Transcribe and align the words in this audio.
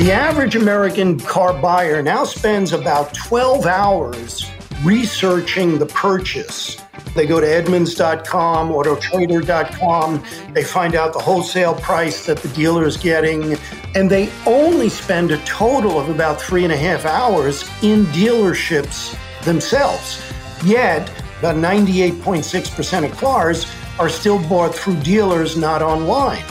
The 0.00 0.12
average 0.12 0.56
American 0.56 1.20
car 1.20 1.52
buyer 1.52 2.02
now 2.02 2.24
spends 2.24 2.72
about 2.72 3.12
12 3.12 3.66
hours 3.66 4.50
researching 4.82 5.78
the 5.78 5.84
purchase. 5.84 6.80
They 7.14 7.26
go 7.26 7.38
to 7.38 7.46
Edmunds.com, 7.46 8.70
Autotrader.com, 8.70 10.24
they 10.54 10.64
find 10.64 10.94
out 10.94 11.12
the 11.12 11.18
wholesale 11.18 11.74
price 11.74 12.24
that 12.24 12.38
the 12.38 12.48
dealer 12.48 12.86
is 12.86 12.96
getting, 12.96 13.58
and 13.94 14.10
they 14.10 14.32
only 14.46 14.88
spend 14.88 15.32
a 15.32 15.38
total 15.44 16.00
of 16.00 16.08
about 16.08 16.40
three 16.40 16.64
and 16.64 16.72
a 16.72 16.78
half 16.78 17.04
hours 17.04 17.68
in 17.82 18.06
dealerships 18.06 19.14
themselves. 19.44 20.18
Yet, 20.64 21.10
about 21.40 21.56
98.6% 21.56 23.04
of 23.04 23.18
cars 23.18 23.70
are 23.98 24.08
still 24.08 24.38
bought 24.48 24.74
through 24.74 24.96
dealers, 25.00 25.58
not 25.58 25.82
online. 25.82 26.42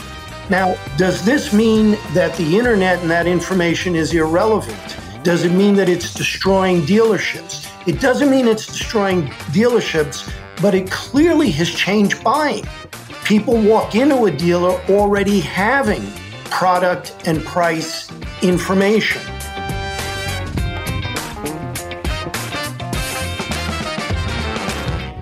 Now, 0.50 0.74
does 0.96 1.24
this 1.24 1.52
mean 1.52 1.92
that 2.12 2.34
the 2.36 2.58
internet 2.58 2.98
and 2.98 3.08
that 3.08 3.28
information 3.28 3.94
is 3.94 4.12
irrelevant? 4.12 4.96
Does 5.22 5.44
it 5.44 5.52
mean 5.52 5.76
that 5.76 5.88
it's 5.88 6.12
destroying 6.12 6.82
dealerships? 6.82 7.70
It 7.86 8.00
doesn't 8.00 8.28
mean 8.28 8.48
it's 8.48 8.66
destroying 8.66 9.28
dealerships, 9.52 10.28
but 10.60 10.74
it 10.74 10.90
clearly 10.90 11.52
has 11.52 11.70
changed 11.70 12.24
buying. 12.24 12.64
People 13.24 13.62
walk 13.62 13.94
into 13.94 14.24
a 14.24 14.30
dealer 14.32 14.72
already 14.88 15.38
having 15.38 16.04
product 16.46 17.14
and 17.26 17.44
price 17.44 18.10
information. 18.42 19.22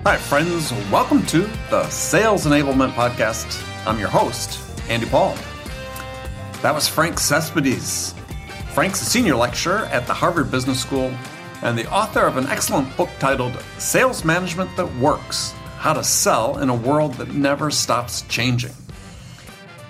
Hi, 0.07 0.17
friends. 0.17 0.73
Welcome 0.91 1.23
to 1.27 1.47
the 1.69 1.87
Sales 1.91 2.47
Enablement 2.47 2.93
Podcast. 2.93 3.63
I'm 3.85 3.99
your 3.99 4.09
host, 4.09 4.68
Andy 4.89 5.05
Paul. 5.05 5.35
That 6.61 6.73
was 6.73 6.87
Frank 6.87 7.19
Cespedes. 7.19 8.15
Frank's 8.73 9.01
a 9.01 9.05
senior 9.05 9.35
lecturer 9.35 9.85
at 9.85 10.07
the 10.07 10.13
Harvard 10.13 10.49
Business 10.49 10.81
School 10.81 11.13
and 11.61 11.77
the 11.77 11.89
author 11.91 12.21
of 12.21 12.37
an 12.37 12.47
excellent 12.47 12.95
book 12.97 13.09
titled 13.19 13.61
Sales 13.77 14.25
Management 14.25 14.75
That 14.77 14.93
Works 14.95 15.51
How 15.77 15.93
to 15.93 16.03
Sell 16.03 16.57
in 16.57 16.69
a 16.69 16.75
World 16.75 17.13
That 17.15 17.29
Never 17.29 17.69
Stops 17.69 18.23
Changing. 18.23 18.73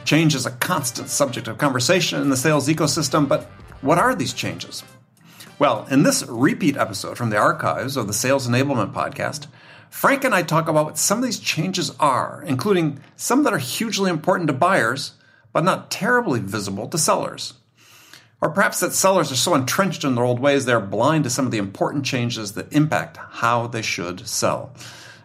Change 0.04 0.36
is 0.36 0.46
a 0.46 0.52
constant 0.52 1.10
subject 1.10 1.48
of 1.48 1.58
conversation 1.58 2.22
in 2.22 2.30
the 2.30 2.38
sales 2.38 2.68
ecosystem, 2.68 3.28
but 3.28 3.44
what 3.82 3.98
are 3.98 4.16
these 4.16 4.34
changes? 4.34 4.84
Well, 5.60 5.88
in 5.90 6.04
this 6.04 6.24
repeat 6.28 6.76
episode 6.78 7.18
from 7.18 7.30
the 7.30 7.38
archives 7.38 7.96
of 7.96 8.08
the 8.08 8.14
Sales 8.14 8.48
Enablement 8.48 8.94
Podcast, 8.94 9.48
Frank 9.90 10.24
and 10.24 10.34
I 10.34 10.44
talk 10.44 10.68
about 10.68 10.86
what 10.86 10.98
some 10.98 11.18
of 11.18 11.24
these 11.24 11.40
changes 11.40 11.92
are, 12.00 12.44
including 12.46 13.02
some 13.16 13.44
that 13.44 13.54
are 13.54 13.60
hugely 13.60 14.10
important 14.10 14.48
to 14.48 14.54
buyers, 14.54 15.14
but 15.52 15.64
not 15.64 15.92
terribly 15.92 16.40
visible 16.40 16.88
to 16.88 16.98
sellers. 16.98 17.54
Or 18.42 18.50
perhaps 18.50 18.80
that 18.80 18.94
sellers 18.94 19.32
are 19.32 19.36
so 19.36 19.54
entrenched 19.56 20.04
in 20.04 20.16
their 20.16 20.24
old 20.24 20.40
ways 20.40 20.66
they're 20.66 20.80
blind 20.80 21.26
to 21.26 21.30
some 21.30 21.46
of 21.46 21.52
the 21.52 21.58
important 21.58 22.06
changes 22.06 22.54
that 22.54 22.72
impact 22.72 23.18
how 23.18 23.68
they 23.68 23.82
should 23.82 24.28
sell. 24.28 24.74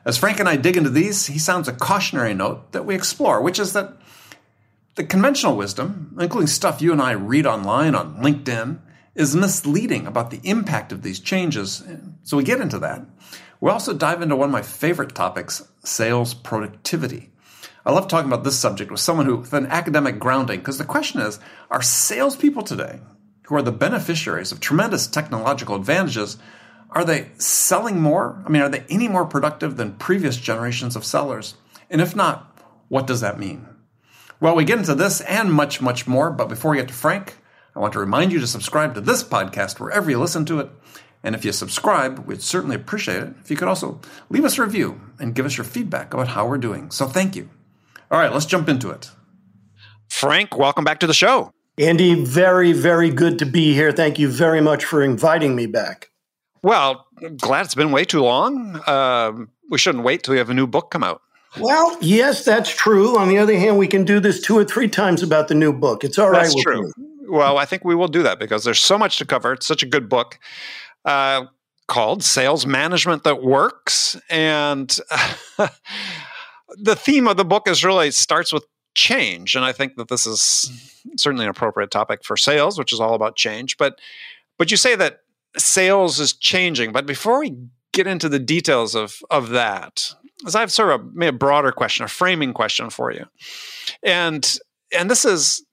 As 0.04 0.18
Frank 0.18 0.40
and 0.40 0.48
I 0.48 0.56
dig 0.56 0.76
into 0.76 0.90
these, 0.90 1.26
he 1.26 1.38
sounds 1.38 1.68
a 1.68 1.72
cautionary 1.72 2.34
note 2.34 2.72
that 2.72 2.84
we 2.84 2.94
explore, 2.94 3.40
which 3.40 3.58
is 3.58 3.72
that 3.74 3.96
the 4.96 5.04
conventional 5.04 5.56
wisdom, 5.56 6.16
including 6.20 6.46
stuff 6.46 6.82
you 6.82 6.92
and 6.92 7.00
I 7.00 7.12
read 7.12 7.46
online 7.46 7.94
on 7.94 8.22
LinkedIn, 8.22 8.80
is 9.14 9.36
misleading 9.36 10.06
about 10.06 10.30
the 10.30 10.40
impact 10.42 10.92
of 10.92 11.02
these 11.02 11.20
changes. 11.20 11.84
So 12.24 12.36
we 12.36 12.44
get 12.44 12.60
into 12.60 12.78
that. 12.80 13.04
We 13.64 13.70
also 13.70 13.94
dive 13.94 14.20
into 14.20 14.36
one 14.36 14.50
of 14.50 14.52
my 14.52 14.60
favorite 14.60 15.14
topics 15.14 15.66
sales 15.82 16.34
productivity. 16.34 17.30
I 17.86 17.92
love 17.92 18.08
talking 18.08 18.30
about 18.30 18.44
this 18.44 18.58
subject 18.58 18.90
with 18.90 19.00
someone 19.00 19.24
who, 19.24 19.38
with 19.38 19.54
an 19.54 19.68
academic 19.68 20.18
grounding, 20.18 20.58
because 20.58 20.76
the 20.76 20.84
question 20.84 21.22
is 21.22 21.40
are 21.70 21.80
salespeople 21.80 22.64
today, 22.64 23.00
who 23.44 23.54
are 23.54 23.62
the 23.62 23.72
beneficiaries 23.72 24.52
of 24.52 24.60
tremendous 24.60 25.06
technological 25.06 25.76
advantages, 25.76 26.36
are 26.90 27.06
they 27.06 27.30
selling 27.38 28.02
more? 28.02 28.42
I 28.44 28.50
mean, 28.50 28.60
are 28.60 28.68
they 28.68 28.84
any 28.90 29.08
more 29.08 29.24
productive 29.24 29.78
than 29.78 29.94
previous 29.94 30.36
generations 30.36 30.94
of 30.94 31.02
sellers? 31.02 31.54
And 31.88 32.02
if 32.02 32.14
not, 32.14 32.60
what 32.88 33.06
does 33.06 33.22
that 33.22 33.40
mean? 33.40 33.66
Well, 34.40 34.56
we 34.56 34.66
get 34.66 34.76
into 34.76 34.94
this 34.94 35.22
and 35.22 35.50
much, 35.50 35.80
much 35.80 36.06
more, 36.06 36.30
but 36.30 36.50
before 36.50 36.72
we 36.72 36.76
get 36.76 36.88
to 36.88 36.94
Frank, 36.94 37.38
I 37.74 37.80
want 37.80 37.94
to 37.94 37.98
remind 37.98 38.30
you 38.30 38.40
to 38.40 38.46
subscribe 38.46 38.94
to 38.94 39.00
this 39.00 39.24
podcast 39.24 39.80
wherever 39.80 40.10
you 40.10 40.18
listen 40.18 40.44
to 40.44 40.60
it 40.60 40.70
and 41.24 41.34
if 41.34 41.44
you 41.44 41.52
subscribe, 41.52 42.20
we'd 42.26 42.42
certainly 42.42 42.76
appreciate 42.76 43.22
it 43.22 43.34
if 43.40 43.50
you 43.50 43.56
could 43.56 43.66
also 43.66 43.98
leave 44.28 44.44
us 44.44 44.58
a 44.58 44.62
review 44.62 45.00
and 45.18 45.34
give 45.34 45.46
us 45.46 45.56
your 45.56 45.64
feedback 45.64 46.12
about 46.12 46.28
how 46.28 46.46
we're 46.46 46.58
doing. 46.58 46.90
So 46.90 47.06
thank 47.06 47.34
you. 47.34 47.48
All 48.10 48.18
right, 48.20 48.32
let's 48.32 48.44
jump 48.46 48.68
into 48.68 48.90
it. 48.90 49.10
Frank, 50.10 50.56
welcome 50.56 50.84
back 50.84 51.00
to 51.00 51.06
the 51.06 51.14
show. 51.14 51.50
Andy, 51.78 52.22
very, 52.22 52.72
very 52.72 53.10
good 53.10 53.38
to 53.40 53.46
be 53.46 53.72
here. 53.72 53.90
Thank 53.90 54.18
you 54.18 54.28
very 54.28 54.60
much 54.60 54.84
for 54.84 55.02
inviting 55.02 55.56
me 55.56 55.66
back. 55.66 56.10
Well, 56.62 57.06
glad 57.38 57.64
it's 57.64 57.74
been 57.74 57.90
way 57.90 58.04
too 58.04 58.22
long. 58.22 58.80
Um, 58.86 59.48
we 59.70 59.78
shouldn't 59.78 60.04
wait 60.04 60.22
till 60.22 60.32
we 60.32 60.38
have 60.38 60.50
a 60.50 60.54
new 60.54 60.66
book 60.66 60.90
come 60.90 61.02
out. 61.02 61.22
Well, 61.58 61.96
yes, 62.00 62.44
that's 62.44 62.70
true. 62.70 63.16
On 63.18 63.28
the 63.28 63.38
other 63.38 63.56
hand, 63.56 63.78
we 63.78 63.86
can 63.86 64.04
do 64.04 64.20
this 64.20 64.40
two 64.40 64.56
or 64.56 64.64
three 64.64 64.88
times 64.88 65.22
about 65.22 65.48
the 65.48 65.54
new 65.54 65.72
book. 65.72 66.04
It's 66.04 66.18
all 66.18 66.30
right. 66.30 66.42
That's 66.42 66.62
true. 66.62 66.82
Me. 66.82 66.92
Well, 67.28 67.58
I 67.58 67.64
think 67.64 67.84
we 67.84 67.94
will 67.94 68.08
do 68.08 68.22
that 68.22 68.38
because 68.38 68.64
there's 68.64 68.80
so 68.80 68.98
much 68.98 69.18
to 69.18 69.24
cover. 69.24 69.52
It's 69.52 69.66
such 69.66 69.82
a 69.82 69.86
good 69.86 70.08
book 70.08 70.38
uh, 71.04 71.46
called 71.86 72.22
Sales 72.22 72.66
Management 72.66 73.24
That 73.24 73.42
Works. 73.42 74.20
And 74.30 74.88
the 76.78 76.96
theme 76.96 77.28
of 77.28 77.36
the 77.36 77.44
book 77.44 77.68
is 77.68 77.84
really 77.84 78.10
starts 78.10 78.52
with 78.52 78.64
change. 78.94 79.54
And 79.54 79.64
I 79.64 79.72
think 79.72 79.96
that 79.96 80.08
this 80.08 80.26
is 80.26 80.70
certainly 81.16 81.44
an 81.44 81.50
appropriate 81.50 81.90
topic 81.90 82.24
for 82.24 82.36
sales, 82.36 82.78
which 82.78 82.92
is 82.92 83.00
all 83.00 83.14
about 83.14 83.36
change. 83.36 83.76
But 83.76 83.98
but 84.56 84.70
you 84.70 84.76
say 84.76 84.94
that 84.96 85.20
sales 85.56 86.20
is 86.20 86.32
changing. 86.32 86.92
But 86.92 87.06
before 87.06 87.40
we 87.40 87.56
get 87.92 88.06
into 88.06 88.28
the 88.28 88.38
details 88.38 88.94
of 88.94 89.18
of 89.30 89.50
that, 89.50 90.14
as 90.46 90.54
I 90.54 90.60
have 90.60 90.72
sort 90.72 90.90
of 90.90 91.06
a, 91.20 91.28
a 91.28 91.32
broader 91.32 91.72
question, 91.72 92.04
a 92.04 92.08
framing 92.08 92.52
question 92.52 92.90
for 92.90 93.12
you. 93.12 93.26
And 94.02 94.58
and 94.92 95.10
this 95.10 95.24
is, 95.24 95.64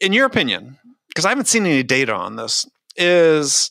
in 0.00 0.12
your 0.12 0.26
opinion, 0.26 0.78
because 1.08 1.24
I 1.24 1.30
haven't 1.30 1.48
seen 1.48 1.64
any 1.64 1.82
data 1.82 2.14
on 2.14 2.36
this, 2.36 2.66
is 2.96 3.70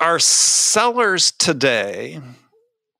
are 0.00 0.18
sellers 0.18 1.30
today 1.32 2.20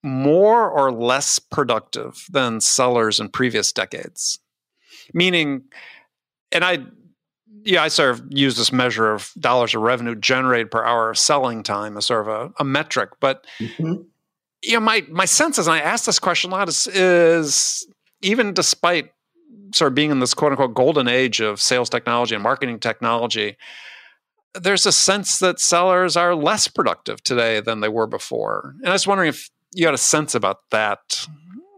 more 0.03 0.71
or 0.71 0.93
less 0.93 1.39
productive 1.39 2.27
than 2.31 2.61
sellers 2.61 3.21
in 3.21 3.29
previous 3.29 3.73
decades? 3.73 4.39
Meaning, 5.13 5.65
and 6.53 6.65
I, 6.65 6.79
yeah, 7.65 7.83
I 7.83 7.89
sort 7.89 8.11
of 8.11 8.23
use 8.31 8.57
this 8.57 8.73
measure 8.73 9.13
of 9.13 9.33
dollars 9.39 9.75
of 9.75 9.83
revenue 9.83 10.15
generated 10.15 10.71
per 10.71 10.85
hour 10.85 11.11
of 11.11 11.19
selling 11.19 11.63
time 11.63 11.97
as 11.97 12.07
sort 12.07 12.27
of 12.27 12.29
a, 12.29 12.53
a 12.61 12.65
metric, 12.65 13.11
but 13.21 13.47
mm-hmm. 13.59 14.03
you 14.63 14.73
know, 14.73 14.81
my 14.81 15.05
my 15.11 15.25
sense 15.25 15.59
is, 15.59 15.67
and 15.67 15.75
I 15.75 15.81
ask 15.81 16.05
this 16.05 16.19
question 16.19 16.51
a 16.51 16.55
lot, 16.55 16.69
is, 16.69 16.87
is 16.89 17.87
even 18.23 18.53
despite 18.55 19.11
sort 19.75 19.93
of 19.93 19.95
being 19.95 20.11
in 20.11 20.21
this 20.21 20.35
quote 20.35 20.53
unquote 20.53 20.75
golden 20.75 21.09
age 21.09 21.41
of 21.41 21.61
sales 21.61 21.91
technology 21.91 22.35
and 22.35 22.43
marketing 22.43 22.79
technology, 22.79 23.57
there's 24.61 24.87
a 24.87 24.93
sense 24.93 25.39
that 25.39 25.61
sellers 25.61 26.17
are 26.17 26.35
less 26.35 26.69
productive 26.69 27.23
today 27.23 27.61
than 27.61 27.81
they 27.81 27.89
were 27.89 28.07
before. 28.07 28.75
And 28.81 28.89
I 28.89 28.93
was 28.93 29.07
wondering 29.07 29.29
if 29.29 29.51
you 29.73 29.87
had 29.87 29.95
a 29.95 29.99
sense 29.99 30.35
about 30.35 30.61
that. 30.71 31.27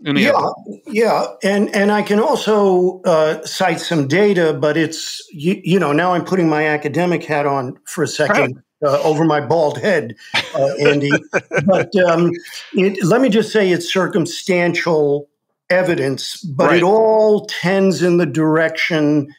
yeah, 0.02 0.50
yeah, 0.86 1.26
and 1.42 1.74
and 1.74 1.90
I 1.90 2.02
can 2.02 2.20
also 2.20 3.02
uh, 3.02 3.44
cite 3.44 3.80
some 3.80 4.06
data, 4.06 4.52
but 4.54 4.76
it's 4.76 5.26
you, 5.32 5.60
you, 5.64 5.78
know 5.78 5.92
now 5.92 6.12
I'm 6.12 6.24
putting 6.24 6.48
my 6.48 6.66
academic 6.66 7.24
hat 7.24 7.46
on 7.46 7.76
for 7.84 8.04
a 8.04 8.08
second 8.08 8.62
uh, 8.84 9.00
over 9.02 9.24
my 9.24 9.40
bald 9.40 9.78
head, 9.78 10.14
uh, 10.54 10.74
Andy. 10.80 11.10
but 11.66 11.94
um, 11.96 12.30
it, 12.74 13.02
let 13.04 13.20
me 13.20 13.28
just 13.28 13.52
say 13.52 13.70
it's 13.70 13.92
circumstantial 13.92 15.28
evidence, 15.70 16.42
but 16.42 16.68
right. 16.68 16.76
it 16.76 16.82
all 16.82 17.46
tends 17.46 18.02
in 18.02 18.18
the 18.18 18.26
direction 18.26 19.34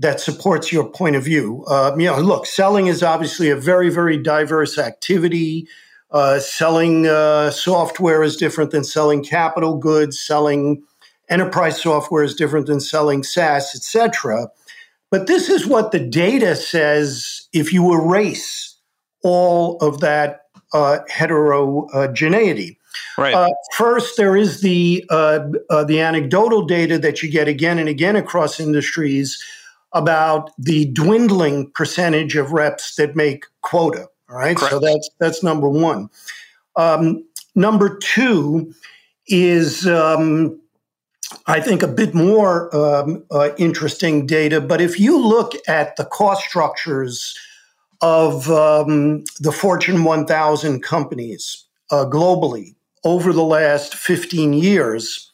that 0.00 0.18
supports 0.18 0.72
your 0.72 0.88
point 0.88 1.14
of 1.14 1.22
view. 1.22 1.62
Uh, 1.68 1.94
you 1.96 2.06
know, 2.06 2.18
look, 2.18 2.46
selling 2.46 2.86
is 2.86 3.02
obviously 3.02 3.50
a 3.50 3.56
very, 3.56 3.90
very 3.90 4.16
diverse 4.16 4.78
activity. 4.78 5.68
Uh, 6.10 6.40
selling 6.40 7.06
uh, 7.06 7.50
software 7.50 8.22
is 8.22 8.36
different 8.36 8.70
than 8.70 8.82
selling 8.82 9.22
capital 9.22 9.76
goods. 9.76 10.18
Selling 10.18 10.82
enterprise 11.28 11.80
software 11.80 12.24
is 12.24 12.34
different 12.34 12.66
than 12.66 12.80
selling 12.80 13.22
SaaS, 13.22 13.74
etc. 13.74 14.48
But 15.10 15.26
this 15.26 15.50
is 15.50 15.66
what 15.66 15.92
the 15.92 16.00
data 16.00 16.56
says 16.56 17.46
if 17.52 17.70
you 17.70 17.92
erase 17.92 18.76
all 19.22 19.76
of 19.78 20.00
that 20.00 20.46
uh, 20.72 21.00
heterogeneity. 21.08 22.78
Right. 23.18 23.34
Uh, 23.34 23.50
first, 23.76 24.16
there 24.16 24.36
is 24.36 24.62
the 24.62 25.04
uh, 25.10 25.40
uh, 25.68 25.84
the 25.84 26.00
anecdotal 26.00 26.64
data 26.64 26.98
that 26.98 27.22
you 27.22 27.30
get 27.30 27.48
again 27.48 27.78
and 27.78 27.88
again 27.88 28.16
across 28.16 28.58
industries 28.58 29.44
about 29.92 30.50
the 30.58 30.86
dwindling 30.92 31.70
percentage 31.72 32.36
of 32.36 32.52
reps 32.52 32.94
that 32.96 33.16
make 33.16 33.44
quota. 33.62 34.08
All 34.28 34.36
right, 34.36 34.56
Correct. 34.56 34.72
so 34.72 34.78
that's 34.78 35.10
that's 35.18 35.42
number 35.42 35.68
one. 35.68 36.08
Um, 36.76 37.24
number 37.54 37.98
two 37.98 38.72
is 39.26 39.86
um, 39.86 40.60
I 41.46 41.60
think, 41.60 41.82
a 41.82 41.88
bit 41.88 42.14
more 42.14 42.74
um, 42.74 43.24
uh, 43.30 43.50
interesting 43.56 44.26
data. 44.26 44.60
But 44.60 44.80
if 44.80 44.98
you 44.98 45.18
look 45.18 45.52
at 45.68 45.96
the 45.96 46.04
cost 46.04 46.44
structures 46.44 47.38
of 48.00 48.50
um, 48.50 49.24
the 49.38 49.52
Fortune 49.52 50.04
1000 50.04 50.82
companies 50.82 51.64
uh, 51.90 52.04
globally 52.06 52.74
over 53.04 53.32
the 53.32 53.44
last 53.44 53.94
15 53.94 54.52
years, 54.52 55.30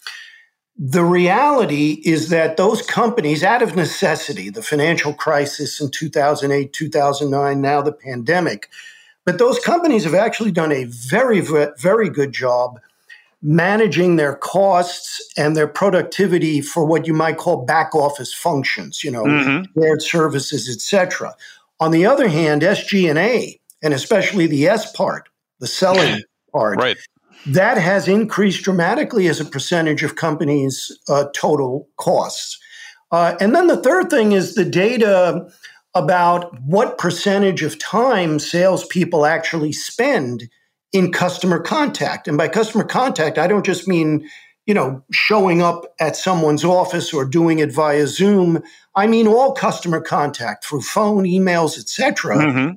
the 0.79 1.05
reality 1.05 2.03
is 2.05 2.29
that 2.29 2.57
those 2.57 2.83
companies, 2.83 3.43
out 3.43 3.63
of 3.63 3.77
necessity, 3.77 4.51
the 4.51 4.63
financial 4.63 5.15
crisis 5.15 5.81
in 5.81 5.91
2008, 5.91 6.73
2009, 6.73 7.61
now 7.61 7.81
the 7.81 7.93
pandemic, 7.93 8.69
but 9.25 9.39
those 9.39 9.59
companies 9.59 10.05
have 10.05 10.15
actually 10.15 10.53
done 10.53 10.73
a 10.73 10.85
very, 10.85 11.41
very 11.41 12.09
good 12.11 12.33
job 12.33 12.79
managing 13.43 14.17
their 14.17 14.35
costs 14.35 15.33
and 15.37 15.57
their 15.57 15.67
productivity 15.67 16.61
for 16.61 16.85
what 16.85 17.07
you 17.07 17.15
might 17.15 17.37
call 17.37 17.65
back 17.65 17.95
office 17.95 18.33
functions, 18.33 19.05
you 19.05 19.11
know, 19.11 19.25
mm-hmm. 19.25 19.81
shared 19.81 20.03
services, 20.03 20.69
etc. 20.69 21.35
On 21.81 21.91
the 21.91 22.07
other 22.07 22.29
hand, 22.29 22.63
SG&A, 22.63 23.61
and 23.83 23.95
especially 23.95 24.47
the 24.47 24.67
S 24.67 24.91
part, 24.93 25.29
the 25.61 25.67
selling 25.67 26.23
part, 26.53 26.79
right. 26.79 26.97
That 27.47 27.79
has 27.79 28.09
increased 28.09 28.65
dramatically 28.65 29.29
as 29.29 29.41
a 29.41 29.45
percentage 29.45 30.03
of 30.03 30.17
companies' 30.17 30.97
uh, 31.09 31.27
total 31.35 31.89
costs. 31.97 32.59
Uh, 33.13 33.37
and 33.41 33.55
then 33.55 33.69
the 33.69 33.77
third 33.77 34.11
thing 34.11 34.33
is 34.33 34.55
the 34.55 34.65
data 34.65 35.49
about 35.95 36.61
what 36.63 36.99
percentage 36.99 37.63
of 37.63 37.79
time 37.79 38.39
salespeople 38.39 39.25
actually 39.25 39.73
spend 39.73 40.49
in 40.93 41.13
customer 41.13 41.61
contact. 41.61 42.29
And 42.29 42.37
by 42.37 42.49
customer 42.49 42.85
contact, 42.85 43.39
I 43.39 43.47
don't 43.47 43.65
just 43.65 43.89
mean, 43.89 44.29
you 44.67 44.75
know, 44.75 45.03
showing 45.13 45.63
up 45.63 45.95
at 46.01 46.17
someone's 46.17 46.65
office 46.65 47.15
or 47.15 47.25
doing 47.25 47.61
it 47.61 47.73
via 47.73 48.07
Zoom. 48.07 48.63
I 48.95 49.07
mean 49.07 49.27
all 49.27 49.53
customer 49.53 50.01
contact 50.01 50.65
through 50.65 50.83
phone, 50.83 51.25
emails, 51.25 51.79
etc. 51.79 52.37
Mm-hmm. 52.37 52.75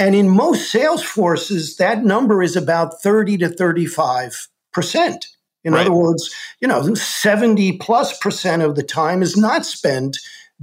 And 0.00 0.14
in 0.14 0.30
most 0.30 0.70
sales 0.70 1.02
forces, 1.02 1.76
that 1.76 2.02
number 2.02 2.42
is 2.42 2.56
about 2.56 3.02
30 3.02 3.36
to 3.38 3.48
35 3.50 4.48
percent. 4.72 5.26
In 5.62 5.74
right. 5.74 5.82
other 5.82 5.92
words, 5.92 6.34
you 6.60 6.66
know, 6.66 6.94
70 6.94 7.76
plus 7.78 8.16
percent 8.18 8.62
of 8.62 8.76
the 8.76 8.82
time 8.82 9.22
is 9.22 9.36
not 9.36 9.66
spent 9.66 10.16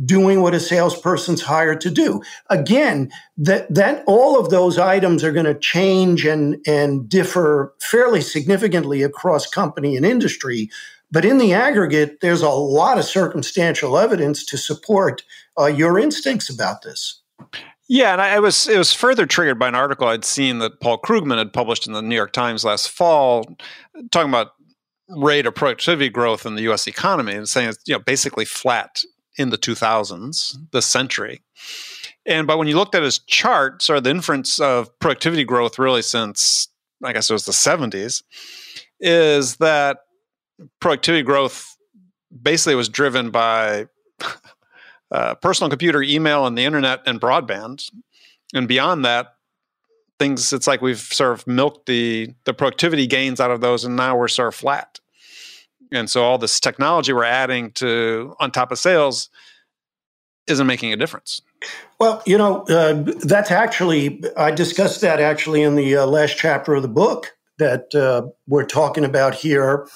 doing 0.05 0.41
what 0.41 0.55
a 0.55 0.59
salesperson's 0.59 1.41
hired 1.41 1.81
to 1.81 1.91
do. 1.91 2.21
Again, 2.49 3.11
that 3.37 3.71
that 3.73 4.03
all 4.07 4.39
of 4.39 4.49
those 4.49 4.79
items 4.79 5.23
are 5.23 5.31
going 5.31 5.45
to 5.45 5.59
change 5.59 6.25
and 6.25 6.57
and 6.65 7.07
differ 7.07 7.75
fairly 7.79 8.21
significantly 8.21 9.03
across 9.03 9.47
company 9.47 9.95
and 9.95 10.05
industry. 10.05 10.69
But 11.11 11.25
in 11.25 11.37
the 11.37 11.53
aggregate, 11.53 12.21
there's 12.21 12.41
a 12.41 12.49
lot 12.49 12.97
of 12.97 13.05
circumstantial 13.05 13.99
evidence 13.99 14.43
to 14.45 14.57
support 14.57 15.23
uh, 15.59 15.67
your 15.67 15.99
instincts 15.99 16.49
about 16.49 16.81
this. 16.81 17.21
Yeah, 17.89 18.11
and 18.11 18.21
I, 18.21 18.35
I, 18.35 18.39
was 18.39 18.67
it 18.67 18.77
was 18.77 18.93
further 18.93 19.25
triggered 19.25 19.57
by 19.57 19.69
an 19.69 19.75
article 19.75 20.07
I'd 20.07 20.25
seen 20.25 20.59
that 20.59 20.81
Paul 20.81 20.99
Krugman 20.99 21.37
had 21.37 21.53
published 21.53 21.87
in 21.87 21.93
the 21.93 22.01
New 22.01 22.15
York 22.15 22.33
Times 22.33 22.65
last 22.65 22.89
fall, 22.89 23.57
talking 24.11 24.29
about 24.29 24.51
rate 25.09 25.45
of 25.45 25.55
productivity 25.55 26.09
growth 26.09 26.45
in 26.45 26.55
the 26.55 26.63
U.S. 26.63 26.85
economy 26.85 27.33
and 27.33 27.47
saying 27.47 27.69
it's 27.69 27.79
you 27.85 27.93
know 27.93 27.99
basically 27.99 28.43
flat 28.43 29.01
in 29.37 29.51
the 29.51 29.57
2000s, 29.57 30.11
mm-hmm. 30.11 30.63
this 30.73 30.85
century. 30.85 31.41
And 32.25 32.45
but 32.45 32.57
when 32.57 32.67
you 32.67 32.75
looked 32.75 32.95
at 32.95 33.03
his 33.03 33.19
chart, 33.19 33.81
sort 33.81 33.97
of 33.97 34.03
the 34.03 34.09
inference 34.09 34.59
of 34.59 34.97
productivity 34.99 35.45
growth 35.45 35.79
really 35.79 36.01
since 36.01 36.67
I 37.03 37.13
guess 37.13 37.29
it 37.29 37.33
was 37.33 37.45
the 37.45 37.51
70s, 37.51 38.23
is 38.99 39.57
that 39.57 39.99
productivity 40.81 41.23
growth 41.23 41.75
basically 42.41 42.75
was 42.75 42.89
driven 42.89 43.29
by 43.29 43.85
uh, 45.11 45.35
personal 45.35 45.69
computer, 45.69 46.01
email, 46.01 46.45
and 46.45 46.57
the 46.57 46.65
internet 46.65 47.01
and 47.05 47.21
broadband. 47.21 47.89
And 48.53 48.67
beyond 48.67 49.05
that, 49.05 49.35
things 50.19 50.51
it's 50.53 50.67
like 50.67 50.81
we've 50.81 50.99
sort 50.99 51.33
of 51.33 51.47
milked 51.47 51.85
the 51.85 52.33
the 52.45 52.53
productivity 52.53 53.07
gains 53.07 53.39
out 53.39 53.51
of 53.51 53.61
those, 53.61 53.85
and 53.85 53.95
now 53.95 54.17
we're 54.17 54.27
sort 54.27 54.49
of 54.49 54.55
flat. 54.55 54.99
And 55.91 56.09
so 56.09 56.23
all 56.23 56.37
this 56.37 56.59
technology 56.59 57.13
we're 57.13 57.23
adding 57.23 57.71
to 57.73 58.35
on 58.39 58.51
top 58.51 58.71
of 58.71 58.79
sales 58.79 59.29
isn't 60.47 60.67
making 60.67 60.93
a 60.93 60.97
difference. 60.97 61.41
Well 61.99 62.21
you 62.25 62.37
know 62.37 62.63
uh, 62.63 63.03
that's 63.23 63.49
actually 63.51 64.23
i 64.37 64.51
discussed 64.51 65.01
that 65.01 65.19
actually 65.19 65.63
in 65.63 65.75
the 65.75 65.97
uh, 65.97 66.05
last 66.05 66.37
chapter 66.37 66.75
of 66.75 66.83
the 66.83 66.87
book 66.87 67.31
that 67.57 67.93
uh, 67.95 68.27
we're 68.47 68.65
talking 68.65 69.03
about 69.03 69.33
here. 69.33 69.87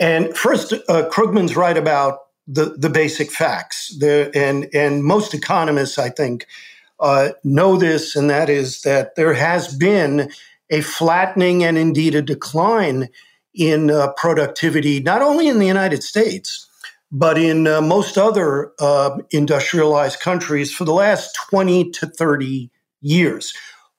And 0.00 0.36
first 0.36 0.72
uh, 0.72 1.08
krugman's 1.10 1.54
right 1.56 1.76
about 1.76 2.18
the, 2.46 2.76
the 2.76 2.90
basic 2.90 3.30
facts 3.30 3.96
the, 3.98 4.30
and, 4.34 4.68
and 4.74 5.04
most 5.04 5.34
economists 5.34 5.98
i 5.98 6.08
think 6.08 6.46
uh, 7.00 7.30
know 7.42 7.76
this 7.76 8.14
and 8.14 8.30
that 8.30 8.48
is 8.48 8.82
that 8.82 9.16
there 9.16 9.34
has 9.34 9.76
been 9.76 10.30
a 10.70 10.80
flattening 10.80 11.62
and 11.62 11.76
indeed 11.76 12.14
a 12.14 12.22
decline 12.22 13.08
in 13.54 13.90
uh, 13.90 14.12
productivity, 14.16 15.00
not 15.00 15.22
only 15.22 15.48
in 15.48 15.58
the 15.58 15.66
United 15.66 16.02
States, 16.02 16.66
but 17.10 17.36
in 17.36 17.66
uh, 17.66 17.80
most 17.80 18.16
other 18.16 18.72
uh, 18.78 19.18
industrialized 19.30 20.20
countries 20.20 20.72
for 20.72 20.84
the 20.84 20.94
last 20.94 21.36
20 21.50 21.90
to 21.90 22.06
30 22.06 22.70
years. 23.02 23.52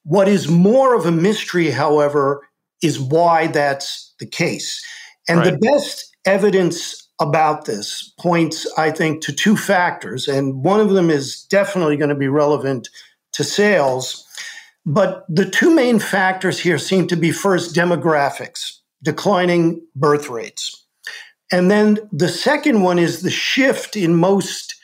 What 0.03 0.27
is 0.27 0.47
more 0.47 0.95
of 0.95 1.05
a 1.05 1.11
mystery, 1.11 1.69
however, 1.69 2.47
is 2.81 2.99
why 2.99 3.47
that's 3.47 4.13
the 4.19 4.25
case. 4.25 4.83
And 5.29 5.39
right. 5.39 5.51
the 5.51 5.57
best 5.57 6.15
evidence 6.25 7.02
about 7.23 7.65
this 7.65 8.13
points, 8.19 8.71
I 8.77 8.91
think, 8.91 9.23
to 9.23 9.33
two 9.33 9.57
factors. 9.57 10.27
And 10.27 10.63
one 10.63 10.79
of 10.79 10.89
them 10.91 11.09
is 11.09 11.43
definitely 11.43 11.97
going 11.97 12.09
to 12.09 12.15
be 12.15 12.27
relevant 12.27 12.89
to 13.33 13.43
sales. 13.43 14.25
But 14.85 15.25
the 15.29 15.49
two 15.49 15.73
main 15.73 15.99
factors 15.99 16.59
here 16.59 16.77
seem 16.77 17.07
to 17.07 17.15
be 17.15 17.31
first 17.31 17.75
demographics 17.75 18.79
declining 19.01 19.85
birth 19.95 20.29
rates. 20.29 20.85
And 21.51 21.69
then 21.69 21.99
the 22.11 22.29
second 22.29 22.81
one 22.81 22.99
is 22.99 23.21
the 23.21 23.29
shift 23.29 23.95
in 23.95 24.15
most 24.15 24.75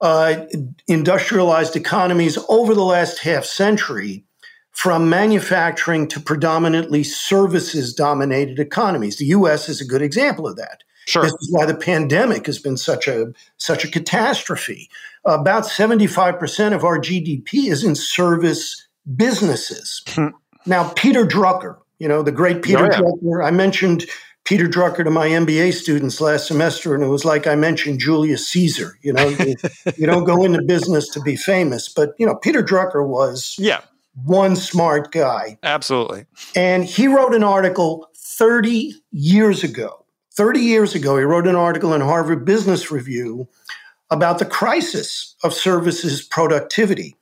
uh, 0.00 0.46
industrialized 0.88 1.76
economies 1.76 2.38
over 2.48 2.74
the 2.74 2.84
last 2.84 3.18
half 3.20 3.44
century 3.44 4.24
from 4.72 5.10
manufacturing 5.10 6.08
to 6.08 6.20
predominantly 6.20 7.04
services 7.04 7.92
dominated 7.92 8.58
economies. 8.58 9.16
The 9.16 9.26
US 9.26 9.68
is 9.68 9.80
a 9.80 9.86
good 9.86 10.02
example 10.02 10.46
of 10.46 10.56
that. 10.56 10.82
Sure. 11.06 11.22
This 11.22 11.32
is 11.32 11.48
why 11.50 11.66
the 11.66 11.74
pandemic 11.74 12.46
has 12.46 12.58
been 12.58 12.76
such 12.76 13.08
a 13.08 13.32
such 13.56 13.84
a 13.84 13.88
catastrophe. 13.88 14.90
About 15.24 15.64
75% 15.64 16.74
of 16.74 16.84
our 16.84 16.98
GDP 16.98 17.70
is 17.70 17.84
in 17.84 17.94
service 17.94 18.86
businesses. 19.16 20.02
Hmm. 20.08 20.28
now, 20.66 20.90
Peter 20.90 21.26
Drucker, 21.26 21.78
you 21.98 22.08
know, 22.08 22.22
the 22.22 22.32
great 22.32 22.62
Peter 22.62 22.84
oh, 22.84 22.88
yeah. 22.90 23.00
Drucker. 23.00 23.44
I 23.44 23.50
mentioned 23.50 24.06
Peter 24.44 24.66
Drucker 24.66 25.04
to 25.04 25.10
my 25.10 25.28
MBA 25.28 25.74
students 25.74 26.20
last 26.20 26.46
semester, 26.46 26.94
and 26.94 27.04
it 27.04 27.08
was 27.08 27.24
like 27.24 27.46
I 27.46 27.54
mentioned 27.54 28.00
Julius 28.00 28.48
Caesar. 28.48 28.98
You 29.02 29.12
know, 29.12 29.28
you, 29.28 29.56
you, 29.96 30.06
don't 30.06 30.24
go 30.24 30.44
into 30.44 30.62
business 30.62 31.08
to 31.10 31.20
be 31.20 31.36
famous, 31.36 31.88
but 31.88 32.14
you 32.18 32.26
know, 32.26 32.36
Peter 32.36 32.62
Drucker 32.62 33.06
was 33.06 33.56
yeah 33.58 33.80
one 34.24 34.56
smart 34.56 35.12
guy. 35.12 35.58
Absolutely. 35.62 36.26
And 36.54 36.84
he 36.84 37.06
wrote 37.06 37.34
an 37.34 37.44
article 37.44 38.08
30 38.16 38.94
years 39.12 39.64
ago. 39.64 40.04
30 40.36 40.60
years 40.60 40.94
ago, 40.94 41.16
he 41.16 41.24
wrote 41.24 41.46
an 41.46 41.56
article 41.56 41.92
in 41.92 42.00
Harvard 42.00 42.44
Business 42.44 42.90
Review 42.90 43.48
about 44.10 44.38
the 44.38 44.44
crisis 44.44 45.34
of 45.42 45.54
services 45.54 46.22
productivity. 46.22 47.16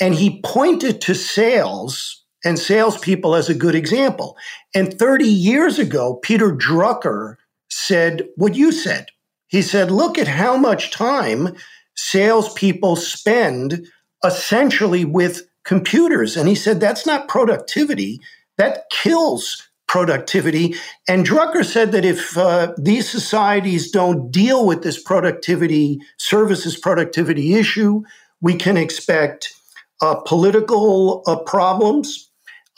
And 0.00 0.14
he 0.14 0.40
pointed 0.42 1.00
to 1.02 1.14
sales 1.14 2.24
and 2.44 2.58
salespeople 2.58 3.34
as 3.34 3.48
a 3.48 3.54
good 3.54 3.74
example. 3.74 4.36
And 4.74 4.96
30 4.96 5.24
years 5.24 5.78
ago, 5.78 6.14
Peter 6.22 6.52
Drucker 6.52 7.36
said 7.68 8.28
what 8.36 8.54
you 8.54 8.70
said. 8.70 9.06
He 9.48 9.62
said, 9.62 9.90
look 9.90 10.18
at 10.18 10.28
how 10.28 10.56
much 10.56 10.90
time 10.90 11.56
salespeople 11.96 12.96
spend 12.96 13.86
essentially 14.24 15.04
with 15.04 15.48
computers. 15.64 16.36
And 16.36 16.48
he 16.48 16.54
said, 16.54 16.80
that's 16.80 17.06
not 17.06 17.28
productivity, 17.28 18.20
that 18.56 18.84
kills 18.90 19.67
productivity. 19.88 20.74
And 21.08 21.26
Drucker 21.26 21.64
said 21.64 21.92
that 21.92 22.04
if 22.04 22.36
uh, 22.38 22.72
these 22.78 23.08
societies 23.08 23.90
don't 23.90 24.30
deal 24.30 24.66
with 24.66 24.82
this 24.82 25.02
productivity, 25.02 25.98
services 26.18 26.78
productivity 26.78 27.54
issue, 27.54 28.02
we 28.40 28.54
can 28.54 28.76
expect 28.76 29.52
uh, 30.00 30.14
political 30.14 31.24
uh, 31.26 31.36
problems, 31.36 32.28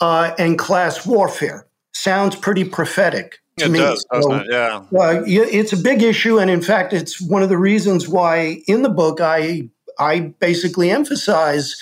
uh, 0.01 0.33
and 0.37 0.57
class 0.57 1.05
warfare. 1.05 1.67
Sounds 1.93 2.35
pretty 2.35 2.65
prophetic. 2.65 3.37
To 3.59 3.65
it 3.65 3.69
me. 3.69 3.79
does, 3.79 4.05
so, 4.11 4.33
it? 4.33 4.47
Yeah. 4.49 4.83
Uh, 4.91 5.21
it's 5.25 5.71
a 5.71 5.77
big 5.77 6.01
issue, 6.01 6.39
and 6.39 6.49
in 6.49 6.61
fact, 6.61 6.93
it's 6.93 7.21
one 7.21 7.43
of 7.43 7.49
the 7.49 7.57
reasons 7.57 8.07
why 8.07 8.63
in 8.67 8.81
the 8.81 8.89
book 8.89 9.21
I 9.21 9.69
I 9.99 10.33
basically 10.39 10.89
emphasize 10.89 11.75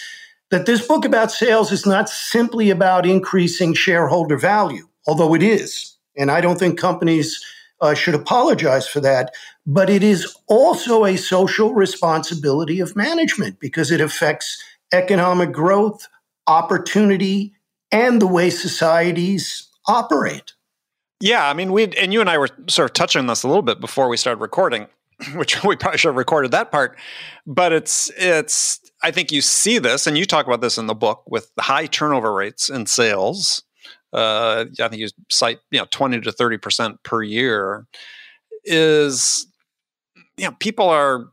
that 0.52 0.66
this 0.66 0.86
book 0.86 1.06
about 1.06 1.32
sales 1.32 1.72
is 1.72 1.86
not 1.86 2.10
simply 2.10 2.70
about 2.70 3.06
increasing 3.06 3.74
shareholder 3.74 4.36
value, 4.36 4.89
although 5.08 5.34
it 5.34 5.44
is. 5.44 5.98
And 6.18 6.32
I 6.32 6.42
don't 6.42 6.60
think 6.60 6.80
companies 6.80 7.44
uh, 7.82 7.94
should 7.94 8.16
apologize 8.16 8.88
for 8.88 9.00
that. 9.02 9.34
But 9.66 9.90
it 9.90 10.04
is 10.04 10.36
also 10.48 11.06
a 11.06 11.18
social 11.18 11.74
responsibility 11.74 12.80
of 12.80 12.96
management 12.96 13.60
because 13.60 13.92
it 13.92 14.02
affects 14.02 14.62
economic 14.92 15.52
growth, 15.52 16.08
opportunity, 16.48 17.54
and 17.92 18.22
the 18.22 18.28
way 18.28 18.50
societies 18.50 19.68
operate. 19.88 20.54
Yeah, 21.22 21.48
I 21.48 21.54
mean, 21.54 21.72
we 21.72 21.88
and 21.98 22.14
you 22.14 22.22
and 22.22 22.30
I 22.30 22.38
were 22.38 22.50
sort 22.68 22.90
of 22.90 22.94
touching 22.94 23.20
on 23.20 23.28
this 23.28 23.44
a 23.44 23.48
little 23.48 23.62
bit 23.62 23.82
before 23.82 24.08
we 24.08 24.18
started 24.18 24.42
recording, 24.42 24.88
which 25.36 25.64
we 25.64 25.76
probably 25.76 25.98
should 25.98 26.10
have 26.10 26.16
recorded 26.16 26.52
that 26.52 26.72
part. 26.72 26.98
But 27.46 27.74
it's 27.74 28.10
it's 28.18 28.80
I 29.04 29.12
think 29.12 29.32
you 29.32 29.42
see 29.42 29.80
this, 29.80 30.08
and 30.08 30.18
you 30.18 30.26
talk 30.26 30.46
about 30.48 30.62
this 30.62 30.78
in 30.78 30.88
the 30.88 30.96
book 30.96 31.24
with 31.28 31.54
the 31.56 31.64
high 31.64 31.88
turnover 31.88 32.34
rates 32.34 32.70
in 32.70 32.86
sales. 32.86 33.64
Uh, 34.14 34.66
I 34.80 34.88
think 34.88 35.02
you 35.02 35.08
cite 35.30 35.60
you 35.72 35.80
know 35.80 35.88
twenty 35.92 36.20
to 36.22 36.32
thirty 36.32 36.58
percent 36.58 37.02
per 37.04 37.22
year. 37.22 37.86
Is 38.66 39.48
you 40.38 40.46
know 40.46 40.56
people 40.60 40.90
are 40.90 41.28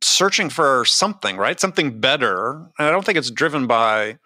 searching 0.00 0.48
for 0.48 0.84
something, 0.84 1.36
right? 1.36 1.58
Something 1.58 2.00
better. 2.00 2.52
And 2.78 2.88
I 2.88 2.90
don't 2.90 3.04
think 3.04 3.18
it's 3.18 3.30
driven 3.30 3.66
by 3.66 4.18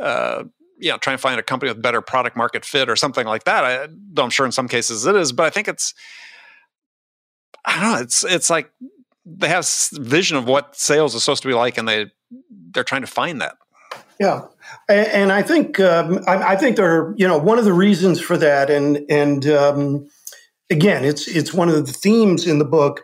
uh, 0.00 0.44
you 0.78 0.90
know, 0.90 0.98
try 0.98 1.12
and 1.12 1.20
find 1.20 1.40
a 1.40 1.42
company 1.42 1.70
with 1.70 1.80
better 1.80 2.00
product 2.00 2.36
market 2.36 2.64
fit 2.64 2.88
or 2.88 2.96
something 2.96 3.26
like 3.26 3.44
that. 3.44 3.64
I, 3.64 3.88
I'm 4.20 4.30
sure 4.30 4.46
in 4.46 4.52
some 4.52 4.68
cases 4.68 5.06
it 5.06 5.16
is, 5.16 5.32
but 5.32 5.46
I 5.46 5.50
think 5.50 5.68
it's, 5.68 5.94
I 7.64 7.80
don't 7.80 7.92
know, 7.92 7.98
it's 8.00 8.24
it's 8.24 8.50
like 8.50 8.70
they 9.24 9.48
have 9.48 9.66
vision 9.92 10.36
of 10.36 10.46
what 10.46 10.76
sales 10.76 11.14
is 11.14 11.24
supposed 11.24 11.42
to 11.42 11.48
be 11.48 11.54
like, 11.54 11.78
and 11.78 11.88
they 11.88 12.06
they're 12.70 12.84
trying 12.84 13.00
to 13.00 13.06
find 13.06 13.40
that. 13.40 13.56
Yeah, 14.18 14.46
and, 14.88 15.30
I 15.30 15.42
think 15.42 15.78
um, 15.78 16.20
I, 16.26 16.56
think 16.56 16.76
there, 16.76 16.90
are, 16.90 17.14
you 17.18 17.28
know, 17.28 17.36
one 17.36 17.58
of 17.58 17.66
the 17.66 17.74
reasons 17.74 18.18
for 18.18 18.38
that, 18.38 18.70
and 18.70 19.04
and 19.10 19.46
um, 19.46 20.08
again, 20.70 21.04
it's 21.04 21.28
it's 21.28 21.52
one 21.52 21.68
of 21.68 21.86
the 21.86 21.92
themes 21.92 22.46
in 22.46 22.58
the 22.58 22.64
book. 22.64 23.02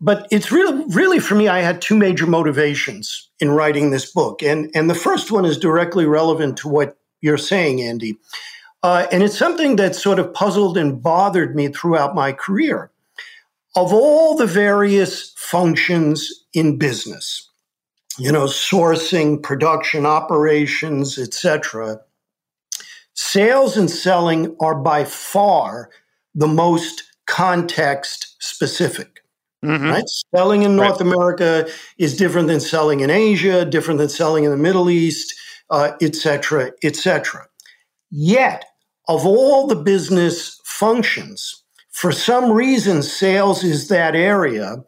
But 0.00 0.26
it's 0.30 0.50
really, 0.50 0.84
really 0.88 1.18
for 1.18 1.34
me, 1.34 1.48
I 1.48 1.60
had 1.60 1.80
two 1.80 1.96
major 1.96 2.26
motivations 2.26 3.30
in 3.40 3.50
writing 3.50 3.90
this 3.90 4.10
book, 4.10 4.42
and 4.42 4.70
and 4.74 4.88
the 4.88 4.94
first 4.94 5.30
one 5.30 5.44
is 5.44 5.58
directly 5.58 6.06
relevant 6.06 6.56
to 6.58 6.68
what 6.68 6.96
you're 7.20 7.38
saying, 7.38 7.82
Andy. 7.82 8.16
Uh, 8.82 9.06
and 9.10 9.22
it's 9.22 9.38
something 9.38 9.76
that 9.76 9.94
sort 9.94 10.18
of 10.18 10.34
puzzled 10.34 10.76
and 10.76 11.02
bothered 11.02 11.56
me 11.56 11.68
throughout 11.68 12.14
my 12.14 12.32
career. 12.32 12.90
Of 13.76 13.92
all 13.92 14.36
the 14.36 14.46
various 14.46 15.32
functions 15.36 16.30
in 16.52 16.76
business, 16.78 17.50
you 18.18 18.30
know, 18.30 18.44
sourcing, 18.44 19.42
production, 19.42 20.06
operations, 20.06 21.18
etc., 21.18 22.00
sales 23.14 23.76
and 23.76 23.90
selling 23.90 24.56
are 24.60 24.74
by 24.74 25.04
far 25.04 25.90
the 26.34 26.48
most 26.48 27.04
context 27.26 28.36
specific. 28.40 29.20
Mm-hmm. 29.64 29.88
Right? 29.88 30.04
Selling 30.34 30.62
in 30.62 30.76
North 30.76 31.00
right. 31.00 31.12
America 31.12 31.68
is 31.96 32.16
different 32.16 32.48
than 32.48 32.60
selling 32.60 33.00
in 33.00 33.10
Asia, 33.10 33.64
different 33.64 33.98
than 33.98 34.10
selling 34.10 34.44
in 34.44 34.50
the 34.50 34.56
Middle 34.56 34.90
East, 34.90 35.34
etc., 35.70 36.64
uh, 36.64 36.70
etc. 36.82 37.42
Et 37.42 37.56
Yet, 38.10 38.64
of 39.08 39.26
all 39.26 39.66
the 39.66 39.76
business 39.76 40.60
functions, 40.64 41.62
for 41.90 42.12
some 42.12 42.52
reason, 42.52 43.02
sales 43.02 43.64
is 43.64 43.88
that 43.88 44.14
area 44.14 44.84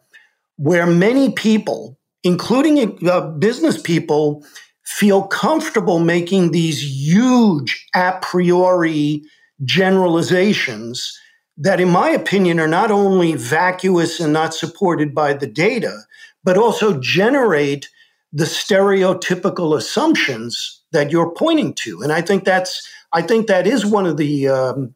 where 0.57 0.85
many 0.85 1.31
people, 1.31 1.97
including 2.23 2.97
uh, 3.07 3.21
business 3.31 3.81
people, 3.81 4.43
feel 4.83 5.23
comfortable 5.23 5.99
making 5.99 6.51
these 6.51 6.81
huge 6.81 7.85
a 7.93 8.17
priori 8.21 9.21
generalizations 9.63 11.19
that, 11.57 11.81
in 11.81 11.89
my 11.89 12.09
opinion, 12.09 12.59
are 12.59 12.67
not 12.67 12.91
only 12.91 13.33
vacuous 13.33 14.19
and 14.19 14.31
not 14.31 14.53
supported 14.53 15.13
by 15.13 15.33
the 15.33 15.47
data, 15.47 16.01
but 16.43 16.57
also 16.57 16.99
generate 16.99 17.89
the 18.31 18.45
stereotypical 18.45 19.75
assumptions 19.75 20.81
that 20.91 21.11
you're 21.11 21.31
pointing 21.31 21.73
to. 21.73 22.01
And 22.01 22.11
I 22.13 22.21
think 22.21 22.43
that's 22.43 22.87
I 23.13 23.21
think 23.21 23.47
that 23.47 23.65
is 23.65 23.85
one 23.85 24.05
of 24.05 24.17
the 24.17 24.47
um, 24.47 24.93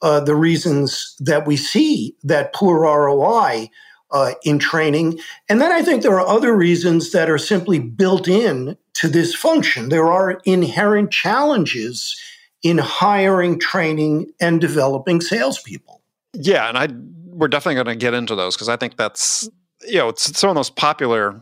uh, 0.00 0.20
the 0.20 0.34
reasons 0.34 1.14
that 1.20 1.46
we 1.46 1.56
see 1.56 2.16
that 2.22 2.54
poor 2.54 2.80
ROI 2.80 3.68
uh, 4.10 4.32
in 4.44 4.58
training. 4.58 5.18
And 5.48 5.60
then 5.60 5.72
I 5.72 5.82
think 5.82 6.02
there 6.02 6.18
are 6.18 6.26
other 6.26 6.56
reasons 6.56 7.12
that 7.12 7.28
are 7.28 7.38
simply 7.38 7.78
built 7.78 8.28
in 8.28 8.76
to 8.94 9.08
this 9.08 9.34
function. 9.34 9.88
There 9.88 10.08
are 10.08 10.40
inherent 10.44 11.10
challenges 11.10 12.20
in 12.62 12.78
hiring, 12.78 13.58
training, 13.58 14.32
and 14.40 14.60
developing 14.60 15.20
salespeople. 15.20 16.02
Yeah, 16.34 16.68
and 16.68 16.78
I 16.78 16.88
we're 17.26 17.48
definitely 17.48 17.76
going 17.76 17.98
to 17.98 18.04
get 18.04 18.14
into 18.14 18.34
those 18.34 18.56
because 18.56 18.68
I 18.68 18.76
think 18.76 18.96
that's 18.96 19.48
you 19.86 19.98
know 19.98 20.08
it's 20.08 20.36
some 20.38 20.50
of 20.50 20.54
the 20.54 20.58
most 20.58 20.74
popular 20.76 21.40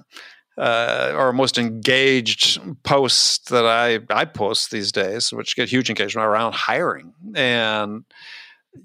uh, 0.58 1.12
or 1.14 1.32
most 1.32 1.58
engaged 1.58 2.60
posts 2.82 3.50
that 3.50 3.64
I 3.64 4.00
I 4.14 4.24
post 4.24 4.70
these 4.70 4.92
days, 4.92 5.32
which 5.32 5.56
get 5.56 5.68
huge 5.68 5.88
engagement 5.88 6.26
around 6.26 6.54
hiring. 6.54 7.12
And 7.34 8.04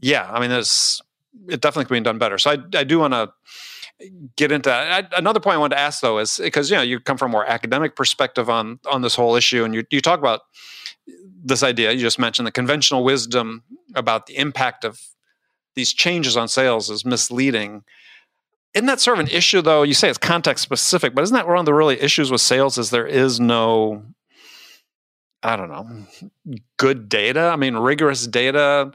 yeah, 0.01 0.29
I 0.31 0.39
mean, 0.39 0.51
it's 0.51 1.01
it 1.49 1.61
definitely 1.61 1.93
being 1.93 2.03
done 2.03 2.17
better. 2.17 2.37
So 2.37 2.51
I 2.51 2.57
I 2.77 2.83
do 2.83 2.99
want 2.99 3.13
to 3.13 3.31
get 4.35 4.51
into 4.51 4.69
that. 4.69 5.13
I, 5.13 5.17
another 5.17 5.39
point 5.39 5.55
I 5.55 5.57
wanted 5.57 5.75
to 5.75 5.81
ask 5.81 6.01
though 6.01 6.19
is 6.19 6.39
because 6.41 6.69
you 6.69 6.77
know 6.77 6.81
you 6.81 6.99
come 6.99 7.17
from 7.17 7.31
a 7.31 7.33
more 7.33 7.45
academic 7.45 7.95
perspective 7.95 8.49
on 8.49 8.79
on 8.89 9.01
this 9.01 9.15
whole 9.15 9.35
issue, 9.35 9.63
and 9.63 9.73
you 9.73 9.83
you 9.91 10.01
talk 10.01 10.19
about 10.19 10.41
this 11.43 11.63
idea 11.63 11.91
you 11.91 11.99
just 11.99 12.19
mentioned 12.19 12.45
the 12.45 12.51
conventional 12.51 13.03
wisdom 13.03 13.63
about 13.95 14.27
the 14.27 14.37
impact 14.37 14.85
of 14.85 14.99
these 15.75 15.93
changes 15.93 16.37
on 16.37 16.47
sales 16.47 16.89
is 16.89 17.05
misleading. 17.05 17.83
Isn't 18.73 18.85
that 18.85 19.01
sort 19.01 19.19
of 19.19 19.25
an 19.25 19.31
issue 19.31 19.61
though? 19.61 19.83
You 19.83 19.93
say 19.93 20.09
it's 20.09 20.17
context 20.17 20.63
specific 20.63 21.15
but 21.15 21.23
isn't 21.23 21.35
that 21.35 21.47
one 21.47 21.57
of 21.57 21.65
the 21.65 21.73
really 21.73 21.99
issues 21.99 22.31
with 22.31 22.41
sales 22.41 22.77
is 22.77 22.89
there 22.89 23.07
is 23.07 23.39
no 23.39 24.03
i 25.43 25.55
don't 25.55 25.69
know 25.69 26.05
good 26.77 27.09
data? 27.09 27.49
I 27.51 27.55
mean 27.55 27.75
rigorous 27.75 28.27
data 28.27 28.91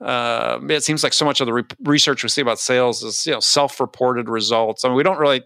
uh, 0.00 0.60
it 0.68 0.84
seems 0.84 1.02
like 1.02 1.12
so 1.12 1.24
much 1.24 1.40
of 1.40 1.46
the 1.46 1.52
re- 1.52 1.64
research 1.84 2.22
we 2.22 2.28
see 2.28 2.40
about 2.40 2.58
sales 2.58 3.02
is 3.02 3.26
you 3.26 3.32
know 3.32 3.40
self-reported 3.40 4.28
results 4.28 4.84
i 4.84 4.88
mean 4.88 4.96
we 4.96 5.02
don't 5.02 5.18
really 5.18 5.42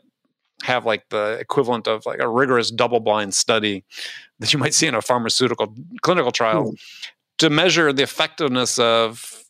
have 0.63 0.85
like 0.85 1.09
the 1.09 1.37
equivalent 1.41 1.89
of 1.89 2.07
like 2.07 2.21
a 2.21 2.29
rigorous 2.29 2.71
double-blind 2.71 3.35
study 3.35 3.85
that 4.39 4.53
you 4.53 4.59
might 4.59 4.75
see 4.75 4.87
in 4.87 4.95
a 4.95 5.03
pharmaceutical 5.03 5.75
clinical 6.03 6.31
trial 6.31 6.73
mm. 6.73 6.79
to 7.39 7.51
measure 7.51 7.93
the 7.93 8.03
effectiveness 8.03 8.79
of 8.79 9.45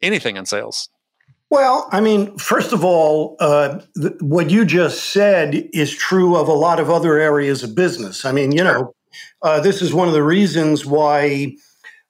anything 0.00 0.36
in 0.36 0.46
sales 0.46 0.88
well, 1.52 1.86
I 1.92 2.00
mean, 2.00 2.38
first 2.38 2.72
of 2.72 2.82
all, 2.82 3.36
uh, 3.38 3.80
th- 4.00 4.14
what 4.20 4.48
you 4.48 4.64
just 4.64 5.10
said 5.12 5.68
is 5.74 5.94
true 5.94 6.34
of 6.34 6.48
a 6.48 6.54
lot 6.54 6.80
of 6.80 6.88
other 6.88 7.18
areas 7.18 7.62
of 7.62 7.74
business. 7.74 8.24
I 8.24 8.32
mean, 8.32 8.52
you 8.52 8.64
know, 8.64 8.94
uh, 9.42 9.60
this 9.60 9.82
is 9.82 9.92
one 9.92 10.08
of 10.08 10.14
the 10.14 10.22
reasons 10.22 10.86
why 10.86 11.54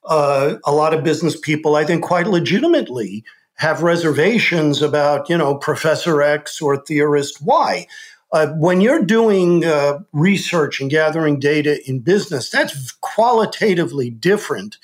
uh, 0.05 0.55
a 0.65 0.71
lot 0.71 0.93
of 0.93 1.03
business 1.03 1.39
people, 1.39 1.75
I 1.75 1.85
think, 1.85 2.03
quite 2.03 2.27
legitimately 2.27 3.23
have 3.55 3.83
reservations 3.83 4.81
about, 4.81 5.29
you 5.29 5.37
know, 5.37 5.55
Professor 5.55 6.21
X 6.21 6.61
or 6.61 6.77
theorist 6.77 7.41
Y. 7.41 7.87
Uh, 8.31 8.47
when 8.57 8.81
you're 8.81 9.03
doing 9.03 9.63
uh, 9.63 9.99
research 10.11 10.81
and 10.81 10.89
gathering 10.89 11.39
data 11.39 11.79
in 11.87 11.99
business, 11.99 12.49
that's 12.49 12.91
qualitatively 12.93 14.09
different 14.09 14.77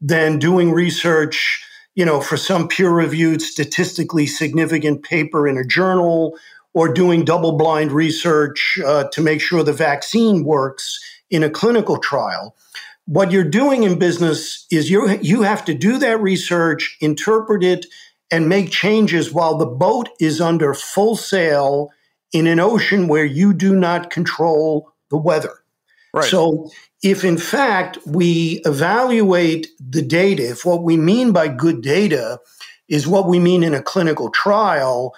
than 0.00 0.38
doing 0.38 0.72
research 0.72 1.64
you 1.94 2.04
know, 2.04 2.20
for 2.20 2.36
some 2.36 2.68
peer 2.68 2.90
reviewed, 2.90 3.40
statistically 3.40 4.26
significant 4.26 5.02
paper 5.02 5.46
in 5.46 5.56
a 5.56 5.64
journal 5.64 6.36
or 6.72 6.92
doing 6.92 7.24
double 7.24 7.52
blind 7.52 7.92
research 7.92 8.80
uh, 8.84 9.04
to 9.04 9.22
make 9.22 9.40
sure 9.40 9.62
the 9.62 9.72
vaccine 9.72 10.44
works 10.44 11.00
in 11.30 11.42
a 11.42 11.50
clinical 11.50 11.98
trial. 11.98 12.56
What 13.06 13.32
you're 13.32 13.44
doing 13.44 13.82
in 13.82 13.98
business 13.98 14.66
is 14.70 14.90
you 14.90 15.18
you 15.20 15.42
have 15.42 15.64
to 15.66 15.74
do 15.74 15.98
that 15.98 16.20
research, 16.20 16.96
interpret 17.00 17.62
it, 17.62 17.86
and 18.30 18.48
make 18.48 18.70
changes 18.70 19.32
while 19.32 19.56
the 19.56 19.66
boat 19.66 20.08
is 20.20 20.40
under 20.40 20.74
full 20.74 21.16
sail 21.16 21.90
in 22.32 22.46
an 22.46 22.60
ocean 22.60 23.06
where 23.06 23.24
you 23.24 23.52
do 23.52 23.76
not 23.76 24.10
control 24.10 24.92
the 25.10 25.16
weather. 25.16 25.62
Right. 26.12 26.24
So 26.24 26.70
if 27.02 27.24
in 27.24 27.38
fact 27.38 27.98
we 28.06 28.62
evaluate 28.64 29.68
the 29.78 30.02
data, 30.02 30.50
if 30.50 30.64
what 30.64 30.82
we 30.82 30.96
mean 30.96 31.32
by 31.32 31.48
good 31.48 31.82
data 31.82 32.40
is 32.88 33.06
what 33.06 33.28
we 33.28 33.38
mean 33.38 33.62
in 33.62 33.74
a 33.74 33.82
clinical 33.82 34.30
trial, 34.30 35.14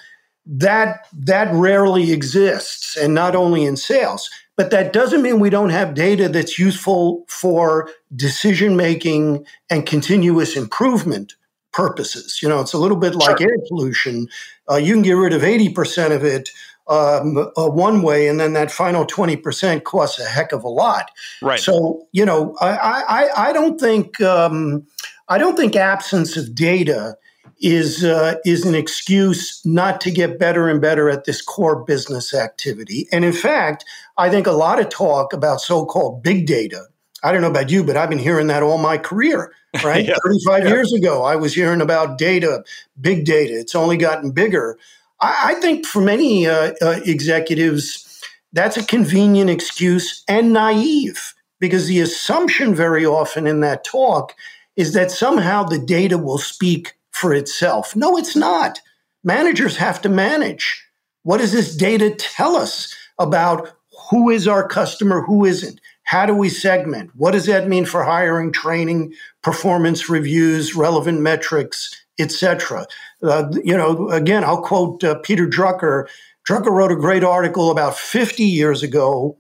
that 0.47 1.07
that 1.13 1.53
rarely 1.53 2.13
exists, 2.13 2.97
and 2.97 3.15
not 3.15 3.35
only 3.35 3.65
in 3.65 3.77
sales. 3.77 4.31
But 4.57 4.71
that 4.71 4.93
doesn't 4.93 5.23
mean 5.23 5.39
we 5.39 5.51
don't 5.51 5.71
have 5.71 5.95
data 5.95 6.29
that's 6.29 6.59
useful 6.59 7.25
for 7.29 7.91
decision 8.15 8.77
making 8.77 9.45
and 9.69 9.87
continuous 9.87 10.57
improvement 10.57 11.35
purposes. 11.73 12.41
You 12.43 12.49
know, 12.49 12.61
it's 12.61 12.73
a 12.73 12.79
little 12.79 12.97
bit 12.97 13.15
like 13.15 13.39
sure. 13.39 13.51
air 13.51 13.59
pollution. 13.69 14.29
Uh, 14.71 14.77
you 14.77 14.95
can 14.95 15.03
get 15.03 15.13
rid 15.13 15.35
of 15.35 15.43
80% 15.43 16.15
of 16.15 16.25
it 16.25 16.49
um, 16.89 17.37
uh, 17.37 17.69
one 17.69 18.01
way, 18.03 18.29
and 18.29 18.41
then 18.41 18.55
that 18.55 18.71
final 18.71 19.05
20% 19.05 19.85
costs 19.85 20.19
a 20.19 20.25
heck 20.25 20.53
of 20.53 20.65
a 20.65 20.69
lot. 20.69 21.11
Right. 21.43 21.61
So, 21.61 22.07
you 22.13 22.25
know, 22.25 22.57
I, 22.61 23.03
I, 23.09 23.49
I 23.49 23.53
don't 23.53 23.79
think, 23.79 24.21
um, 24.23 24.87
I 25.29 25.37
don't 25.37 25.57
think 25.57 25.77
absence 25.77 26.37
of 26.37 26.55
data 26.55 27.17
is 27.61 28.05
uh, 28.05 28.35
is 28.45 28.65
an 28.65 28.75
excuse 28.75 29.65
not 29.65 30.01
to 30.03 30.11
get 30.11 30.39
better 30.39 30.69
and 30.69 30.81
better 30.81 31.09
at 31.09 31.25
this 31.25 31.41
core 31.41 31.85
business 31.85 32.35
activity. 32.35 33.09
And 33.13 33.25
in 33.25 33.33
fact, 33.33 33.85
I 34.19 34.29
think 34.31 34.47
a 34.47 34.53
lot 34.53 34.81
of 34.81 34.89
talk 34.89 35.33
about 35.33 35.61
so-called 35.61 36.23
big 36.23 36.47
data. 36.47 36.85
I 37.23 37.33
don't 37.33 37.41
know 37.41 37.51
about 37.51 37.71
you, 37.71 37.83
but 37.83 37.97
I've 37.97 38.11
been 38.11 38.19
hearing 38.19 38.47
that 38.49 38.63
all 38.63 38.79
my 38.79 38.99
career. 38.99 39.53
Right, 39.85 40.07
yeah. 40.07 40.15
thirty-five 40.25 40.65
yeah. 40.65 40.71
years 40.71 40.91
ago, 40.95 41.23
I 41.23 41.37
was 41.37 41.55
hearing 41.55 41.83
about 41.83 42.17
data, 42.17 42.65
big 42.99 43.27
data. 43.27 43.53
It's 43.61 43.75
only 43.75 43.99
gotten 43.99 44.31
bigger. 44.31 44.79
I, 45.21 45.51
I 45.51 45.61
think 45.61 45.85
for 45.85 46.01
many 46.01 46.47
uh, 46.47 46.73
uh, 46.81 47.01
executives, 47.05 48.23
that's 48.55 48.79
a 48.79 48.83
convenient 48.83 49.51
excuse 49.51 50.25
and 50.29 50.55
naive 50.55 51.35
because 51.61 51.89
the 51.89 52.01
assumption 52.01 52.75
very 52.75 53.05
often 53.05 53.47
in 53.47 53.61
that 53.61 53.85
talk 53.85 54.35
is 54.77 54.95
that 54.95 55.11
somehow 55.11 55.63
the 55.63 55.79
data 55.79 56.17
will 56.17 56.39
speak 56.39 56.95
for 57.17 57.35
itself. 57.35 57.97
No, 57.97 58.17
it's 58.17 58.37
not. 58.37 58.81
Managers 59.25 59.79
have 59.79 60.03
to 60.03 60.09
manage. 60.09 60.85
What 61.23 61.39
does 61.39 61.53
this 61.53 61.75
data 61.75 62.15
tell 62.15 62.57
us 62.57 62.95
about 63.19 63.73
who 64.11 64.31
is 64.31 64.47
our 64.47 64.69
customer, 64.69 65.23
who 65.23 65.45
isn't? 65.45 65.81
How 66.05 66.27
do 66.27 66.35
we 66.35 66.49
segment? 66.49 67.11
What 67.17 67.33
does 67.33 67.47
that 67.47 67.69
mean 67.69 67.87
for 67.87 68.05
hiring, 68.05 68.53
training, 68.53 69.15
performance 69.43 70.09
reviews, 70.09 70.77
relevant 70.77 71.21
metrics, 71.21 72.05
etc.? 72.19 72.87
Uh, 73.23 73.51
you 73.65 73.77
know, 73.77 74.09
again, 74.11 74.45
I'll 74.45 74.63
quote 74.63 75.03
uh, 75.03 75.17
Peter 75.17 75.49
Drucker. 75.49 76.07
Drucker 76.49 76.71
wrote 76.71 76.93
a 76.93 76.97
great 76.97 77.25
article 77.25 77.71
about 77.71 77.97
50 77.97 78.45
years 78.45 78.83
ago 78.83 79.37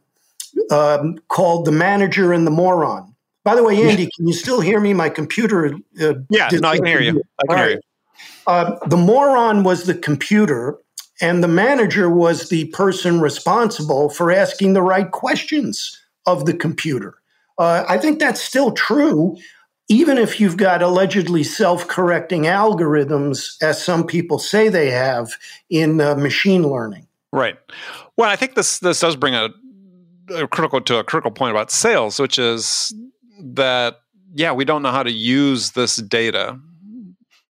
um, 0.71 1.19
called 1.29 1.67
"The 1.67 1.73
Manager 1.73 2.33
and 2.33 2.47
the 2.47 2.51
Moron." 2.51 3.15
By 3.47 3.55
the 3.55 3.63
way, 3.63 3.81
Andy, 3.89 4.11
can 4.17 4.27
you 4.27 4.33
still 4.33 4.61
hear 4.61 4.81
me? 4.81 4.93
My 4.93 5.09
computer. 5.09 5.67
Uh, 6.01 6.15
yeah, 6.31 6.49
no, 6.51 6.69
I 6.69 6.79
can 6.79 6.87
hear 6.87 7.01
you. 7.01 7.23
I 7.39 7.47
can 7.47 7.59
hear 7.59 7.71
you. 7.77 7.81
Uh, 8.49 8.77
the 8.89 8.97
moron 8.97 9.63
was 9.63 9.85
the 9.85 9.95
computer, 9.95 10.77
and 11.21 11.45
the 11.45 11.49
manager 11.49 12.11
was 12.11 12.49
the 12.49 12.65
person 12.67 13.21
responsible 13.21 14.11
for 14.11 14.33
asking 14.33 14.73
the 14.73 14.83
right 14.83 15.13
questions 15.13 15.97
of 16.27 16.45
the 16.45 16.55
computer. 16.55 17.19
Uh, 17.57 17.85
I 17.89 17.99
think 17.99 18.19
that's 18.19 18.43
still 18.43 18.73
true, 18.73 19.37
even 19.87 20.19
if 20.19 20.41
you've 20.41 20.57
got 20.57 20.83
allegedly 20.83 21.45
self 21.45 21.87
correcting 21.87 22.47
algorithms, 22.47 23.63
as 23.63 23.81
some 23.81 24.05
people 24.05 24.41
say 24.41 24.69
they 24.69 24.91
have 24.91 25.31
in 25.71 26.01
uh, 26.01 26.17
machine 26.17 26.65
learning. 26.65 27.07
Right. 27.33 27.57
Well, 28.17 28.29
I 28.29 28.35
think 28.35 28.57
this 28.57 28.81
this 28.81 28.99
does 28.99 29.15
bring 29.15 29.37
a, 29.37 29.51
a 30.35 30.49
critical 30.49 30.81
to 30.81 30.99
a 30.99 31.05
critical 31.05 31.31
point 31.31 31.53
about 31.53 31.71
sales, 31.71 32.19
which 32.19 32.41
is 32.41 32.93
that 33.41 33.99
yeah, 34.35 34.53
we 34.53 34.65
don't 34.65 34.83
know 34.83 34.91
how 34.91 35.03
to 35.03 35.11
use 35.11 35.73
this 35.73 35.97
data. 35.97 36.59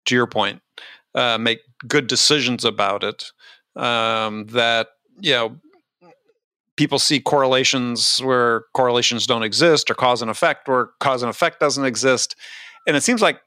To 0.05 0.15
your 0.15 0.27
point, 0.27 0.61
uh, 1.15 1.37
make 1.37 1.59
good 1.85 2.07
decisions 2.07 2.63
about 2.63 3.03
it. 3.03 3.25
Um, 3.75 4.45
that 4.47 4.87
you 5.19 5.33
know, 5.33 5.57
people 6.77 6.97
see 6.97 7.19
correlations 7.19 8.19
where 8.23 8.63
correlations 8.73 9.27
don't 9.27 9.43
exist, 9.43 9.91
or 9.91 9.95
cause 9.95 10.21
and 10.21 10.31
effect 10.31 10.69
where 10.69 10.91
cause 11.01 11.23
and 11.23 11.29
effect 11.29 11.59
doesn't 11.59 11.83
exist, 11.83 12.35
and 12.87 12.95
it 12.95 13.03
seems 13.03 13.21
like 13.21 13.41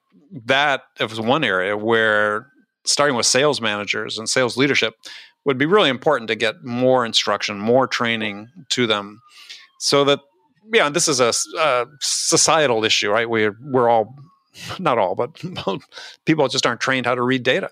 that 0.45 0.83
is 0.99 1.19
one 1.19 1.45
area 1.45 1.77
where 1.77 2.47
starting 2.85 3.17
with 3.17 3.27
sales 3.27 3.61
managers 3.61 4.19
and 4.19 4.29
sales 4.29 4.57
leadership 4.57 4.95
would 5.47 5.57
be 5.57 5.67
really 5.67 5.89
important 5.89 6.29
to 6.29 6.35
get 6.35 6.63
more 6.63 7.07
instruction, 7.07 7.59
more 7.59 7.87
training 7.87 8.49
to 8.69 8.87
them, 8.87 9.23
so 9.79 10.05
that 10.05 10.21
yeah, 10.73 10.89
this 10.89 11.09
is 11.09 11.21
a, 11.21 11.33
a 11.59 11.87
societal 12.00 12.85
issue, 12.85 13.11
right? 13.11 13.29
We're 13.29 13.57
we're 13.61 13.89
all 13.89 14.17
not 14.79 14.99
all, 14.99 15.15
but 15.15 15.43
people 16.25 16.49
just 16.49 16.67
aren't 16.67 16.81
trained 16.81 17.07
how 17.07 17.15
to 17.15 17.23
read 17.23 17.43
data, 17.43 17.71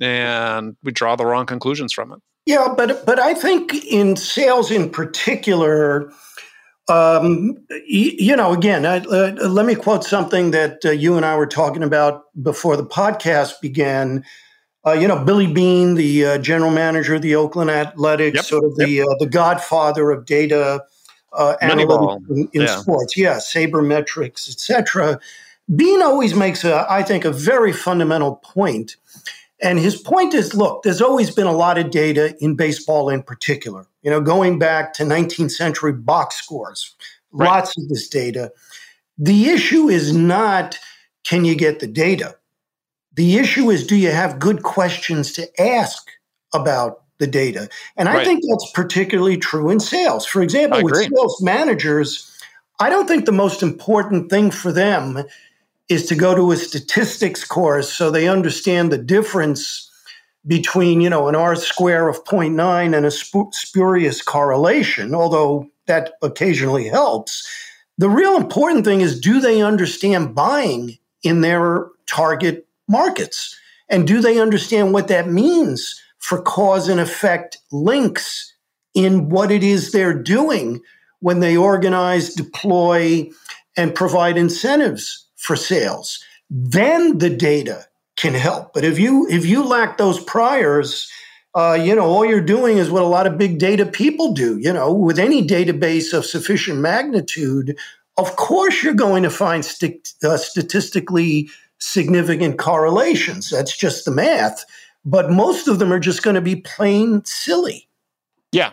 and 0.00 0.76
we 0.82 0.92
draw 0.92 1.16
the 1.16 1.26
wrong 1.26 1.46
conclusions 1.46 1.92
from 1.92 2.12
it. 2.12 2.20
Yeah, 2.46 2.74
but 2.76 3.06
but 3.06 3.18
I 3.18 3.34
think 3.34 3.74
in 3.84 4.16
sales 4.16 4.70
in 4.70 4.90
particular, 4.90 6.12
um, 6.88 7.56
you, 7.86 8.34
know, 8.34 8.52
again, 8.52 8.84
I, 8.84 8.98
uh, 8.98 9.48
let 9.48 9.66
me 9.66 9.74
quote 9.74 10.04
something 10.04 10.50
that 10.50 10.84
uh, 10.84 10.90
you 10.90 11.16
and 11.16 11.24
I 11.24 11.36
were 11.36 11.46
talking 11.46 11.82
about 11.82 12.24
before 12.42 12.76
the 12.76 12.86
podcast 12.86 13.60
began. 13.60 14.24
Uh, 14.84 14.92
you 14.92 15.06
know, 15.06 15.24
Billy 15.24 15.46
Beane, 15.46 15.94
the 15.94 16.26
uh, 16.26 16.38
general 16.38 16.72
manager 16.72 17.14
of 17.14 17.22
the 17.22 17.36
Oakland 17.36 17.70
Athletics, 17.70 18.34
yep, 18.34 18.44
sort 18.44 18.64
of 18.64 18.74
the 18.74 18.88
yep. 18.88 19.06
Uh, 19.06 19.14
the 19.20 19.26
godfather 19.26 20.10
of 20.10 20.26
data 20.26 20.82
uh, 21.34 21.56
analytics 21.62 22.30
in, 22.30 22.48
in 22.52 22.62
yeah. 22.62 22.76
sports. 22.78 23.16
Yeah, 23.16 23.36
sabermetrics, 23.36 24.48
etc. 24.48 25.20
Beane 25.74 26.02
always 26.02 26.34
makes 26.34 26.64
a, 26.64 26.86
I 26.90 27.02
think, 27.02 27.24
a 27.24 27.32
very 27.32 27.72
fundamental. 27.72 28.42
And 29.62 29.78
his 29.78 29.96
point 29.96 30.34
is, 30.34 30.54
look, 30.54 30.82
there's 30.82 31.00
always 31.00 31.30
been 31.30 31.46
a 31.46 31.52
lot 31.52 31.78
of 31.78 31.90
data 31.90 32.36
in 32.40 32.56
baseball 32.56 33.08
in 33.08 33.22
particular. 33.22 33.86
You 34.02 34.10
know, 34.10 34.20
going 34.20 34.58
back 34.58 34.92
to 34.94 35.04
19th 35.04 35.52
century 35.52 35.92
box 35.92 36.36
scores, 36.36 36.94
right. 37.30 37.46
lots 37.46 37.76
of 37.78 37.88
this 37.88 38.08
data. 38.08 38.52
The 39.18 39.50
issue 39.50 39.88
is 39.88 40.14
not 40.14 40.78
can 41.24 41.44
you 41.44 41.54
get 41.54 41.80
the 41.80 41.86
data? 41.86 42.36
The 43.14 43.36
issue 43.36 43.70
is 43.70 43.86
do 43.86 43.96
you 43.96 44.10
have 44.10 44.38
good 44.38 44.62
questions 44.62 45.32
to 45.32 45.60
ask 45.60 46.10
about 46.52 47.01
the 47.22 47.26
data. 47.28 47.68
And 47.96 48.08
I 48.08 48.16
right. 48.16 48.26
think 48.26 48.42
that's 48.46 48.70
particularly 48.72 49.36
true 49.36 49.70
in 49.70 49.78
sales. 49.78 50.26
For 50.26 50.42
example, 50.42 50.82
with 50.82 50.96
sales 50.96 51.40
managers, 51.40 52.28
I 52.80 52.90
don't 52.90 53.06
think 53.06 53.26
the 53.26 53.32
most 53.32 53.62
important 53.62 54.28
thing 54.28 54.50
for 54.50 54.72
them 54.72 55.22
is 55.88 56.06
to 56.06 56.16
go 56.16 56.34
to 56.34 56.50
a 56.50 56.56
statistics 56.56 57.44
course 57.44 57.92
so 57.92 58.10
they 58.10 58.28
understand 58.28 58.90
the 58.90 58.98
difference 58.98 59.88
between, 60.48 61.00
you 61.00 61.08
know, 61.08 61.28
an 61.28 61.36
R 61.36 61.54
square 61.54 62.08
of 62.08 62.24
0.9 62.24 62.96
and 62.96 63.06
a 63.06 63.10
sp- 63.14 63.54
spurious 63.54 64.20
correlation, 64.20 65.14
although 65.14 65.70
that 65.86 66.14
occasionally 66.22 66.88
helps. 66.88 67.48
The 67.98 68.10
real 68.10 68.36
important 68.36 68.84
thing 68.84 69.00
is 69.00 69.20
do 69.20 69.40
they 69.40 69.62
understand 69.62 70.34
buying 70.34 70.98
in 71.22 71.40
their 71.42 71.86
target 72.06 72.66
markets? 72.88 73.56
And 73.88 74.08
do 74.08 74.20
they 74.20 74.40
understand 74.40 74.92
what 74.92 75.06
that 75.06 75.28
means 75.28 76.02
for 76.22 76.40
cause 76.40 76.88
and 76.88 77.00
effect 77.00 77.58
links 77.72 78.54
in 78.94 79.28
what 79.28 79.50
it 79.50 79.64
is 79.64 79.90
they're 79.90 80.14
doing 80.14 80.80
when 81.20 81.40
they 81.40 81.56
organize, 81.56 82.34
deploy, 82.34 83.28
and 83.76 83.94
provide 83.94 84.38
incentives 84.38 85.28
for 85.36 85.56
sales. 85.56 86.24
Then 86.48 87.18
the 87.18 87.30
data 87.30 87.86
can 88.16 88.34
help. 88.34 88.72
But 88.72 88.84
if 88.84 88.98
you 88.98 89.26
if 89.28 89.44
you 89.44 89.64
lack 89.64 89.98
those 89.98 90.22
priors, 90.22 91.10
uh, 91.54 91.78
you 91.80 91.94
know 91.94 92.04
all 92.04 92.24
you're 92.24 92.40
doing 92.40 92.78
is 92.78 92.90
what 92.90 93.02
a 93.02 93.06
lot 93.06 93.26
of 93.26 93.38
big 93.38 93.58
data 93.58 93.84
people 93.84 94.32
do. 94.32 94.58
You 94.58 94.72
know, 94.72 94.92
with 94.92 95.18
any 95.18 95.44
database 95.46 96.12
of 96.12 96.24
sufficient 96.24 96.78
magnitude, 96.78 97.76
of 98.16 98.36
course 98.36 98.82
you're 98.82 98.94
going 98.94 99.24
to 99.24 99.30
find 99.30 99.64
st- 99.64 100.12
uh, 100.22 100.36
statistically 100.36 101.48
significant 101.78 102.58
correlations. 102.58 103.50
That's 103.50 103.76
just 103.76 104.04
the 104.04 104.12
math 104.12 104.64
but 105.04 105.30
most 105.30 105.68
of 105.68 105.78
them 105.78 105.92
are 105.92 105.98
just 105.98 106.22
going 106.22 106.34
to 106.34 106.40
be 106.40 106.56
plain 106.56 107.24
silly. 107.24 107.88
Yeah. 108.52 108.72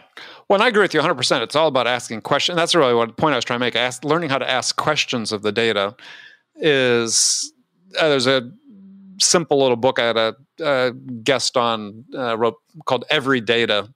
Well, 0.49 0.61
I 0.61 0.67
agree 0.67 0.81
with 0.81 0.93
you 0.93 0.99
100%. 0.99 1.41
It's 1.41 1.55
all 1.55 1.67
about 1.67 1.87
asking 1.87 2.21
questions. 2.21 2.57
That's 2.57 2.75
really 2.75 2.93
what 2.93 3.07
the 3.07 3.13
point 3.13 3.33
I 3.33 3.37
was 3.37 3.45
trying 3.45 3.59
to 3.59 3.65
make. 3.65 3.75
Ask, 3.75 4.03
learning 4.03 4.29
how 4.29 4.37
to 4.37 4.49
ask 4.49 4.75
questions 4.75 5.31
of 5.31 5.41
the 5.41 5.51
data 5.51 5.95
is 6.55 7.53
uh, 7.99 8.09
there's 8.09 8.27
a 8.27 8.51
simple 9.19 9.59
little 9.59 9.77
book 9.77 9.99
I 9.99 10.07
had 10.07 10.17
a, 10.61 10.91
guest 11.23 11.55
on 11.55 12.03
uh, 12.13 12.37
wrote 12.37 12.55
called 12.85 13.05
Everydata. 13.09 13.93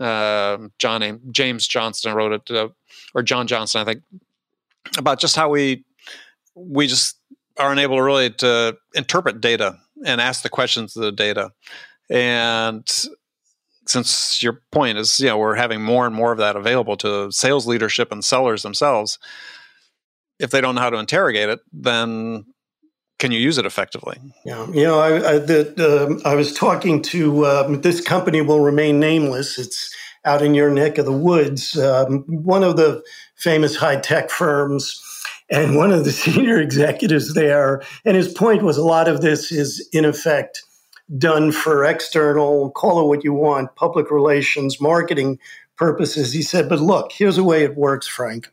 Uh, 0.00 0.58
John 0.78 1.20
James 1.30 1.68
Johnston 1.68 2.14
wrote 2.14 2.32
it, 2.32 2.50
uh, 2.50 2.68
or 3.14 3.22
John 3.22 3.46
Johnston, 3.46 3.82
I 3.82 3.84
think, 3.84 4.02
about 4.98 5.20
just 5.20 5.36
how 5.36 5.48
we 5.48 5.84
we 6.54 6.86
just 6.86 7.18
are 7.58 7.70
unable 7.70 8.00
really 8.00 8.30
to 8.30 8.76
interpret 8.94 9.40
data 9.40 9.78
and 10.04 10.20
ask 10.20 10.42
the 10.42 10.48
questions 10.48 10.96
of 10.96 11.02
the 11.02 11.12
data. 11.12 11.50
And 12.10 12.88
since 13.86 14.42
your 14.42 14.62
point 14.70 14.98
is, 14.98 15.18
you 15.20 15.26
know, 15.26 15.38
we're 15.38 15.54
having 15.54 15.82
more 15.82 16.06
and 16.06 16.14
more 16.14 16.32
of 16.32 16.38
that 16.38 16.56
available 16.56 16.96
to 16.98 17.30
sales 17.32 17.66
leadership 17.66 18.12
and 18.12 18.24
sellers 18.24 18.62
themselves. 18.62 19.18
If 20.38 20.50
they 20.50 20.60
don't 20.60 20.74
know 20.74 20.80
how 20.80 20.90
to 20.90 20.98
interrogate 20.98 21.48
it, 21.48 21.60
then 21.72 22.46
can 23.18 23.30
you 23.30 23.38
use 23.38 23.58
it 23.58 23.66
effectively? 23.66 24.18
Yeah, 24.44 24.66
you 24.72 24.82
know, 24.82 24.98
I, 24.98 25.34
I, 25.34 25.38
the, 25.38 26.20
uh, 26.24 26.28
I 26.28 26.34
was 26.34 26.52
talking 26.52 27.02
to 27.02 27.46
um, 27.46 27.80
this 27.82 28.00
company 28.00 28.40
will 28.40 28.60
remain 28.60 28.98
nameless. 28.98 29.58
It's 29.58 29.94
out 30.24 30.42
in 30.42 30.54
your 30.54 30.70
neck 30.70 30.98
of 30.98 31.06
the 31.06 31.12
woods. 31.12 31.78
Um, 31.78 32.24
one 32.26 32.64
of 32.64 32.76
the 32.76 33.02
famous 33.36 33.76
high 33.76 34.00
tech 34.00 34.30
firms 34.30 35.00
and 35.52 35.76
one 35.76 35.92
of 35.92 36.04
the 36.04 36.12
senior 36.24 36.60
executives 36.60 37.34
there. 37.34 37.82
And 38.04 38.16
his 38.16 38.32
point 38.32 38.62
was 38.62 38.76
a 38.76 38.84
lot 38.84 39.06
of 39.06 39.20
this 39.20 39.52
is, 39.52 39.86
in 39.92 40.04
effect, 40.04 40.62
done 41.18 41.52
for 41.52 41.84
external, 41.84 42.70
call 42.70 43.02
it 43.02 43.08
what 43.08 43.22
you 43.22 43.34
want, 43.34 43.74
public 43.76 44.10
relations, 44.10 44.80
marketing 44.80 45.38
purposes. 45.76 46.32
He 46.32 46.42
said, 46.42 46.68
but 46.68 46.80
look, 46.80 47.12
here's 47.12 47.36
the 47.36 47.44
way 47.44 47.62
it 47.62 47.76
works, 47.76 48.08
Frank. 48.08 48.50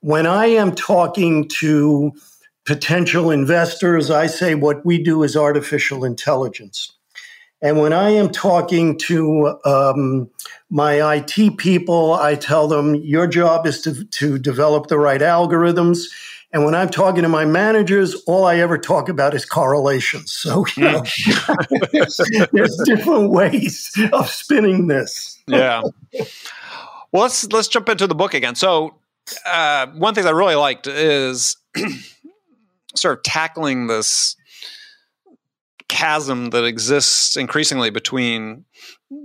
When 0.00 0.26
I 0.26 0.46
am 0.46 0.74
talking 0.74 1.48
to 1.60 2.12
potential 2.64 3.30
investors, 3.30 4.10
I 4.10 4.26
say 4.26 4.54
what 4.54 4.84
we 4.86 5.02
do 5.02 5.22
is 5.22 5.36
artificial 5.36 6.04
intelligence. 6.04 6.91
And 7.62 7.78
when 7.78 7.92
I 7.92 8.10
am 8.10 8.28
talking 8.28 8.98
to 8.98 9.56
um, 9.64 10.28
my 10.68 11.14
IT 11.14 11.58
people, 11.58 12.14
I 12.14 12.34
tell 12.34 12.66
them 12.66 12.96
your 12.96 13.28
job 13.28 13.66
is 13.66 13.80
to, 13.82 14.04
to 14.04 14.38
develop 14.38 14.88
the 14.88 14.98
right 14.98 15.20
algorithms. 15.20 16.06
And 16.52 16.64
when 16.64 16.74
I'm 16.74 16.90
talking 16.90 17.22
to 17.22 17.28
my 17.28 17.44
managers, 17.44 18.14
all 18.26 18.44
I 18.44 18.56
ever 18.56 18.76
talk 18.76 19.08
about 19.08 19.32
is 19.32 19.44
correlations. 19.46 20.32
So 20.32 20.66
you 20.76 20.82
know, 20.82 21.04
there's, 21.92 22.20
there's 22.52 22.76
different 22.84 23.30
ways 23.30 23.92
of 24.12 24.28
spinning 24.28 24.88
this. 24.88 25.38
yeah. 25.46 25.82
Well, 27.12 27.24
let's 27.24 27.46
let's 27.52 27.68
jump 27.68 27.90
into 27.90 28.06
the 28.06 28.14
book 28.14 28.32
again. 28.32 28.54
So, 28.54 28.94
uh, 29.44 29.86
one 29.88 30.14
thing 30.14 30.26
I 30.26 30.30
really 30.30 30.54
liked 30.54 30.86
is 30.86 31.58
sort 32.94 33.18
of 33.18 33.22
tackling 33.22 33.86
this 33.86 34.36
chasm 35.88 36.50
that 36.50 36.64
exists 36.64 37.36
increasingly 37.36 37.90
between 37.90 38.64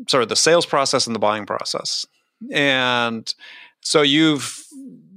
sort 0.07 0.23
of 0.23 0.29
the 0.29 0.35
sales 0.35 0.65
process 0.65 1.07
and 1.07 1.15
the 1.15 1.19
buying 1.19 1.45
process. 1.45 2.05
And 2.51 3.33
so 3.81 4.01
you've 4.01 4.63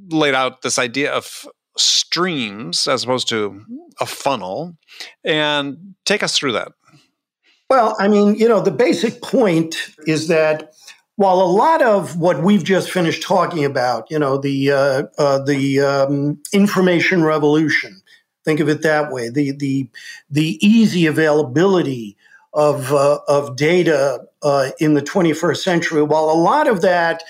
laid 0.08 0.34
out 0.34 0.62
this 0.62 0.78
idea 0.78 1.12
of 1.12 1.46
streams 1.76 2.88
as 2.88 3.04
opposed 3.04 3.28
to 3.28 3.64
a 4.00 4.06
funnel 4.06 4.76
and 5.24 5.94
take 6.04 6.22
us 6.22 6.36
through 6.36 6.52
that. 6.52 6.72
Well, 7.68 7.96
I 8.00 8.08
mean, 8.08 8.34
you 8.34 8.48
know, 8.48 8.60
the 8.60 8.72
basic 8.72 9.22
point 9.22 9.76
is 10.06 10.26
that 10.28 10.72
while 11.14 11.40
a 11.40 11.44
lot 11.44 11.82
of 11.82 12.18
what 12.18 12.42
we've 12.42 12.64
just 12.64 12.90
finished 12.90 13.22
talking 13.22 13.64
about, 13.64 14.10
you 14.10 14.18
know, 14.18 14.38
the 14.38 14.70
uh, 14.72 15.02
uh, 15.18 15.44
the 15.44 15.78
um, 15.80 16.40
information 16.52 17.22
revolution, 17.22 17.99
Think 18.50 18.58
of 18.58 18.68
it 18.68 18.82
that 18.82 19.12
way. 19.12 19.28
The 19.28 19.52
the 19.52 19.88
the 20.28 20.58
easy 20.60 21.06
availability 21.06 22.16
of 22.52 22.92
uh, 22.92 23.20
of 23.28 23.54
data 23.54 24.26
uh, 24.42 24.70
in 24.80 24.94
the 24.94 25.02
21st 25.02 25.58
century. 25.58 26.02
While 26.02 26.24
a 26.24 26.32
lot 26.34 26.66
of 26.66 26.80
that 26.80 27.22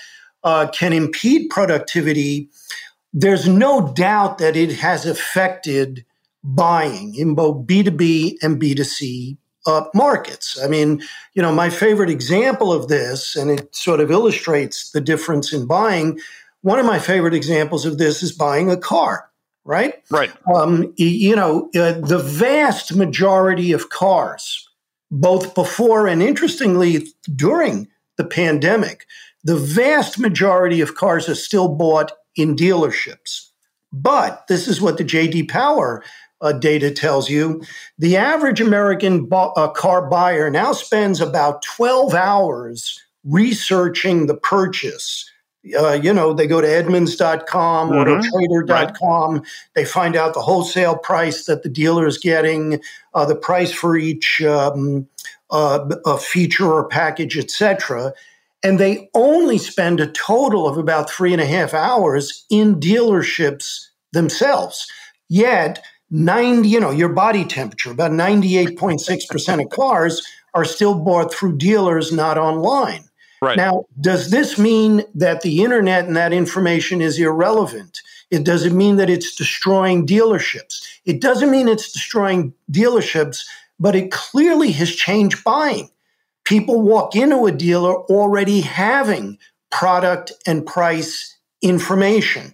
uh, 0.43 0.65
can 0.73 0.93
impede 0.93 1.51
productivity, 1.51 2.49
there's 3.13 3.47
no 3.47 3.93
doubt 3.93 4.39
that 4.39 4.55
it 4.55 4.71
has 4.77 5.05
affected 5.05 6.03
buying 6.43 7.13
in 7.13 7.35
both 7.35 7.67
B2B 7.67 8.37
and 8.41 8.59
B2C 8.59 9.37
uh, 9.67 9.83
markets. 9.93 10.59
I 10.59 10.67
mean, 10.67 11.03
you 11.35 11.43
know, 11.43 11.53
my 11.53 11.69
favorite 11.69 12.09
example 12.09 12.73
of 12.73 12.87
this, 12.87 13.35
and 13.35 13.51
it 13.51 13.75
sort 13.75 13.99
of 13.99 14.09
illustrates 14.09 14.89
the 14.89 15.01
difference 15.01 15.53
in 15.53 15.67
buying. 15.67 16.19
One 16.63 16.79
of 16.79 16.87
my 16.87 16.97
favorite 16.97 17.35
examples 17.35 17.85
of 17.85 17.99
this 17.99 18.23
is 18.23 18.31
buying 18.31 18.71
a 18.71 18.77
car 18.77 19.30
right? 19.65 19.95
Right. 20.09 20.31
Um, 20.53 20.93
you 20.97 21.35
know, 21.35 21.69
uh, 21.75 21.93
the 21.93 22.21
vast 22.23 22.95
majority 22.95 23.71
of 23.71 23.89
cars, 23.89 24.67
both 25.09 25.55
before 25.55 26.07
and 26.07 26.21
interestingly 26.21 27.07
during 27.35 27.87
the 28.17 28.25
pandemic, 28.25 29.05
the 29.43 29.57
vast 29.57 30.19
majority 30.19 30.81
of 30.81 30.95
cars 30.95 31.27
are 31.27 31.35
still 31.35 31.67
bought 31.67 32.11
in 32.35 32.55
dealerships. 32.55 33.47
But 33.93 34.47
this 34.47 34.67
is 34.67 34.79
what 34.79 34.97
the 34.97 35.03
JD 35.03 35.49
Power 35.49 36.03
uh, 36.41 36.53
data 36.53 36.91
tells 36.91 37.29
you. 37.29 37.61
The 37.99 38.17
average 38.17 38.61
American 38.61 39.25
bu- 39.25 39.35
uh, 39.35 39.69
car 39.69 40.07
buyer 40.09 40.49
now 40.49 40.73
spends 40.73 41.21
about 41.21 41.63
12 41.63 42.13
hours 42.13 42.99
researching 43.23 44.25
the 44.27 44.35
purchase 44.35 45.30
uh, 45.77 45.93
you 45.93 46.11
know, 46.11 46.33
they 46.33 46.47
go 46.47 46.59
to 46.59 46.67
Edmunds.com, 46.67 47.89
mm-hmm. 47.91 48.09
AutoTrader.com. 48.09 49.35
Right. 49.35 49.45
They 49.75 49.85
find 49.85 50.15
out 50.15 50.33
the 50.33 50.41
wholesale 50.41 50.97
price 50.97 51.45
that 51.45 51.63
the 51.63 51.69
dealer 51.69 52.07
is 52.07 52.17
getting, 52.17 52.81
uh, 53.13 53.25
the 53.25 53.35
price 53.35 53.71
for 53.71 53.95
each 53.95 54.41
um, 54.41 55.07
uh, 55.51 56.17
feature 56.17 56.71
or 56.71 56.87
package, 56.87 57.37
etc. 57.37 58.13
And 58.63 58.79
they 58.79 59.09
only 59.13 59.57
spend 59.57 59.99
a 59.99 60.07
total 60.07 60.67
of 60.67 60.77
about 60.77 61.09
three 61.09 61.33
and 61.33 61.41
a 61.41 61.45
half 61.45 61.73
hours 61.73 62.45
in 62.49 62.79
dealerships 62.79 63.87
themselves. 64.13 64.87
Yet, 65.29 65.83
90, 66.09 66.67
you 66.67 66.79
know, 66.79 66.91
your 66.91 67.09
body 67.09 67.45
temperature, 67.45 67.91
about 67.91 68.11
98.6% 68.11 69.63
of 69.63 69.69
cars 69.69 70.27
are 70.53 70.65
still 70.65 70.95
bought 70.95 71.33
through 71.33 71.57
dealers, 71.57 72.11
not 72.11 72.37
online. 72.37 73.05
Right. 73.41 73.57
Now, 73.57 73.85
does 73.99 74.29
this 74.29 74.59
mean 74.59 75.03
that 75.15 75.41
the 75.41 75.63
internet 75.63 76.05
and 76.05 76.15
that 76.15 76.31
information 76.31 77.01
is 77.01 77.17
irrelevant? 77.17 78.01
It 78.29 78.45
doesn't 78.45 78.77
mean 78.77 78.97
that 78.97 79.09
it's 79.09 79.35
destroying 79.35 80.05
dealerships. 80.05 80.87
It 81.05 81.21
doesn't 81.21 81.49
mean 81.49 81.67
it's 81.67 81.91
destroying 81.91 82.53
dealerships, 82.71 83.43
but 83.79 83.95
it 83.95 84.11
clearly 84.11 84.71
has 84.73 84.95
changed 84.95 85.43
buying. 85.43 85.89
People 86.43 86.81
walk 86.81 87.15
into 87.15 87.47
a 87.47 87.51
dealer 87.51 87.95
already 87.95 88.61
having 88.61 89.39
product 89.71 90.31
and 90.45 90.65
price 90.65 91.35
information. 91.63 92.53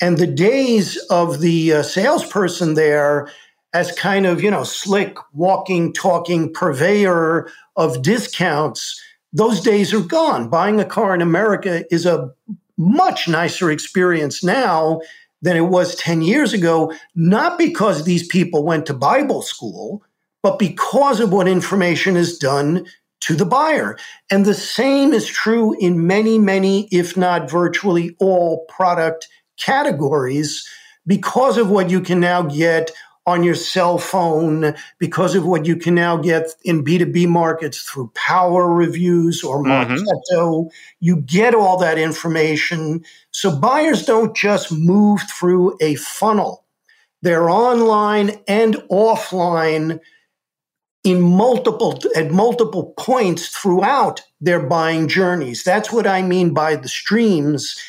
And 0.00 0.18
the 0.18 0.26
days 0.26 0.98
of 1.08 1.40
the 1.40 1.74
uh, 1.74 1.82
salesperson 1.82 2.74
there 2.74 3.30
as 3.72 3.90
kind 3.92 4.26
of, 4.26 4.42
you 4.42 4.50
know, 4.50 4.64
slick, 4.64 5.16
walking, 5.32 5.92
talking 5.92 6.52
purveyor 6.52 7.50
of 7.76 8.02
discounts 8.02 9.02
those 9.36 9.60
days 9.60 9.92
are 9.92 10.00
gone. 10.00 10.48
Buying 10.48 10.80
a 10.80 10.84
car 10.84 11.14
in 11.14 11.20
America 11.20 11.84
is 11.92 12.06
a 12.06 12.32
much 12.78 13.28
nicer 13.28 13.70
experience 13.70 14.42
now 14.42 15.00
than 15.42 15.56
it 15.56 15.68
was 15.68 15.94
10 15.96 16.22
years 16.22 16.54
ago, 16.54 16.92
not 17.14 17.58
because 17.58 18.04
these 18.04 18.26
people 18.26 18.64
went 18.64 18.86
to 18.86 18.94
Bible 18.94 19.42
school, 19.42 20.02
but 20.42 20.58
because 20.58 21.20
of 21.20 21.32
what 21.32 21.48
information 21.48 22.16
is 22.16 22.38
done 22.38 22.86
to 23.20 23.34
the 23.34 23.44
buyer. 23.44 23.98
And 24.30 24.46
the 24.46 24.54
same 24.54 25.12
is 25.12 25.26
true 25.26 25.76
in 25.78 26.06
many, 26.06 26.38
many, 26.38 26.88
if 26.90 27.14
not 27.14 27.50
virtually 27.50 28.16
all 28.18 28.64
product 28.70 29.28
categories 29.58 30.66
because 31.06 31.58
of 31.58 31.70
what 31.70 31.90
you 31.90 32.00
can 32.00 32.20
now 32.20 32.42
get 32.42 32.90
on 33.26 33.42
your 33.42 33.54
cell 33.54 33.98
phone 33.98 34.74
because 34.98 35.34
of 35.34 35.44
what 35.44 35.66
you 35.66 35.76
can 35.76 35.94
now 35.94 36.16
get 36.16 36.54
in 36.64 36.84
B2B 36.84 37.26
markets 37.26 37.82
through 37.82 38.10
Power 38.14 38.72
Reviews 38.72 39.42
or 39.42 39.62
mm-hmm. 39.62 39.94
Marketo. 39.94 40.64
Mm-hmm. 40.64 40.68
You 41.00 41.20
get 41.22 41.54
all 41.54 41.76
that 41.78 41.98
information. 41.98 43.04
So 43.32 43.54
buyers 43.58 44.06
don't 44.06 44.36
just 44.36 44.70
move 44.70 45.22
through 45.22 45.76
a 45.80 45.96
funnel. 45.96 46.64
They're 47.22 47.50
online 47.50 48.38
and 48.46 48.76
offline 48.90 49.98
in 51.02 51.20
multiple 51.20 51.98
at 52.14 52.30
multiple 52.30 52.94
points 52.98 53.48
throughout 53.48 54.22
their 54.40 54.60
buying 54.60 55.08
journeys. 55.08 55.64
That's 55.64 55.92
what 55.92 56.06
I 56.06 56.22
mean 56.22 56.54
by 56.54 56.76
the 56.76 56.88
streams. 56.88 57.80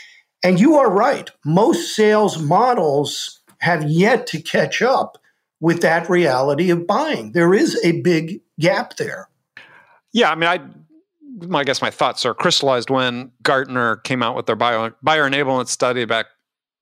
And 0.43 0.60
you 0.60 0.76
are 0.78 0.89
right. 0.89 1.30
Most 1.43 1.95
sales 1.95 2.41
models 2.41 3.39
have 3.60 3.89
yet 3.89 4.28
to 4.28 4.41
catch 4.41 4.82
up 4.82 5.17
with 5.60 5.82
that 5.82 6.10
reality 6.10 6.70
of 6.70 6.86
buying. 6.86 7.32
There 7.32 7.54
is 7.54 7.80
a 7.84 8.02
big 8.02 8.41
gap 8.60 8.98
there. 8.98 9.30
Yeah, 10.13 10.32
I 10.32 10.36
mean, 10.36 10.50
I 10.50 10.60
I 11.54 11.63
guess 11.63 11.82
my 11.82 11.91
thoughts 11.91 12.26
are 12.26 12.34
crystallized 12.34 12.89
when 12.89 13.32
Gartner 13.43 13.98
came 13.98 14.24
out 14.24 14.36
with 14.36 14.46
their 14.46 14.56
buyer, 14.56 14.96
buyer 15.04 15.30
enablement 15.30 15.67
study 15.67 16.06
back, 16.06 16.28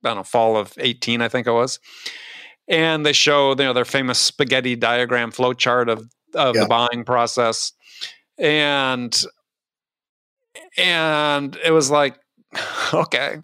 I 0.03 0.09
don't 0.09 0.17
know, 0.17 0.23
fall 0.23 0.55
of 0.55 0.73
18, 0.77 1.21
I 1.21 1.27
think 1.27 1.47
it 1.47 1.51
was. 1.51 1.79
And 2.67 3.05
they 3.05 3.13
show, 3.13 3.49
you 3.49 3.55
know, 3.55 3.73
their 3.73 3.85
famous 3.85 4.19
spaghetti 4.19 4.75
diagram 4.75 5.31
flow 5.31 5.53
chart 5.53 5.89
of, 5.89 6.09
of 6.33 6.55
yeah. 6.55 6.61
the 6.61 6.67
buying 6.67 7.03
process. 7.03 7.73
And 8.37 9.23
and 10.77 11.57
it 11.63 11.71
was 11.71 11.91
like, 11.91 12.17
okay, 12.93 13.37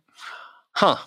huh, 0.74 0.98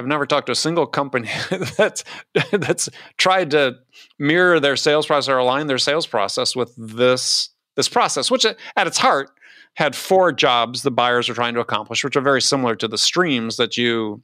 I've 0.00 0.06
never 0.06 0.24
talked 0.24 0.46
to 0.46 0.52
a 0.52 0.56
single 0.56 0.86
company 0.86 1.28
that's 1.76 2.04
that's 2.52 2.88
tried 3.18 3.50
to 3.50 3.76
mirror 4.18 4.58
their 4.58 4.76
sales 4.76 5.06
process 5.06 5.28
or 5.28 5.36
align 5.36 5.66
their 5.66 5.76
sales 5.76 6.06
process 6.06 6.56
with 6.56 6.74
this 6.78 7.50
this 7.76 7.88
process, 7.88 8.30
which 8.30 8.46
at 8.46 8.86
its 8.86 8.96
heart 8.96 9.30
had 9.74 9.94
four 9.94 10.32
jobs 10.32 10.82
the 10.82 10.90
buyers 10.90 11.28
are 11.28 11.34
trying 11.34 11.52
to 11.52 11.60
accomplish, 11.60 12.02
which 12.02 12.16
are 12.16 12.22
very 12.22 12.40
similar 12.40 12.74
to 12.76 12.88
the 12.88 12.96
streams 12.96 13.58
that 13.58 13.76
you 13.76 14.22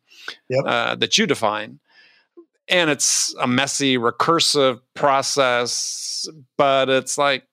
yep. 0.49 0.65
uh, 0.65 0.95
that 0.95 1.19
you 1.19 1.27
define. 1.27 1.79
And 2.69 2.89
it's 2.89 3.35
a 3.39 3.47
messy, 3.47 3.99
recursive 3.99 4.81
process, 4.95 6.27
but 6.57 6.89
it's 6.89 7.19
like, 7.19 7.45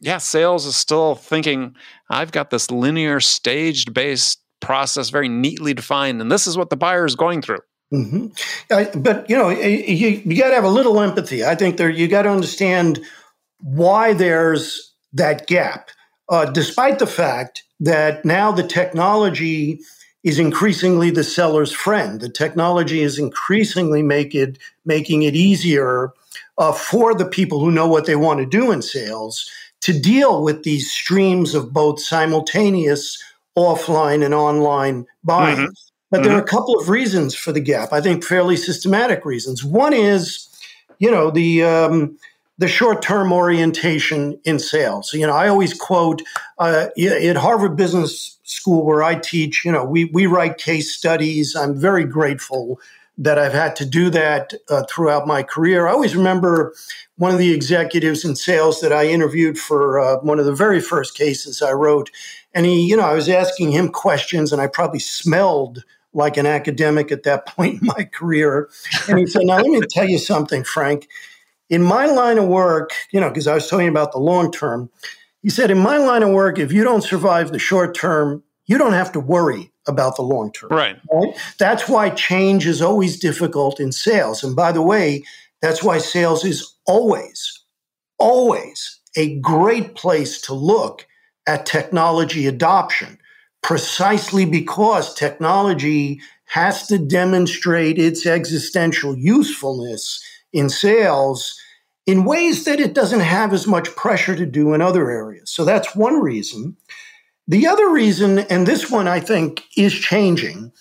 yeah, 0.00 0.18
sales 0.18 0.66
is 0.66 0.76
still 0.76 1.14
thinking, 1.14 1.74
I've 2.10 2.32
got 2.32 2.50
this 2.50 2.70
linear, 2.70 3.18
staged 3.18 3.94
based 3.94 4.41
process 4.62 5.10
very 5.10 5.28
neatly 5.28 5.74
defined, 5.74 6.20
and 6.20 6.32
this 6.32 6.46
is 6.46 6.56
what 6.56 6.70
the 6.70 6.76
buyer 6.76 7.04
is 7.04 7.14
going 7.14 7.42
through. 7.42 7.58
Mm-hmm. 7.92 8.28
Uh, 8.70 8.84
but 8.98 9.28
you 9.28 9.36
know, 9.36 9.50
you, 9.50 10.22
you 10.24 10.36
got 10.38 10.48
to 10.48 10.54
have 10.54 10.64
a 10.64 10.70
little 10.70 10.98
empathy. 11.00 11.44
I 11.44 11.54
think 11.54 11.76
there 11.76 11.90
you 11.90 12.08
got 12.08 12.22
to 12.22 12.30
understand 12.30 13.00
why 13.58 14.14
there's 14.14 14.94
that 15.12 15.46
gap, 15.46 15.90
uh, 16.30 16.46
despite 16.46 16.98
the 16.98 17.06
fact 17.06 17.64
that 17.80 18.24
now 18.24 18.50
the 18.50 18.62
technology 18.62 19.80
is 20.24 20.38
increasingly 20.38 21.10
the 21.10 21.24
seller's 21.24 21.72
friend. 21.72 22.20
The 22.20 22.30
technology 22.30 23.02
is 23.02 23.18
increasingly 23.18 24.02
make 24.02 24.34
it, 24.34 24.56
making 24.84 25.22
it 25.22 25.34
easier 25.34 26.12
uh, 26.58 26.72
for 26.72 27.14
the 27.14 27.26
people 27.26 27.60
who 27.60 27.70
know 27.70 27.88
what 27.88 28.06
they 28.06 28.16
want 28.16 28.38
to 28.40 28.46
do 28.46 28.70
in 28.70 28.82
sales 28.82 29.50
to 29.80 29.98
deal 29.98 30.42
with 30.42 30.62
these 30.62 30.90
streams 30.90 31.54
of 31.54 31.72
both 31.72 32.00
simultaneous 32.00 33.22
offline 33.56 34.24
and 34.24 34.34
online 34.34 35.06
buying. 35.24 35.56
Mm-hmm. 35.56 35.72
But 36.10 36.18
mm-hmm. 36.18 36.28
there 36.28 36.36
are 36.36 36.42
a 36.42 36.46
couple 36.46 36.78
of 36.78 36.88
reasons 36.88 37.34
for 37.34 37.52
the 37.52 37.60
gap. 37.60 37.92
I 37.92 38.00
think 38.00 38.24
fairly 38.24 38.56
systematic 38.56 39.24
reasons. 39.24 39.64
One 39.64 39.92
is, 39.92 40.48
you 40.98 41.10
know, 41.10 41.30
the 41.30 41.64
um, 41.64 42.18
the 42.58 42.68
short 42.68 43.02
term 43.02 43.32
orientation 43.32 44.38
in 44.44 44.58
sales. 44.58 45.12
You 45.12 45.26
know, 45.26 45.34
I 45.34 45.48
always 45.48 45.74
quote 45.74 46.22
uh, 46.58 46.88
at 46.96 47.36
Harvard 47.36 47.76
Business 47.76 48.38
School 48.44 48.84
where 48.84 49.02
I 49.02 49.14
teach. 49.16 49.64
You 49.64 49.72
know, 49.72 49.84
we 49.84 50.04
we 50.06 50.26
write 50.26 50.58
case 50.58 50.94
studies. 50.94 51.56
I'm 51.56 51.78
very 51.78 52.04
grateful 52.04 52.78
that 53.18 53.38
I've 53.38 53.52
had 53.52 53.76
to 53.76 53.84
do 53.86 54.10
that 54.10 54.54
uh, 54.68 54.84
throughout 54.88 55.26
my 55.26 55.42
career. 55.42 55.86
I 55.86 55.92
always 55.92 56.16
remember 56.16 56.74
one 57.16 57.30
of 57.30 57.38
the 57.38 57.52
executives 57.52 58.24
in 58.24 58.36
sales 58.36 58.80
that 58.80 58.92
I 58.92 59.06
interviewed 59.06 59.58
for 59.58 60.00
uh, 60.00 60.16
one 60.20 60.38
of 60.38 60.46
the 60.46 60.54
very 60.54 60.80
first 60.80 61.16
cases 61.16 61.62
I 61.62 61.72
wrote. 61.72 62.10
And 62.54 62.66
he, 62.66 62.86
you 62.86 62.96
know, 62.96 63.04
I 63.04 63.14
was 63.14 63.28
asking 63.28 63.72
him 63.72 63.88
questions, 63.88 64.52
and 64.52 64.60
I 64.60 64.66
probably 64.66 64.98
smelled 64.98 65.84
like 66.12 66.36
an 66.36 66.46
academic 66.46 67.10
at 67.10 67.22
that 67.22 67.46
point 67.56 67.80
in 67.80 67.86
my 67.86 68.04
career. 68.04 68.68
And 69.08 69.18
he 69.18 69.26
said, 69.26 69.42
Now, 69.44 69.56
let 69.56 69.66
me 69.66 69.80
tell 69.88 70.08
you 70.08 70.18
something, 70.18 70.64
Frank. 70.64 71.08
In 71.70 71.82
my 71.82 72.04
line 72.06 72.38
of 72.38 72.46
work, 72.48 72.92
you 73.12 73.20
know, 73.20 73.28
because 73.28 73.46
I 73.46 73.54
was 73.54 73.68
talking 73.68 73.88
about 73.88 74.12
the 74.12 74.18
long 74.18 74.52
term, 74.52 74.90
he 75.42 75.50
said, 75.50 75.70
In 75.70 75.78
my 75.78 75.96
line 75.98 76.22
of 76.22 76.30
work, 76.30 76.58
if 76.58 76.72
you 76.72 76.84
don't 76.84 77.02
survive 77.02 77.52
the 77.52 77.58
short 77.58 77.94
term, 77.94 78.42
you 78.66 78.78
don't 78.78 78.92
have 78.92 79.12
to 79.12 79.20
worry 79.20 79.72
about 79.86 80.16
the 80.16 80.22
long 80.22 80.52
term. 80.52 80.70
Right. 80.70 80.96
right. 81.12 81.34
That's 81.58 81.88
why 81.88 82.10
change 82.10 82.66
is 82.66 82.80
always 82.80 83.18
difficult 83.18 83.80
in 83.80 83.90
sales. 83.90 84.44
And 84.44 84.54
by 84.54 84.72
the 84.72 84.82
way, 84.82 85.24
that's 85.60 85.82
why 85.82 85.98
sales 85.98 86.44
is 86.44 86.74
always, 86.86 87.60
always 88.18 89.00
a 89.16 89.38
great 89.40 89.94
place 89.94 90.40
to 90.42 90.54
look 90.54 91.06
at 91.46 91.66
technology 91.66 92.46
adoption, 92.46 93.18
precisely 93.62 94.44
because 94.44 95.14
technology 95.14 96.20
has 96.46 96.86
to 96.86 96.98
demonstrate 96.98 97.98
its 97.98 98.26
existential 98.26 99.16
usefulness 99.16 100.22
in 100.52 100.68
sales 100.68 101.58
in 102.06 102.24
ways 102.24 102.64
that 102.64 102.80
it 102.80 102.94
doesn't 102.94 103.20
have 103.20 103.52
as 103.52 103.66
much 103.66 103.94
pressure 103.96 104.34
to 104.34 104.44
do 104.44 104.74
in 104.74 104.82
other 104.82 105.10
areas. 105.10 105.50
So 105.50 105.64
that's 105.64 105.94
one 105.94 106.20
reason. 106.20 106.76
The 107.48 107.66
other 107.66 107.88
reason, 107.90 108.40
and 108.40 108.66
this 108.66 108.90
one 108.90 109.08
I 109.08 109.20
think 109.20 109.64
is 109.76 109.94
changing, 109.94 110.72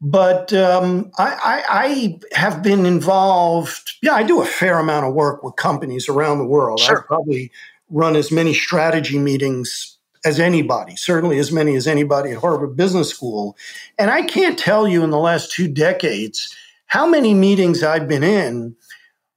but 0.00 0.52
um, 0.52 1.10
I, 1.18 1.34
I, 1.44 1.64
I, 1.68 2.18
have 2.32 2.62
been 2.62 2.86
involved. 2.86 3.92
Yeah, 4.02 4.14
I 4.14 4.22
do 4.22 4.40
a 4.40 4.46
fair 4.46 4.78
amount 4.78 5.06
of 5.06 5.14
work 5.14 5.42
with 5.42 5.56
companies 5.56 6.08
around 6.08 6.38
the 6.38 6.46
world. 6.46 6.80
Sure. 6.80 7.00
I 7.00 7.02
probably 7.02 7.52
run 7.90 8.16
as 8.16 8.32
many 8.32 8.54
strategy 8.54 9.18
meetings 9.18 9.98
as 10.24 10.38
anybody, 10.38 10.96
certainly 10.96 11.38
as 11.38 11.50
many 11.50 11.76
as 11.76 11.86
anybody 11.86 12.32
at 12.32 12.38
Harvard 12.38 12.76
Business 12.76 13.08
School. 13.08 13.56
And 13.98 14.10
I 14.10 14.22
can't 14.22 14.58
tell 14.58 14.86
you 14.86 15.02
in 15.02 15.10
the 15.10 15.18
last 15.18 15.52
two 15.52 15.68
decades 15.68 16.54
how 16.86 17.06
many 17.06 17.34
meetings 17.34 17.82
I've 17.82 18.08
been 18.08 18.24
in 18.24 18.76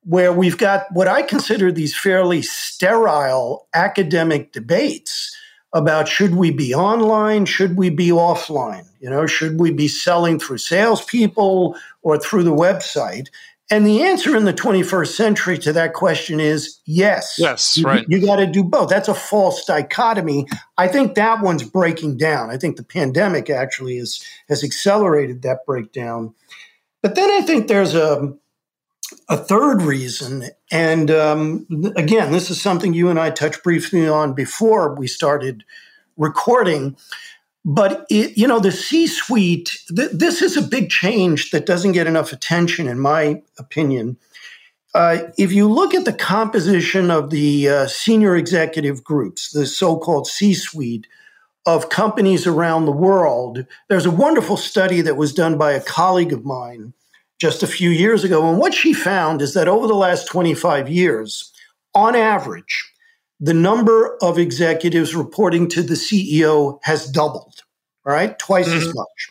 where 0.06 0.34
we've 0.34 0.58
got 0.58 0.86
what 0.92 1.08
I 1.08 1.22
consider 1.22 1.72
these 1.72 1.96
fairly 1.96 2.42
sterile 2.42 3.68
academic 3.74 4.52
debates 4.52 5.38
about 5.72 6.08
should 6.08 6.36
we 6.36 6.52
be 6.52 6.74
online, 6.74 7.46
should 7.46 7.78
we 7.78 7.90
be 7.90 8.10
offline? 8.10 8.86
You 9.00 9.10
know, 9.10 9.26
should 9.26 9.60
we 9.60 9.72
be 9.72 9.88
selling 9.88 10.40
through 10.40 10.60
salespeople 10.60 11.76
or 12.04 12.18
through 12.18 12.44
the 12.44 12.56
website? 12.56 13.30
And 13.72 13.88
the 13.88 14.04
answer 14.04 14.36
in 14.36 14.46
the 14.46 14.54
21st 14.54 15.08
century 15.08 15.58
to 15.60 15.74
that 15.74 15.94
question 15.94 16.40
is 16.40 16.80
yes. 16.86 17.36
Yes, 17.40 17.78
you, 17.78 17.86
right. 17.86 18.06
You 18.08 18.24
got 18.24 18.36
to 18.36 18.46
do 18.46 18.64
both. 18.64 18.90
That's 18.90 19.08
a 19.08 19.14
false 19.14 19.66
dichotomy. 19.66 20.48
I 20.78 20.88
think 20.88 21.16
that 21.16 21.42
one's 21.42 21.64
breaking 21.64 22.18
down. 22.18 22.50
I 22.50 22.58
think 22.58 22.76
the 22.76 22.84
pandemic 22.84 23.50
actually 23.50 23.98
is, 23.98 24.24
has 24.50 24.64
accelerated 24.64 25.42
that 25.44 25.66
breakdown. 25.66 26.36
But 27.02 27.16
then 27.16 27.30
I 27.32 27.42
think 27.42 27.68
there's 27.68 27.96
a 27.96 28.34
a 29.30 29.38
third 29.38 29.82
reason, 29.82 30.46
and 30.72 31.12
um, 31.12 31.68
again, 31.96 32.32
this 32.32 32.50
is 32.50 32.62
something 32.62 32.94
you 32.94 33.10
and 33.10 33.20
I 33.20 33.30
touched 33.30 33.64
briefly 33.64 34.08
on 34.08 34.34
before 34.34 34.96
we 34.96 35.08
started 35.08 35.64
recording. 36.18 36.98
But 37.66 38.06
it, 38.10 38.38
you 38.38 38.48
know, 38.48 38.60
the 38.60 38.72
C-suite. 38.72 39.78
Th- 39.96 40.12
this 40.12 40.42
is 40.42 40.58
a 40.58 40.62
big 40.62 40.90
change 40.90 41.52
that 41.52 41.66
doesn't 41.66 41.94
get 41.94 42.08
enough 42.08 42.34
attention, 42.34 42.88
in 42.88 43.00
my 43.00 43.42
opinion. 43.58 44.18
Uh, 44.94 45.20
if 45.38 45.52
you 45.52 45.68
look 45.68 45.96
at 45.96 46.06
the 46.06 46.14
composition 46.14 47.10
of 47.10 47.30
the 47.30 47.68
uh, 47.68 47.88
senior 47.88 48.36
executive 48.36 49.04
groups, 49.04 49.52
the 49.52 49.66
so-called 49.66 50.28
C-suite 50.28 51.08
of 51.66 51.90
companies 51.90 52.46
around 52.46 52.86
the 52.86 52.92
world, 52.92 53.66
there's 53.88 54.06
a 54.06 54.12
wonderful 54.12 54.58
study 54.58 55.02
that 55.02 55.16
was 55.16 55.34
done 55.34 55.58
by 55.58 55.72
a 55.72 55.82
colleague 55.82 56.34
of 56.34 56.46
mine 56.46 56.94
just 57.40 57.64
a 57.64 57.68
few 57.68 57.90
years 57.90 58.24
ago. 58.24 58.48
And 58.50 58.60
what 58.60 58.74
she 58.74 58.94
found 58.94 59.42
is 59.42 59.54
that 59.54 59.68
over 59.68 59.88
the 59.88 59.96
last 59.96 60.28
25 60.28 60.90
years, 60.90 61.52
on 61.96 62.16
average, 62.16 62.93
the 63.44 63.54
number 63.54 64.18
of 64.22 64.40
executives 64.40 65.14
reporting 65.14 65.68
to 65.68 65.84
the 65.84 65.96
CEO 65.96 66.80
has 66.84 67.12
doubled, 67.12 67.64
all 68.06 68.14
right, 68.14 68.40
twice 68.40 68.70
mm-hmm. 68.70 68.78
as 68.78 68.96
much. 68.96 69.30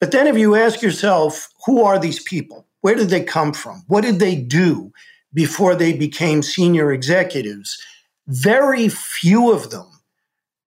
But 0.00 0.10
then 0.10 0.26
if 0.26 0.36
you 0.36 0.56
ask 0.56 0.82
yourself, 0.82 1.48
who 1.64 1.84
are 1.84 1.96
these 1.96 2.20
people? 2.20 2.66
Where 2.80 2.96
did 2.96 3.10
they 3.10 3.22
come 3.22 3.52
from? 3.52 3.84
What 3.86 4.00
did 4.02 4.18
they 4.18 4.34
do 4.34 4.92
before 5.32 5.76
they 5.76 5.92
became 5.92 6.42
senior 6.42 6.92
executives? 6.92 7.80
Very 8.26 8.88
few 8.88 9.52
of 9.52 9.70
them 9.70 9.86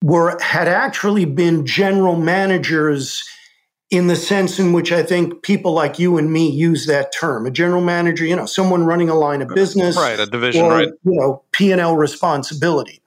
were 0.03 0.39
had 0.43 0.69
actually 0.69 1.25
been 1.25 1.65
general 1.65 2.17
managers 2.17 3.27
in 3.91 4.09
the 4.09 4.17
sense 4.17 4.59
in 4.59 4.73
which 4.73 4.91
I 4.91 5.03
think 5.03 5.43
people 5.43 5.73
like 5.73 5.99
you 5.99 6.19
and 6.19 6.33
me 6.33 6.51
use 6.51 6.87
that 6.87 7.13
term. 7.13 7.47
A 7.47 7.51
general 7.51 7.83
manager, 7.83 8.25
you 8.25 8.35
know, 8.35 8.47
someone 8.47 8.85
running 8.85 9.09
a 9.09 9.15
line 9.15 9.43
of 9.43 9.49
business, 9.49 9.97
right? 9.97 10.19
A 10.19 10.27
division, 10.27 10.65
or, 10.65 10.71
right? 10.71 10.89
You 11.05 11.21
know, 11.21 11.43
P 11.53 11.73
and 11.73 11.81
L 11.81 11.97
responsibility. 11.97 13.01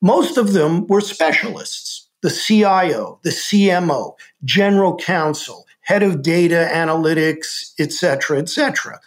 Most 0.00 0.38
of 0.38 0.52
them 0.52 0.86
were 0.86 1.00
specialists: 1.00 2.08
the 2.22 2.30
CIO, 2.30 3.20
the 3.22 3.30
CMO, 3.30 4.14
general 4.44 4.96
counsel, 4.96 5.66
head 5.82 6.02
of 6.02 6.22
data 6.22 6.68
analytics, 6.72 7.72
et 7.78 7.92
cetera, 7.92 8.38
et 8.38 8.48
cetera. 8.48 8.98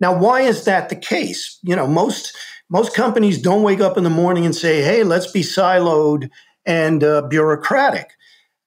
Now, 0.00 0.16
why 0.16 0.42
is 0.42 0.64
that 0.64 0.90
the 0.90 0.96
case? 0.96 1.58
You 1.62 1.74
know, 1.74 1.88
most 1.88 2.36
most 2.70 2.94
companies 2.94 3.40
don't 3.40 3.62
wake 3.64 3.80
up 3.80 3.98
in 3.98 4.04
the 4.04 4.10
morning 4.10 4.44
and 4.44 4.54
say, 4.54 4.82
"Hey, 4.82 5.02
let's 5.02 5.30
be 5.30 5.42
siloed 5.42 6.30
and 6.64 7.02
uh, 7.02 7.22
bureaucratic." 7.22 8.10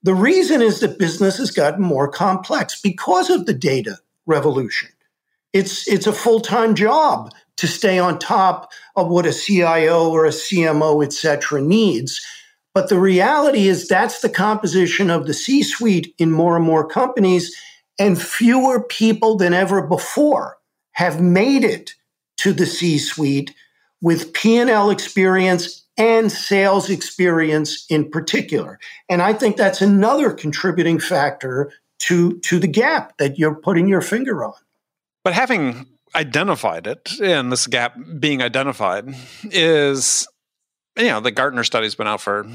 The 0.04 0.16
reason 0.16 0.62
is 0.62 0.80
that 0.80 0.98
business 0.98 1.38
has 1.38 1.52
gotten 1.52 1.84
more 1.84 2.08
complex 2.08 2.80
because 2.82 3.30
of 3.30 3.46
the 3.46 3.54
data 3.54 4.00
revolution. 4.26 4.90
It's, 5.54 5.88
it's 5.88 6.08
a 6.08 6.14
full 6.14 6.40
time 6.40 6.76
job 6.76 7.32
to 7.58 7.68
stay 7.68 8.00
on 8.00 8.18
top 8.18 8.72
of 8.96 9.10
what 9.10 9.26
a 9.26 9.34
CIO 9.34 10.10
or 10.10 10.26
a 10.26 10.30
CMO, 10.30 11.04
et 11.04 11.14
cetera, 11.14 11.62
needs. 11.62 12.26
But 12.74 12.90
the 12.90 13.00
reality 13.00 13.68
is 13.68 13.88
that's 13.88 14.22
the 14.22 14.30
composition 14.30 15.10
of 15.10 15.28
the 15.28 15.34
C 15.34 15.62
suite 15.62 16.16
in 16.18 16.32
more 16.32 16.56
and 16.56 16.66
more 16.66 16.88
companies, 16.88 17.56
and 18.00 18.20
fewer 18.20 18.82
people 18.82 19.36
than 19.36 19.54
ever 19.54 19.86
before 19.86 20.58
have 20.94 21.22
made 21.22 21.64
it 21.64 21.94
to 22.38 22.54
the 22.54 22.66
C 22.66 22.98
suite 22.98 23.54
with 24.02 24.34
P&L 24.34 24.90
experience 24.90 25.81
and 25.98 26.32
sales 26.32 26.90
experience 26.90 27.86
in 27.90 28.10
particular. 28.10 28.80
And 29.10 29.22
I 29.22 29.34
think 29.34 29.58
that's 29.58 29.82
another 29.82 30.32
contributing 30.32 31.00
factor 31.00 31.72
to, 32.00 32.40
to 32.40 32.60
the 32.60 32.68
gap 32.68 33.18
that 33.18 33.38
you're 33.38 33.56
putting 33.56 33.88
your 33.88 34.02
finger 34.02 34.44
on. 34.44 34.54
But 35.24 35.34
having 35.34 35.86
identified 36.16 36.88
it, 36.88 37.20
and 37.22 37.52
this 37.52 37.68
gap 37.68 37.96
being 38.20 38.42
identified, 38.42 39.14
is 39.44 40.28
you 40.98 41.06
know 41.06 41.20
the 41.22 41.32
Gartner 41.32 41.64
study's 41.64 41.96
been 41.96 42.08
out 42.08 42.22
for 42.22 42.48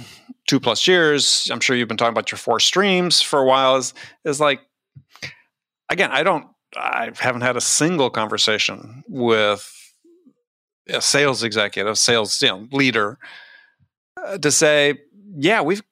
two 0.46 0.60
plus 0.60 0.86
years. 0.86 1.48
I'm 1.50 1.60
sure 1.60 1.76
you've 1.76 1.88
been 1.88 1.96
talking 1.96 2.12
about 2.12 2.30
your 2.30 2.38
four 2.38 2.60
streams 2.60 3.22
for 3.22 3.38
a 3.38 3.44
while. 3.44 3.76
Is 3.76 3.94
is 4.24 4.40
like 4.40 4.60
again, 5.88 6.10
I 6.12 6.22
don't, 6.22 6.46
I 6.76 7.10
haven't 7.18 7.42
had 7.42 7.56
a 7.56 7.60
single 7.60 8.10
conversation 8.10 9.04
with 9.08 9.85
a 10.88 11.00
sales 11.00 11.42
executive, 11.42 11.98
sales 11.98 12.40
you 12.40 12.48
know, 12.48 12.68
leader, 12.72 13.18
uh, 14.24 14.38
to 14.38 14.50
say, 14.50 14.98
yeah, 15.36 15.60
we've 15.60 15.82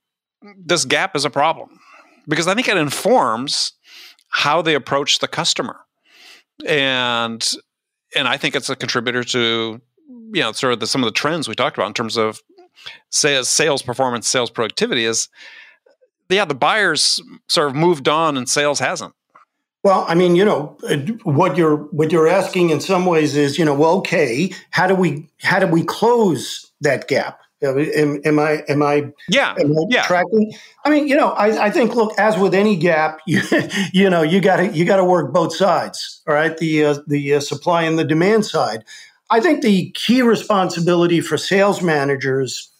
this 0.64 0.84
gap 0.84 1.16
is 1.16 1.24
a 1.24 1.30
problem 1.30 1.80
because 2.28 2.46
I 2.46 2.54
think 2.54 2.68
it 2.68 2.76
informs 2.76 3.72
how 4.28 4.60
they 4.60 4.74
approach 4.74 5.20
the 5.20 5.28
customer, 5.28 5.80
and 6.66 7.46
and 8.14 8.28
I 8.28 8.36
think 8.36 8.54
it's 8.54 8.68
a 8.68 8.76
contributor 8.76 9.24
to 9.24 9.80
you 10.08 10.42
know 10.42 10.52
sort 10.52 10.74
of 10.74 10.80
the, 10.80 10.86
some 10.86 11.02
of 11.02 11.06
the 11.06 11.12
trends 11.12 11.48
we 11.48 11.54
talked 11.54 11.76
about 11.76 11.88
in 11.88 11.94
terms 11.94 12.16
of 12.16 12.40
sales 13.10 13.48
sales 13.48 13.82
performance, 13.82 14.28
sales 14.28 14.50
productivity 14.50 15.04
is 15.04 15.28
yeah, 16.28 16.44
the 16.44 16.54
buyers 16.54 17.22
sort 17.48 17.68
of 17.68 17.76
moved 17.76 18.08
on 18.08 18.36
and 18.36 18.48
sales 18.48 18.78
hasn't. 18.78 19.14
Well, 19.84 20.06
I 20.08 20.14
mean, 20.14 20.34
you 20.34 20.46
know, 20.46 20.78
what 21.24 21.58
you're 21.58 21.76
what 21.76 22.10
you're 22.10 22.26
asking 22.26 22.70
in 22.70 22.80
some 22.80 23.04
ways 23.04 23.36
is, 23.36 23.58
you 23.58 23.66
know, 23.66 23.74
well, 23.74 23.98
okay, 23.98 24.50
how 24.70 24.86
do 24.86 24.94
we 24.94 25.28
how 25.42 25.58
do 25.58 25.66
we 25.66 25.84
close 25.84 26.72
that 26.80 27.06
gap? 27.06 27.40
Am, 27.62 28.20
am 28.24 28.38
I 28.38 28.62
am 28.66 28.82
I 28.82 29.12
yeah 29.28 29.54
am 29.58 29.72
I 29.76 29.84
yeah 29.90 30.02
tracking? 30.04 30.54
I 30.86 30.90
mean, 30.90 31.06
you 31.06 31.14
know, 31.14 31.30
I, 31.30 31.66
I 31.66 31.70
think 31.70 31.94
look, 31.94 32.18
as 32.18 32.38
with 32.38 32.54
any 32.54 32.76
gap, 32.76 33.20
you 33.26 33.42
you 33.92 34.08
know, 34.08 34.22
you 34.22 34.40
got 34.40 34.56
to 34.56 34.68
you 34.68 34.86
got 34.86 34.96
to 34.96 35.04
work 35.04 35.34
both 35.34 35.54
sides. 35.54 36.22
All 36.26 36.34
right, 36.34 36.56
the 36.56 36.84
uh, 36.84 36.98
the 37.06 37.34
uh, 37.34 37.40
supply 37.40 37.82
and 37.82 37.98
the 37.98 38.04
demand 38.04 38.46
side. 38.46 38.84
I 39.28 39.40
think 39.40 39.62
the 39.62 39.90
key 39.90 40.22
responsibility 40.22 41.20
for 41.20 41.36
sales 41.36 41.82
managers 41.82 42.70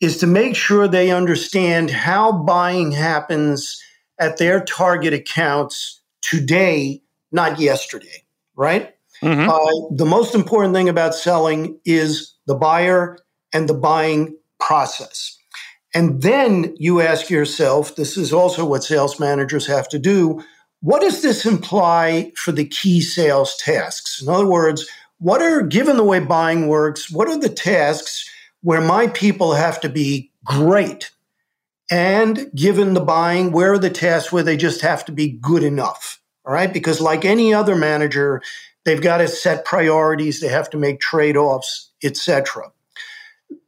is 0.00 0.16
to 0.18 0.26
make 0.26 0.56
sure 0.56 0.88
they 0.88 1.10
understand 1.10 1.90
how 1.90 2.32
buying 2.32 2.92
happens 2.92 3.82
at 4.18 4.38
their 4.38 4.60
target 4.64 5.12
accounts 5.12 5.97
today, 6.28 7.02
not 7.32 7.58
yesterday. 7.58 8.24
Right. 8.56 8.94
Mm-hmm. 9.22 9.48
Uh, 9.48 9.96
the 9.96 10.06
most 10.06 10.34
important 10.34 10.74
thing 10.74 10.88
about 10.88 11.14
selling 11.14 11.78
is 11.84 12.34
the 12.46 12.54
buyer 12.54 13.18
and 13.52 13.68
the 13.68 13.74
buying 13.74 14.36
process. 14.60 15.36
And 15.94 16.22
then 16.22 16.74
you 16.78 17.00
ask 17.00 17.30
yourself 17.30 17.96
this 17.96 18.16
is 18.16 18.32
also 18.32 18.64
what 18.64 18.84
sales 18.84 19.18
managers 19.18 19.66
have 19.66 19.88
to 19.88 19.98
do. 19.98 20.42
What 20.80 21.00
does 21.00 21.22
this 21.22 21.44
imply 21.46 22.32
for 22.36 22.52
the 22.52 22.66
key 22.66 23.00
sales 23.00 23.56
tasks? 23.56 24.22
In 24.22 24.28
other 24.28 24.46
words, 24.46 24.88
what 25.18 25.42
are, 25.42 25.62
given 25.62 25.96
the 25.96 26.04
way 26.04 26.20
buying 26.20 26.68
works, 26.68 27.10
what 27.10 27.28
are 27.28 27.38
the 27.38 27.48
tasks 27.48 28.28
where 28.62 28.80
my 28.80 29.08
people 29.08 29.54
have 29.54 29.80
to 29.80 29.88
be 29.88 30.30
great? 30.44 31.10
And 31.90 32.50
given 32.54 32.94
the 32.94 33.00
buying, 33.00 33.50
where 33.50 33.72
are 33.72 33.78
the 33.78 33.90
tasks 33.90 34.30
where 34.30 34.42
they 34.42 34.56
just 34.56 34.82
have 34.82 35.04
to 35.06 35.12
be 35.12 35.30
good 35.30 35.62
enough? 35.62 36.17
All 36.48 36.54
right. 36.54 36.72
Because 36.72 36.98
like 36.98 37.26
any 37.26 37.52
other 37.52 37.76
manager, 37.76 38.40
they've 38.84 39.02
got 39.02 39.18
to 39.18 39.28
set 39.28 39.66
priorities, 39.66 40.40
they 40.40 40.48
have 40.48 40.70
to 40.70 40.78
make 40.78 40.98
trade 40.98 41.36
offs, 41.36 41.90
etc. 42.02 42.72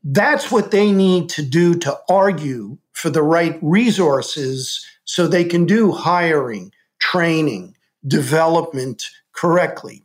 That's 0.02 0.50
what 0.50 0.70
they 0.70 0.90
need 0.90 1.28
to 1.30 1.42
do 1.42 1.74
to 1.74 1.98
argue 2.08 2.78
for 2.92 3.10
the 3.10 3.22
right 3.22 3.58
resources 3.60 4.84
so 5.04 5.26
they 5.26 5.44
can 5.44 5.66
do 5.66 5.92
hiring, 5.92 6.72
training, 6.98 7.76
development 8.06 9.10
correctly. 9.32 10.02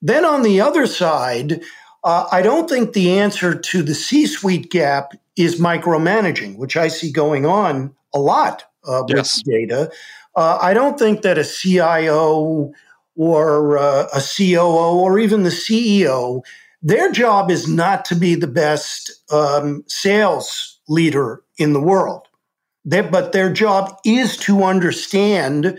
Then 0.00 0.24
on 0.24 0.42
the 0.42 0.60
other 0.60 0.86
side, 0.86 1.62
uh, 2.04 2.28
I 2.30 2.42
don't 2.42 2.68
think 2.68 2.92
the 2.92 3.18
answer 3.18 3.54
to 3.54 3.82
the 3.82 3.94
C 3.94 4.26
suite 4.26 4.70
gap 4.70 5.12
is 5.36 5.60
micromanaging, 5.60 6.56
which 6.56 6.76
I 6.76 6.86
see 6.86 7.10
going 7.10 7.46
on 7.46 7.94
a 8.14 8.20
lot 8.20 8.64
uh, 8.86 9.02
yes. 9.08 9.38
with 9.38 9.54
data. 9.54 9.90
Uh, 10.34 10.58
I 10.60 10.74
don't 10.74 10.98
think 10.98 11.22
that 11.22 11.38
a 11.38 11.44
CIO 11.44 12.72
or 13.16 13.78
uh, 13.78 14.06
a 14.14 14.20
COO 14.20 14.98
or 14.98 15.18
even 15.18 15.42
the 15.42 15.50
CEO 15.50 16.42
their 16.82 17.12
job 17.12 17.50
is 17.50 17.68
not 17.68 18.04
to 18.06 18.16
be 18.16 18.34
the 18.34 18.48
best 18.48 19.12
um, 19.32 19.84
sales 19.86 20.80
leader 20.88 21.42
in 21.56 21.72
the 21.72 21.80
world, 21.80 22.26
they, 22.84 23.02
but 23.02 23.32
their 23.32 23.52
job 23.52 23.96
is 24.04 24.36
to 24.38 24.64
understand 24.64 25.78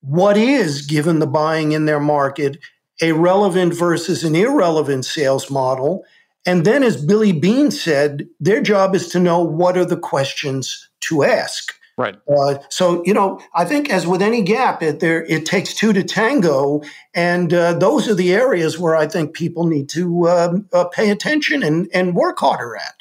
what 0.00 0.36
is, 0.36 0.86
given 0.86 1.20
the 1.20 1.26
buying 1.26 1.72
in 1.72 1.84
their 1.84 2.00
market, 2.00 2.58
a 3.00 3.12
relevant 3.12 3.74
versus 3.74 4.24
an 4.24 4.34
irrelevant 4.34 5.04
sales 5.04 5.50
model. 5.50 6.04
And 6.44 6.64
then, 6.64 6.82
as 6.82 7.04
Billy 7.04 7.32
Beane 7.32 7.70
said, 7.70 8.26
their 8.40 8.60
job 8.60 8.94
is 8.94 9.08
to 9.10 9.20
know 9.20 9.40
what 9.40 9.78
are 9.78 9.84
the 9.84 9.96
questions 9.96 10.88
to 11.00 11.22
ask. 11.22 11.72
Right. 12.00 12.16
Uh, 12.34 12.56
so 12.70 13.02
you 13.04 13.12
know, 13.12 13.42
I 13.54 13.66
think 13.66 13.90
as 13.90 14.06
with 14.06 14.22
any 14.22 14.40
gap, 14.40 14.82
it 14.82 15.00
there 15.00 15.22
it 15.26 15.44
takes 15.44 15.74
two 15.74 15.92
to 15.92 16.02
tango, 16.02 16.80
and 17.12 17.52
uh, 17.52 17.74
those 17.74 18.08
are 18.08 18.14
the 18.14 18.32
areas 18.32 18.78
where 18.78 18.96
I 18.96 19.06
think 19.06 19.34
people 19.34 19.66
need 19.66 19.90
to 19.90 20.26
um, 20.30 20.66
uh, 20.72 20.84
pay 20.84 21.10
attention 21.10 21.62
and 21.62 21.90
and 21.92 22.14
work 22.14 22.38
harder 22.38 22.74
at. 22.74 22.94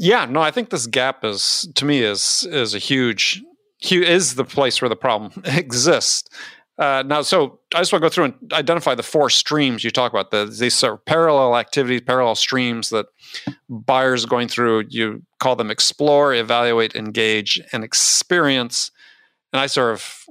Yeah, 0.00 0.24
no, 0.24 0.40
I 0.40 0.50
think 0.50 0.70
this 0.70 0.88
gap 0.88 1.24
is 1.24 1.68
to 1.76 1.84
me 1.84 2.02
is 2.02 2.44
is 2.50 2.74
a 2.74 2.80
huge, 2.80 3.40
huge 3.78 4.08
is 4.08 4.34
the 4.34 4.44
place 4.44 4.82
where 4.82 4.88
the 4.88 4.96
problem 4.96 5.30
exists. 5.44 6.28
Uh, 6.80 7.02
now, 7.06 7.20
so 7.20 7.60
I 7.74 7.80
just 7.80 7.92
want 7.92 8.02
to 8.02 8.06
go 8.06 8.08
through 8.08 8.24
and 8.24 8.52
identify 8.54 8.94
the 8.94 9.02
four 9.02 9.28
streams 9.28 9.84
you 9.84 9.90
talk 9.90 10.12
about. 10.12 10.30
The, 10.30 10.46
these 10.46 10.72
sort 10.72 10.94
of 10.94 11.04
parallel 11.04 11.58
activities, 11.58 12.00
parallel 12.00 12.36
streams 12.36 12.88
that 12.88 13.04
buyers 13.68 14.24
going 14.24 14.48
through. 14.48 14.86
You 14.88 15.22
call 15.40 15.56
them 15.56 15.70
explore, 15.70 16.32
evaluate, 16.32 16.96
engage, 16.96 17.60
and 17.74 17.84
experience. 17.84 18.90
And 19.52 19.60
I 19.60 19.66
sort 19.66 19.92
of, 19.92 20.24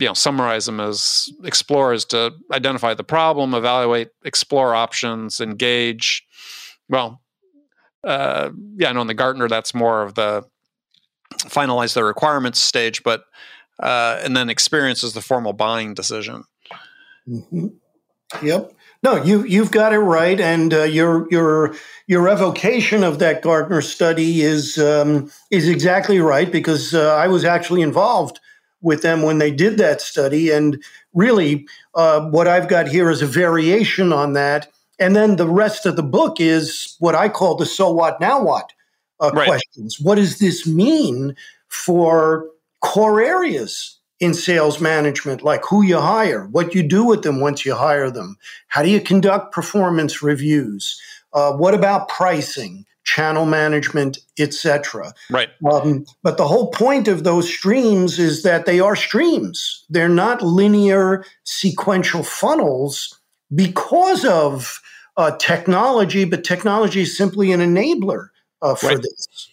you 0.00 0.08
know, 0.08 0.14
summarize 0.14 0.66
them 0.66 0.80
as 0.80 1.28
explore 1.44 1.92
is 1.92 2.04
to 2.06 2.32
identify 2.52 2.94
the 2.94 3.04
problem, 3.04 3.54
evaluate, 3.54 4.08
explore 4.24 4.74
options, 4.74 5.40
engage. 5.40 6.26
Well, 6.88 7.22
uh, 8.02 8.50
yeah, 8.76 8.88
I 8.88 8.92
know 8.92 9.02
in 9.02 9.06
the 9.06 9.14
Gartner 9.14 9.46
that's 9.46 9.74
more 9.74 10.02
of 10.02 10.14
the 10.14 10.42
finalize 11.38 11.94
the 11.94 12.02
requirements 12.02 12.58
stage, 12.58 13.04
but 13.04 13.22
uh, 13.82 14.20
and 14.22 14.36
then 14.36 14.48
experience 14.50 15.02
is 15.02 15.12
the 15.12 15.20
formal 15.20 15.52
buying 15.52 15.94
decision. 15.94 16.44
Mm-hmm. 17.28 17.68
Yep. 18.42 18.72
No, 19.02 19.22
you 19.22 19.44
you've 19.44 19.70
got 19.70 19.94
it 19.94 19.98
right, 19.98 20.38
and 20.38 20.74
uh, 20.74 20.82
your 20.82 21.26
your 21.30 21.74
your 22.06 22.28
evocation 22.28 23.02
of 23.02 23.18
that 23.18 23.40
Gartner 23.40 23.80
study 23.80 24.42
is 24.42 24.76
um, 24.76 25.30
is 25.50 25.68
exactly 25.68 26.20
right 26.20 26.52
because 26.52 26.94
uh, 26.94 27.14
I 27.14 27.26
was 27.26 27.44
actually 27.44 27.80
involved 27.80 28.40
with 28.82 29.02
them 29.02 29.22
when 29.22 29.38
they 29.38 29.50
did 29.50 29.78
that 29.78 30.02
study, 30.02 30.50
and 30.50 30.82
really, 31.14 31.66
uh, 31.94 32.20
what 32.28 32.46
I've 32.46 32.68
got 32.68 32.88
here 32.88 33.10
is 33.10 33.22
a 33.22 33.26
variation 33.26 34.12
on 34.12 34.34
that, 34.34 34.68
and 34.98 35.16
then 35.16 35.36
the 35.36 35.48
rest 35.48 35.86
of 35.86 35.96
the 35.96 36.02
book 36.02 36.38
is 36.38 36.94
what 36.98 37.14
I 37.14 37.30
call 37.30 37.56
the 37.56 37.66
"so 37.66 37.90
what 37.90 38.20
now 38.20 38.42
what" 38.42 38.70
uh, 39.20 39.30
right. 39.32 39.48
questions. 39.48 39.98
What 39.98 40.16
does 40.16 40.38
this 40.40 40.66
mean 40.66 41.34
for 41.68 42.46
core 42.80 43.20
areas 43.20 43.98
in 44.20 44.34
sales 44.34 44.80
management, 44.80 45.42
like 45.42 45.64
who 45.64 45.82
you 45.82 45.98
hire, 45.98 46.46
what 46.48 46.74
you 46.74 46.82
do 46.82 47.04
with 47.04 47.22
them 47.22 47.40
once 47.40 47.64
you 47.64 47.74
hire 47.74 48.10
them, 48.10 48.36
how 48.68 48.82
do 48.82 48.90
you 48.90 49.00
conduct 49.00 49.52
performance 49.52 50.22
reviews, 50.22 51.00
uh, 51.32 51.52
what 51.52 51.74
about 51.74 52.08
pricing, 52.08 52.84
channel 53.04 53.46
management, 53.46 54.18
etc. 54.38 55.12
Right. 55.30 55.48
Um, 55.70 56.04
but 56.22 56.36
the 56.36 56.46
whole 56.46 56.70
point 56.70 57.08
of 57.08 57.24
those 57.24 57.48
streams 57.48 58.18
is 58.18 58.42
that 58.42 58.66
they 58.66 58.78
are 58.78 58.96
streams; 58.96 59.84
they're 59.88 60.08
not 60.08 60.42
linear 60.42 61.24
sequential 61.44 62.22
funnels 62.22 63.18
because 63.54 64.24
of 64.24 64.80
uh, 65.16 65.36
technology. 65.38 66.24
But 66.24 66.44
technology 66.44 67.02
is 67.02 67.16
simply 67.16 67.52
an 67.52 67.60
enabler 67.60 68.28
uh, 68.62 68.74
for 68.74 68.88
right. 68.88 69.02
this. 69.02 69.48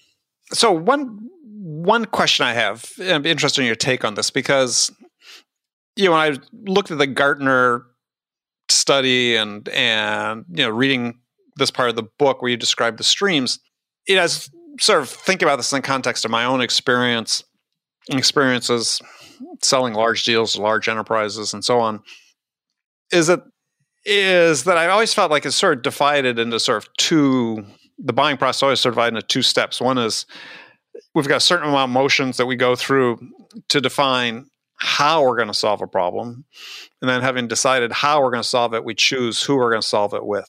So 0.53 0.71
one 0.71 1.29
one 1.77 2.05
question 2.05 2.45
I 2.45 2.53
have, 2.53 2.85
I'm 2.99 3.25
interested 3.25 3.61
in 3.61 3.67
your 3.67 3.75
take 3.75 4.03
on 4.03 4.15
this 4.15 4.31
because 4.31 4.91
you 5.95 6.05
know 6.05 6.11
when 6.11 6.19
I 6.19 6.37
looked 6.65 6.89
at 6.89 6.97
the 6.97 7.07
Gartner 7.07 7.83
study 8.69 9.35
and 9.35 9.69
and 9.69 10.45
you 10.49 10.63
know 10.63 10.69
reading 10.69 11.19
this 11.57 11.69
part 11.69 11.89
of 11.89 11.95
the 11.95 12.07
book 12.17 12.41
where 12.41 12.49
you 12.49 12.57
describe 12.57 12.97
the 12.97 13.03
streams, 13.03 13.59
it 14.07 14.17
has 14.17 14.49
sort 14.79 15.01
of 15.01 15.09
think 15.09 15.41
about 15.41 15.57
this 15.57 15.71
in 15.71 15.77
the 15.77 15.87
context 15.87 16.25
of 16.25 16.31
my 16.31 16.45
own 16.45 16.61
experience 16.61 17.43
experiences 18.09 19.01
selling 19.61 19.93
large 19.93 20.23
deals 20.23 20.53
to 20.53 20.61
large 20.61 20.89
enterprises 20.89 21.53
and 21.53 21.63
so 21.63 21.79
on. 21.79 22.01
Is 23.11 23.29
it 23.29 23.41
is 24.03 24.63
that 24.63 24.77
I 24.77 24.87
always 24.87 25.13
felt 25.13 25.29
like 25.29 25.45
it's 25.45 25.55
sort 25.55 25.77
of 25.77 25.83
divided 25.83 26.39
into 26.39 26.59
sort 26.59 26.83
of 26.83 26.93
two 26.97 27.65
the 27.99 28.13
buying 28.13 28.37
process 28.37 28.63
always 28.63 28.79
sort 28.79 28.93
of 28.93 28.95
divided 28.95 29.17
into 29.17 29.27
two 29.27 29.41
steps. 29.43 29.79
One 29.79 29.97
is 29.97 30.25
we've 31.17 31.27
got 31.27 31.37
a 31.37 31.39
certain 31.39 31.67
amount 31.67 31.89
of 31.89 31.93
motions 31.93 32.37
that 32.37 32.45
we 32.45 32.55
go 32.55 32.75
through 32.75 33.19
to 33.69 33.81
define 33.81 34.45
how 34.75 35.23
we're 35.23 35.35
going 35.35 35.47
to 35.47 35.53
solve 35.53 35.81
a 35.81 35.87
problem. 35.87 36.45
And 37.01 37.09
then 37.09 37.23
having 37.23 37.47
decided 37.47 37.91
how 37.91 38.21
we're 38.21 38.29
going 38.29 38.43
to 38.43 38.47
solve 38.47 38.75
it, 38.75 38.85
we 38.85 38.93
choose 38.93 39.41
who 39.41 39.55
we're 39.55 39.71
going 39.71 39.81
to 39.81 39.87
solve 39.87 40.13
it 40.13 40.23
with. 40.23 40.47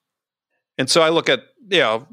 And 0.77 0.91
so 0.91 1.01
I 1.01 1.09
look 1.09 1.31
at, 1.31 1.41
you 1.71 1.79
know, 1.79 2.07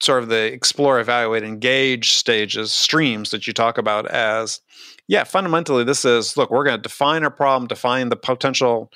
sort 0.00 0.22
of 0.22 0.28
the 0.28 0.52
explore, 0.52 1.00
evaluate, 1.00 1.42
engage 1.42 2.12
stages, 2.12 2.72
streams 2.72 3.30
that 3.30 3.48
you 3.48 3.52
talk 3.52 3.76
about 3.76 4.06
as, 4.08 4.60
yeah, 5.08 5.24
fundamentally, 5.24 5.82
this 5.82 6.04
is 6.04 6.36
look, 6.36 6.52
we're 6.52 6.62
going 6.62 6.78
to 6.78 6.82
define 6.82 7.24
our 7.24 7.30
problem, 7.30 7.66
define 7.66 8.08
the 8.08 8.16
potential 8.16 8.92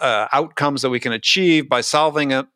uh, 0.00 0.28
outcomes 0.32 0.80
that 0.80 0.88
we 0.88 0.98
can 0.98 1.12
achieve 1.12 1.68
by 1.68 1.82
solving 1.82 2.30
it. 2.30 2.46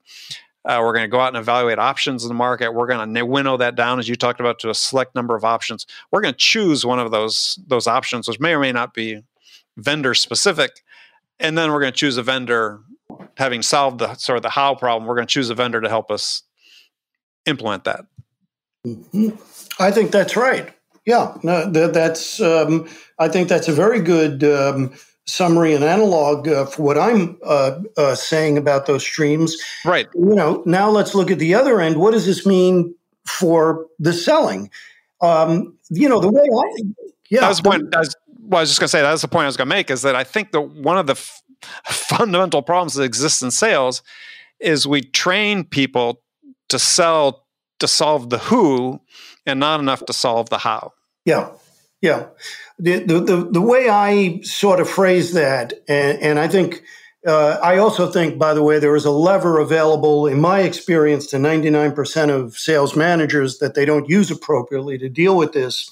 Uh, 0.65 0.81
we're 0.83 0.93
going 0.93 1.05
to 1.05 1.09
go 1.09 1.21
out 1.21 1.29
and 1.29 1.37
evaluate 1.37 1.79
options 1.79 2.25
in 2.25 2.29
the 2.29 2.35
market. 2.35 2.75
We're 2.75 2.87
going 2.87 3.15
to 3.15 3.23
winnow 3.25 3.57
that 3.57 3.75
down, 3.75 3.99
as 3.99 4.09
you 4.09 4.17
talked 4.17 4.41
about, 4.41 4.59
to 4.61 4.71
a 4.71 4.75
select 4.75 5.15
number 5.15 5.35
of 5.35 5.45
options. 5.45 5.87
We're 6.11 6.21
going 6.21 6.35
to 6.35 6.39
choose 6.39 6.85
one 6.85 6.99
of 6.99 7.11
those 7.11 7.59
those 7.67 7.87
options, 7.87 8.29
which 8.29 8.41
may 8.41 8.53
or 8.53 8.61
may 8.61 8.73
not 8.73 8.93
be 8.93 9.23
vendor 9.77 10.15
specific, 10.15 10.83
and 11.39 11.57
then 11.57 11.73
we're 11.73 11.81
going 11.81 11.93
to 11.93 11.99
choose 11.99 12.17
a 12.17 12.23
vendor. 12.23 12.81
Having 13.37 13.63
solved 13.63 14.01
the 14.01 14.15
sort 14.17 14.37
of 14.37 14.43
the 14.43 14.51
how 14.51 14.75
problem, 14.75 15.09
we're 15.09 15.15
going 15.15 15.27
to 15.27 15.33
choose 15.33 15.49
a 15.49 15.55
vendor 15.55 15.81
to 15.81 15.89
help 15.89 16.11
us 16.11 16.43
implement 17.47 17.85
that. 17.85 18.05
Mm-hmm. 18.87 19.31
I 19.81 19.91
think 19.91 20.11
that's 20.11 20.37
right. 20.37 20.75
Yeah, 21.07 21.37
no, 21.43 21.71
that, 21.71 21.95
that's. 21.95 22.41
Um, 22.41 22.89
I 23.19 23.29
think 23.29 23.49
that's 23.49 23.69
a 23.69 23.73
very 23.73 24.01
good 24.01 24.45
um, 24.45 24.93
summary 25.29 25.75
and 25.75 25.85
analog 25.85 26.49
uh, 26.49 26.65
for 26.67 26.83
what 26.83 26.99
I'm 26.99 27.39
uh, 27.45 27.79
uh, 27.97 28.15
saying 28.15 28.59
about 28.59 28.87
those 28.87 29.03
streams. 29.03 29.57
Right. 29.85 30.09
You 30.15 30.35
know, 30.35 30.63
now 30.67 30.91
let's 30.91 31.15
look 31.15 31.31
at 31.31 31.39
the 31.39 31.55
other 31.55 31.81
end. 31.81 31.99
What 31.99 32.13
does 32.13 32.27
this 32.27 32.47
mean 32.47 32.95
for 33.27 33.87
the 33.99 34.13
selling? 34.13 34.71
Um, 35.21 35.77
you 35.91 36.09
know, 36.09 36.21
the 36.21 36.31
way 36.31 36.43
I. 36.43 37.05
Yeah, 37.31 37.41
that 37.41 37.49
was 37.49 37.59
the 37.59 37.71
point. 37.71 37.95
I 37.95 37.99
was, 37.99 38.17
well, 38.41 38.59
I 38.59 38.63
was 38.63 38.71
just 38.71 38.81
going 38.81 38.87
to 38.87 38.91
say 38.91 39.03
that's 39.03 39.23
the 39.23 39.29
point 39.29 39.45
I 39.45 39.47
was 39.49 39.59
going 39.59 39.69
to 39.69 39.75
make 39.75 39.91
is 39.91 40.03
that 40.03 40.17
I 40.17 40.25
think 40.25 40.53
that 40.53 40.63
one 40.63 40.97
of 40.97 41.07
the 41.07 41.13
f- 41.13 41.43
fundamental 41.85 42.63
problems 42.63 42.95
that 42.95 43.03
exists 43.03 43.43
in 43.43 43.51
sales 43.51 44.03
is 44.61 44.87
we 44.87 45.03
train 45.03 45.65
people 45.65 46.23
to 46.69 46.79
sell 46.79 47.45
to 47.81 47.87
solve 47.87 48.31
the 48.31 48.39
who 48.39 49.01
and 49.47 49.61
not 49.61 49.81
enough 49.81 50.05
to 50.07 50.13
solve 50.13 50.49
the 50.51 50.59
how. 50.59 50.93
Yeah, 51.25 51.51
yeah. 52.01 52.27
The 52.79 53.01
the 53.01 53.49
the, 53.51 53.61
way 53.61 53.89
I 53.89 54.41
sort 54.43 54.81
of 54.81 54.89
phrase 54.89 55.33
that, 55.33 55.73
and, 55.89 56.19
and 56.21 56.39
I 56.39 56.49
think. 56.49 56.83
Uh, 57.27 57.59
I 57.61 57.79
also 57.79 58.11
think, 58.11 58.39
by 58.39 58.55
the 58.55 58.63
way, 58.63 58.79
there 58.79 58.95
is 58.95 59.05
a 59.05 59.11
lever 59.11 59.59
available, 59.59 60.29
in 60.29 60.41
my 60.41 60.61
experience, 60.61 61.27
to 61.27 61.37
99% 61.37 62.31
of 62.31 62.57
sales 62.57 62.95
managers 62.95 63.59
that 63.59 63.75
they 63.75 63.85
don't 63.85 64.09
use 64.09 64.31
appropriately 64.31 64.99
to 64.99 65.09
deal 65.09 65.37
with 65.37 65.53
this. 65.53 65.91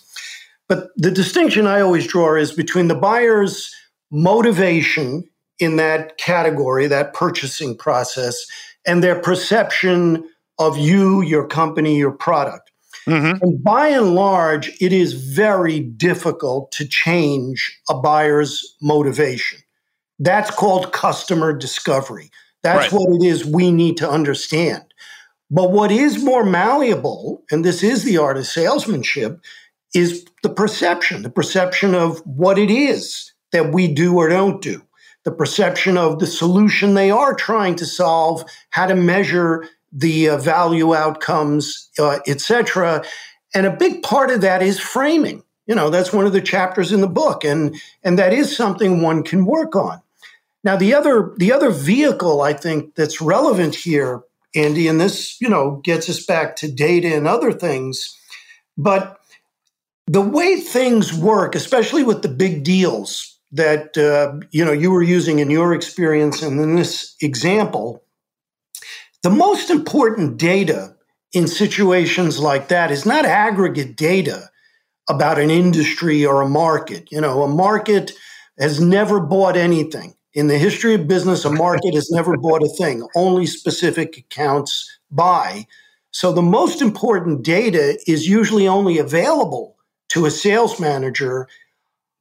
But 0.69 0.91
the 0.97 1.11
distinction 1.11 1.67
I 1.67 1.81
always 1.81 2.07
draw 2.07 2.37
is 2.37 2.53
between 2.53 2.87
the 2.87 2.95
buyer's 2.95 3.75
motivation 4.11 5.29
in 5.59 5.77
that 5.77 6.17
category, 6.17 6.87
that 6.87 7.13
purchasing 7.13 7.77
process, 7.77 8.47
and 8.87 9.03
their 9.03 9.21
perception 9.21 10.29
of 10.59 10.79
you, 10.79 11.23
your 11.23 11.47
company, 11.47 11.99
your 11.99 12.13
product. 12.13 12.66
Mm-hmm. 13.07 13.43
And 13.43 13.63
by 13.63 13.89
and 13.89 14.15
large, 14.15 14.71
it 14.81 14.93
is 14.93 15.13
very 15.13 15.81
difficult 15.81 16.73
to 16.73 16.87
change 16.87 17.81
a 17.89 17.95
buyer's 17.95 18.77
motivation. 18.83 19.61
That's 20.19 20.51
called 20.51 20.93
customer 20.93 21.53
discovery. 21.53 22.31
That's 22.63 22.93
right. 22.93 23.01
what 23.01 23.15
it 23.15 23.25
is 23.25 23.45
we 23.45 23.71
need 23.71 23.97
to 23.99 24.11
understand. 24.11 24.83
But 25.51 25.71
what 25.71 25.93
is 25.93 26.25
more 26.25 26.45
malleable, 26.45 27.45
and 27.51 27.65
this 27.65 27.83
is 27.83 28.03
the 28.03 28.19
art 28.19 28.37
of 28.37 28.47
salesmanship, 28.47 29.41
is 29.95 30.25
the 30.43 30.49
perception, 30.49 31.23
the 31.23 31.31
perception 31.31 31.95
of 31.95 32.21
what 32.27 32.59
it 32.59 32.71
is 32.71 33.33
that 33.53 33.73
we 33.73 33.87
do 33.87 34.17
or 34.17 34.29
don't 34.29 34.61
do, 34.61 34.83
the 35.25 35.31
perception 35.31 35.97
of 35.97 36.19
the 36.19 36.27
solution 36.27 36.95
they 36.95 37.11
are 37.11 37.35
trying 37.35 37.77
to 37.77 37.87
solve, 37.87 38.45
how 38.71 38.87
to 38.87 38.97
measure 38.97 39.69
the 39.97 40.29
uh, 40.29 40.37
value 40.37 40.95
outcomes, 40.95 41.91
uh, 41.99 42.19
etc. 42.27 43.03
And 43.55 43.67
a 43.67 43.75
big 43.75 44.03
part 44.03 44.31
of 44.31 44.43
that 44.43 44.63
is 44.63 44.79
framing. 44.79 45.43
You 45.67 45.75
know, 45.75 45.91
that's 45.91 46.13
one 46.13 46.27
of 46.27 46.33
the 46.33 46.41
chapters 46.41 46.93
in 46.93 47.01
the 47.01 47.09
book, 47.09 47.43
and 47.45 47.75
and 48.05 48.19
that 48.19 48.33
is 48.33 48.57
something 48.57 49.03
one 49.03 49.25
can 49.25 49.47
work 49.47 49.75
on. 49.75 50.01
Now, 50.63 50.77
the 50.77 50.95
other 50.95 51.33
the 51.39 51.53
other 51.53 51.71
vehicle 51.71 52.43
I 52.43 52.53
think 52.53 52.95
that's 52.95 53.21
relevant 53.21 53.75
here, 53.75 54.23
Andy, 54.55 54.87
and 54.87 55.01
this 55.01 55.41
you 55.41 55.49
know 55.49 55.81
gets 55.83 56.09
us 56.09 56.25
back 56.25 56.57
to 56.57 56.71
data 56.71 57.17
and 57.17 57.27
other 57.27 57.51
things, 57.51 58.17
but 58.77 59.19
the 60.07 60.21
way 60.21 60.61
things 60.61 61.13
work, 61.13 61.57
especially 61.57 62.05
with 62.05 62.23
the 62.23 62.29
big 62.29 62.63
deals 62.63 63.37
that 63.51 63.97
uh, 63.97 64.39
you 64.53 64.65
know 64.65 64.73
you 64.73 64.91
were 64.91 65.03
using 65.03 65.41
in 65.41 65.51
your 65.51 65.75
experience 65.75 66.43
and 66.43 66.61
in 66.61 66.77
this 66.77 67.17
example, 67.21 68.05
the 69.23 69.31
most 69.31 69.71
important 69.71 70.37
data 70.37 70.95
in 71.33 71.47
situations 71.47 72.39
like 72.39 72.69
that 72.69 72.91
is 72.91 73.05
not 73.05 73.25
aggregate 73.25 73.97
data 73.97 74.49
about 75.09 75.39
an 75.39 75.51
industry 75.51 76.25
or 76.25 76.41
a 76.41 76.49
market. 76.49 77.11
You 77.11 77.21
know, 77.21 77.43
a 77.43 77.49
market 77.49 78.13
has 78.59 78.81
never 78.81 79.21
bought 79.21 79.57
anything. 79.57 80.15
In 80.35 80.49
the 80.49 80.59
history 80.59 80.95
of 80.95 81.09
business, 81.09 81.45
a 81.45 81.51
market 81.51 81.95
has 81.95 82.11
never 82.11 82.37
bought 82.37 82.63
a 82.63 82.69
thing. 82.69 83.07
Only 83.15 83.47
specific 83.47 84.19
accounts 84.19 84.99
buy. 85.11 85.67
So 86.11 86.33
the 86.33 86.43
most 86.43 86.83
important 86.83 87.43
data 87.43 87.99
is 88.07 88.29
usually 88.29 88.67
only 88.69 88.99
available 88.99 89.77
to 90.11 90.27
a 90.27 90.31
sales 90.31 90.79
manager 90.81 91.49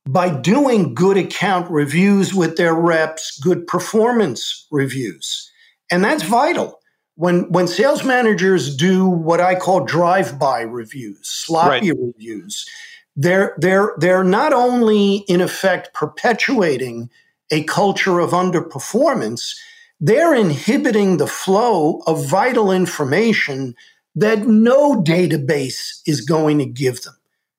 by 0.07 0.29
doing 0.29 0.93
good 0.93 1.17
account 1.17 1.69
reviews 1.71 2.33
with 2.33 2.57
their 2.57 2.73
reps, 2.73 3.39
good 3.39 3.65
performance 3.67 4.67
reviews. 4.71 5.51
And 5.89 6.03
that's 6.03 6.23
vital 6.23 6.79
when 7.15 7.49
when 7.51 7.67
sales 7.67 8.03
managers 8.03 8.75
do 8.75 9.07
what 9.07 9.39
I 9.39 9.55
call 9.55 9.85
drive-by 9.85 10.61
reviews, 10.61 11.19
sloppy 11.27 11.91
right. 11.91 11.99
reviews, 11.99 12.67
they're 13.15 13.55
they're 13.57 13.93
they're 13.97 14.23
not 14.23 14.53
only 14.53 15.17
in 15.27 15.41
effect 15.41 15.93
perpetuating 15.93 17.09
a 17.51 17.63
culture 17.63 18.19
of 18.19 18.31
underperformance, 18.31 19.55
they're 19.99 20.35
inhibiting 20.35 21.17
the 21.17 21.27
flow 21.27 22.01
of 22.05 22.25
vital 22.25 22.71
information 22.71 23.75
that 24.15 24.47
no 24.47 25.01
database 25.01 26.01
is 26.05 26.21
going 26.21 26.57
to 26.57 26.65
give 26.65 27.03
them 27.03 27.15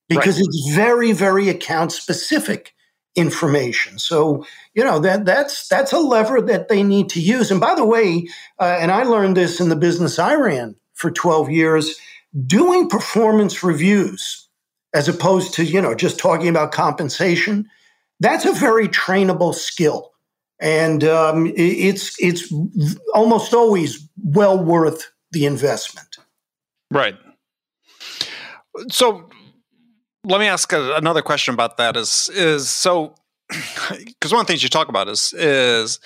because 0.09 0.37
right. 0.37 0.47
it's 0.47 0.75
very 0.75 1.13
very 1.13 1.49
account 1.49 1.93
specific 1.93 2.75
information. 3.17 3.99
So 3.99 4.47
you 4.75 4.85
know 4.85 4.99
that 5.01 5.25
that's 5.25 5.67
that's 5.69 5.93
a 5.93 5.99
lever 5.99 6.41
that 6.43 6.69
they 6.69 6.83
need 6.83 7.09
to 7.11 7.21
use. 7.21 7.51
And 7.51 7.61
by 7.61 7.75
the 7.75 7.85
way, 7.85 8.29
uh, 8.61 8.77
and 8.81 8.93
I 8.93 9.03
learned 9.03 9.37
this 9.37 9.61
in 9.61 9.71
the 9.71 9.77
business 9.77 10.19
I 10.19 10.35
ran 10.35 10.77
for 10.95 11.11
12 11.11 11.51
years, 11.51 11.99
doing 12.47 12.89
performance 12.89 13.63
reviews 13.63 14.49
as 14.95 15.09
opposed 15.09 15.55
to 15.55 15.65
you 15.65 15.81
know 15.81 15.95
just 15.95 16.19
talking 16.19 16.49
about 16.49 16.73
compensation. 16.73 17.69
That's 18.21 18.45
a 18.45 18.53
very 18.53 18.89
trainable 18.89 19.55
skill, 19.55 20.13
and 20.61 21.03
um, 21.05 21.53
it's 21.57 22.15
it's 22.23 22.53
almost 23.15 23.53
always 23.53 24.09
well 24.23 24.63
worth 24.63 25.11
the 25.33 25.47
investment. 25.47 26.17
Right. 26.91 27.17
So 28.91 29.29
let 30.27 30.41
me 30.41 30.47
ask 30.47 30.73
a, 30.73 30.95
another 30.97 31.23
question 31.23 31.55
about 31.55 31.77
that 31.79 31.97
is 31.97 32.29
is 32.35 32.69
so 32.69 33.15
because 33.49 34.33
one 34.33 34.41
of 34.41 34.47
the 34.47 34.51
things 34.53 34.63
you 34.63 34.69
talk 34.69 34.89
about 34.89 35.09
is 35.09 35.33
is 35.33 36.01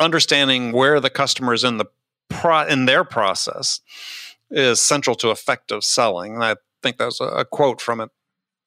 understanding 0.00 0.72
where 0.72 1.00
the 1.00 1.10
customer 1.10 1.52
is 1.52 1.64
in 1.64 1.76
the 1.76 1.86
pro, 2.28 2.66
in 2.66 2.86
their 2.86 3.04
process 3.04 3.80
is 4.50 4.80
central 4.80 5.14
to 5.16 5.30
effective 5.30 5.84
selling 5.84 6.34
and 6.34 6.44
i 6.44 6.54
think 6.82 6.96
that's 6.96 7.20
a, 7.20 7.24
a 7.24 7.44
quote 7.44 7.80
from 7.80 8.00
it. 8.00 8.10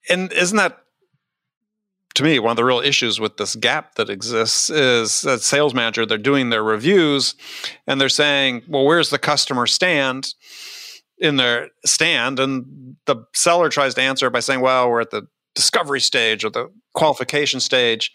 And 0.09 0.31
isn't 0.33 0.57
that 0.57 0.77
to 2.15 2.23
me 2.23 2.39
one 2.39 2.51
of 2.51 2.57
the 2.57 2.65
real 2.65 2.79
issues 2.79 3.19
with 3.19 3.37
this 3.37 3.55
gap 3.55 3.95
that 3.95 4.09
exists 4.09 4.69
is 4.69 5.21
that 5.21 5.41
sales 5.41 5.73
manager 5.73 6.05
they're 6.05 6.17
doing 6.17 6.49
their 6.49 6.63
reviews 6.63 7.35
and 7.87 8.01
they're 8.01 8.09
saying 8.09 8.63
well 8.67 8.85
where's 8.85 9.11
the 9.11 9.19
customer 9.19 9.65
stand 9.65 10.33
in 11.21 11.37
their 11.37 11.69
stand 11.85 12.39
and 12.39 12.95
the 13.05 13.15
seller 13.33 13.69
tries 13.69 13.93
to 13.93 14.01
answer 14.01 14.29
by 14.29 14.39
saying 14.39 14.59
well 14.59 14.89
we're 14.89 15.01
at 15.01 15.11
the 15.11 15.27
discovery 15.55 16.01
stage 16.01 16.43
or 16.43 16.49
the 16.49 16.69
qualification 16.93 17.59
stage 17.59 18.11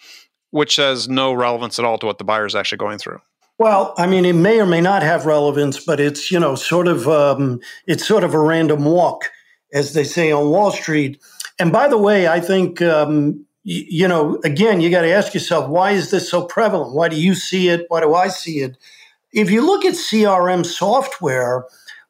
which 0.51 0.77
has 0.77 1.09
no 1.09 1.33
relevance 1.33 1.79
at 1.79 1.85
all 1.85 1.99
to 1.99 2.07
what 2.07 2.19
the 2.19 2.25
buyer 2.25 2.47
is 2.47 2.55
actually 2.55 2.79
going 2.79 2.99
through. 2.99 3.21
Well 3.59 3.95
i 3.97 4.07
mean 4.07 4.25
it 4.25 4.35
may 4.35 4.61
or 4.61 4.67
may 4.67 4.81
not 4.81 5.03
have 5.03 5.25
relevance 5.25 5.83
but 5.83 6.01
it's 6.01 6.31
you 6.31 6.39
know 6.39 6.57
sort 6.57 6.89
of 6.89 7.09
um, 7.09 7.61
it's 7.87 8.07
sort 8.07 8.25
of 8.25 8.35
a 8.35 8.41
random 8.41 8.85
walk 8.85 9.31
as 9.73 9.95
they 9.95 10.05
say 10.05 10.33
on 10.33 10.51
wall 10.51 10.73
street. 10.73 11.23
And 11.59 11.73
by 11.73 11.89
the 11.89 11.99
way 11.99 12.29
i 12.29 12.41
think 12.41 12.83
um, 12.83 13.47
you 13.63 14.09
know 14.09 14.41
again 14.45 14.81
you 14.81 14.91
got 14.91 15.03
to 15.03 15.11
ask 15.11 15.33
yourself 15.33 15.71
why 15.71 15.93
is 15.93 16.11
this 16.11 16.29
so 16.29 16.45
prevalent? 16.45 16.95
Why 16.95 17.09
do 17.09 17.17
you 17.17 17.35
see 17.35 17.69
it? 17.69 17.87
Why 17.89 18.01
do 18.01 18.15
i 18.15 18.29
see 18.29 18.59
it? 18.59 18.77
If 19.33 19.51
you 19.51 19.65
look 19.65 19.85
at 19.85 19.95
crm 19.95 20.67
software 20.67 21.67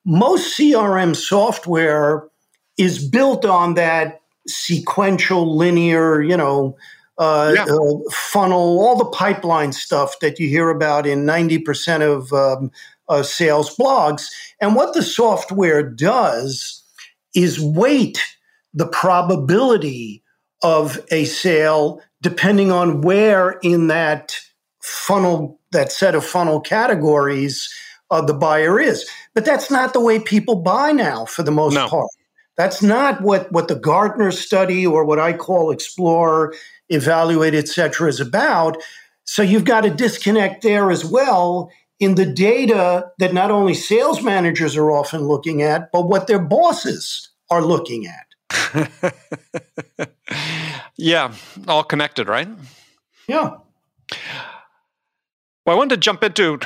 most 0.06 0.56
CRM 0.56 1.14
software 1.14 2.28
is 2.78 3.06
built 3.06 3.44
on 3.44 3.74
that 3.74 4.20
sequential, 4.46 5.56
linear, 5.56 6.22
you 6.22 6.36
know, 6.36 6.76
uh, 7.18 7.52
yeah. 7.54 7.64
uh, 7.64 8.10
funnel, 8.12 8.80
all 8.80 8.96
the 8.96 9.06
pipeline 9.06 9.72
stuff 9.72 10.18
that 10.20 10.38
you 10.38 10.48
hear 10.48 10.70
about 10.70 11.06
in 11.06 11.24
90% 11.24 12.02
of 12.02 12.32
um, 12.32 12.70
uh, 13.08 13.22
sales 13.22 13.74
blogs. 13.76 14.28
And 14.60 14.76
what 14.76 14.94
the 14.94 15.02
software 15.02 15.82
does 15.82 16.82
is 17.34 17.60
weight 17.60 18.22
the 18.74 18.86
probability 18.86 20.22
of 20.62 21.00
a 21.10 21.24
sale 21.24 22.00
depending 22.22 22.70
on 22.70 23.02
where 23.02 23.58
in 23.62 23.88
that 23.88 24.36
funnel, 24.82 25.60
that 25.72 25.92
set 25.92 26.14
of 26.14 26.24
funnel 26.24 26.60
categories, 26.60 27.72
uh, 28.10 28.20
the 28.20 28.34
buyer 28.34 28.78
is. 28.80 29.08
But 29.34 29.44
that's 29.44 29.70
not 29.70 29.92
the 29.92 30.00
way 30.00 30.18
people 30.18 30.56
buy 30.56 30.92
now 30.92 31.24
for 31.24 31.42
the 31.42 31.50
most 31.50 31.74
no. 31.74 31.88
part. 31.88 32.08
That's 32.56 32.82
not 32.82 33.20
what, 33.20 33.52
what 33.52 33.68
the 33.68 33.74
Gartner 33.76 34.30
study 34.30 34.86
or 34.86 35.04
what 35.04 35.18
I 35.18 35.34
call 35.34 35.70
explore, 35.70 36.54
evaluate, 36.88 37.54
etc. 37.54 38.08
is 38.08 38.20
about. 38.20 38.78
So 39.24 39.42
you've 39.42 39.64
got 39.64 39.84
a 39.84 39.90
disconnect 39.90 40.62
there 40.62 40.90
as 40.90 41.04
well 41.04 41.70
in 41.98 42.14
the 42.14 42.26
data 42.26 43.10
that 43.18 43.34
not 43.34 43.50
only 43.50 43.74
sales 43.74 44.22
managers 44.22 44.76
are 44.76 44.90
often 44.90 45.22
looking 45.22 45.62
at, 45.62 45.90
but 45.92 46.08
what 46.08 46.26
their 46.26 46.38
bosses 46.38 47.30
are 47.50 47.62
looking 47.62 48.06
at. 48.06 49.14
yeah, 50.96 51.34
all 51.66 51.84
connected, 51.84 52.28
right? 52.28 52.48
Yeah. 53.26 53.56
Well, 55.64 55.74
I 55.74 55.78
wanted 55.78 55.96
to 55.96 56.00
jump 56.00 56.22
into 56.22 56.58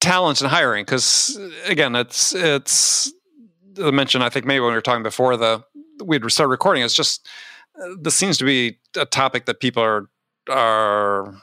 talent 0.00 0.40
and 0.40 0.50
hiring 0.50 0.84
because, 0.84 1.38
again, 1.66 1.94
it's 1.94 2.34
it's 2.34 3.12
I 3.82 3.90
mentioned. 3.90 4.24
I 4.24 4.28
think 4.28 4.46
maybe 4.46 4.60
when 4.60 4.70
we 4.70 4.74
were 4.74 4.80
talking 4.80 5.02
before 5.02 5.36
the 5.36 5.62
we'd 6.04 6.28
start 6.30 6.48
recording, 6.50 6.82
it's 6.82 6.94
just 6.94 7.26
uh, 7.80 7.94
this 8.00 8.14
seems 8.14 8.38
to 8.38 8.44
be 8.44 8.78
a 8.96 9.06
topic 9.06 9.46
that 9.46 9.60
people 9.60 9.82
are 9.82 10.08
are 10.48 11.34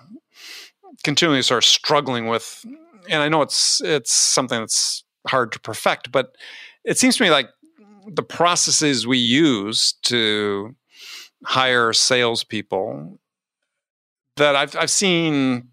continually 1.03 1.41
sort 1.41 1.63
of 1.63 1.67
struggling 1.67 2.27
with, 2.27 2.65
and 3.09 3.21
I 3.21 3.29
know 3.29 3.41
it's 3.41 3.81
it's 3.81 4.13
something 4.13 4.59
that's 4.59 5.03
hard 5.27 5.51
to 5.53 5.59
perfect, 5.59 6.11
but 6.11 6.35
it 6.83 6.97
seems 6.97 7.17
to 7.17 7.23
me 7.23 7.29
like 7.29 7.49
the 8.07 8.23
processes 8.23 9.07
we 9.07 9.17
use 9.17 9.93
to 10.03 10.75
hire 11.43 11.93
salespeople 11.93 13.19
that 14.37 14.55
I've 14.55 14.75
I've 14.75 14.91
seen 14.91 15.69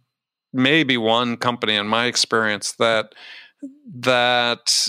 maybe 0.53 0.97
one 0.97 1.37
company 1.37 1.75
in 1.75 1.87
my 1.89 2.07
experience 2.07 2.73
that 2.73 3.15
that 4.01 4.89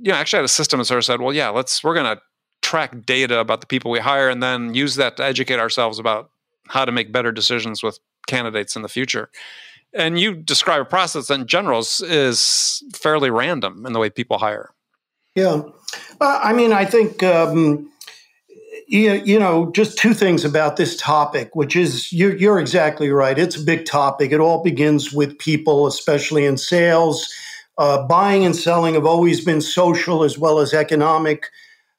you 0.00 0.12
know 0.12 0.14
actually 0.14 0.38
had 0.38 0.44
a 0.44 0.48
system 0.48 0.78
that 0.78 0.84
sort 0.84 0.98
of 0.98 1.04
said, 1.04 1.20
well, 1.20 1.34
yeah, 1.34 1.48
let's 1.48 1.82
we're 1.82 1.94
going 1.94 2.16
to 2.16 2.22
track 2.62 3.06
data 3.06 3.38
about 3.38 3.60
the 3.60 3.66
people 3.66 3.90
we 3.90 3.98
hire 3.98 4.28
and 4.28 4.42
then 4.42 4.74
use 4.74 4.96
that 4.96 5.16
to 5.16 5.24
educate 5.24 5.58
ourselves 5.58 5.98
about 5.98 6.30
how 6.68 6.84
to 6.84 6.92
make 6.92 7.12
better 7.12 7.32
decisions 7.32 7.82
with 7.82 7.98
candidates 8.26 8.76
in 8.76 8.82
the 8.82 8.88
future. 8.88 9.30
And 9.94 10.20
you 10.20 10.34
describe 10.34 10.82
a 10.82 10.84
process 10.84 11.30
in 11.30 11.46
general 11.46 11.80
is, 11.80 12.02
is 12.02 12.82
fairly 12.94 13.30
random 13.30 13.86
in 13.86 13.94
the 13.94 13.98
way 13.98 14.10
people 14.10 14.38
hire. 14.38 14.74
Yeah. 15.34 15.62
Uh, 16.20 16.40
I 16.42 16.52
mean, 16.52 16.72
I 16.72 16.84
think, 16.84 17.22
um, 17.22 17.90
you, 18.88 19.12
you 19.24 19.38
know, 19.38 19.70
just 19.72 19.98
two 19.98 20.14
things 20.14 20.44
about 20.44 20.76
this 20.76 20.96
topic, 20.96 21.54
which 21.54 21.76
is 21.76 22.10
you're, 22.10 22.34
you're 22.36 22.58
exactly 22.58 23.10
right. 23.10 23.38
It's 23.38 23.56
a 23.56 23.62
big 23.62 23.84
topic. 23.84 24.32
It 24.32 24.40
all 24.40 24.62
begins 24.62 25.12
with 25.12 25.38
people, 25.38 25.86
especially 25.86 26.46
in 26.46 26.56
sales. 26.56 27.32
Uh, 27.76 28.06
buying 28.06 28.44
and 28.44 28.56
selling 28.56 28.94
have 28.94 29.06
always 29.06 29.44
been 29.44 29.60
social 29.60 30.24
as 30.24 30.38
well 30.38 30.58
as 30.58 30.72
economic 30.72 31.50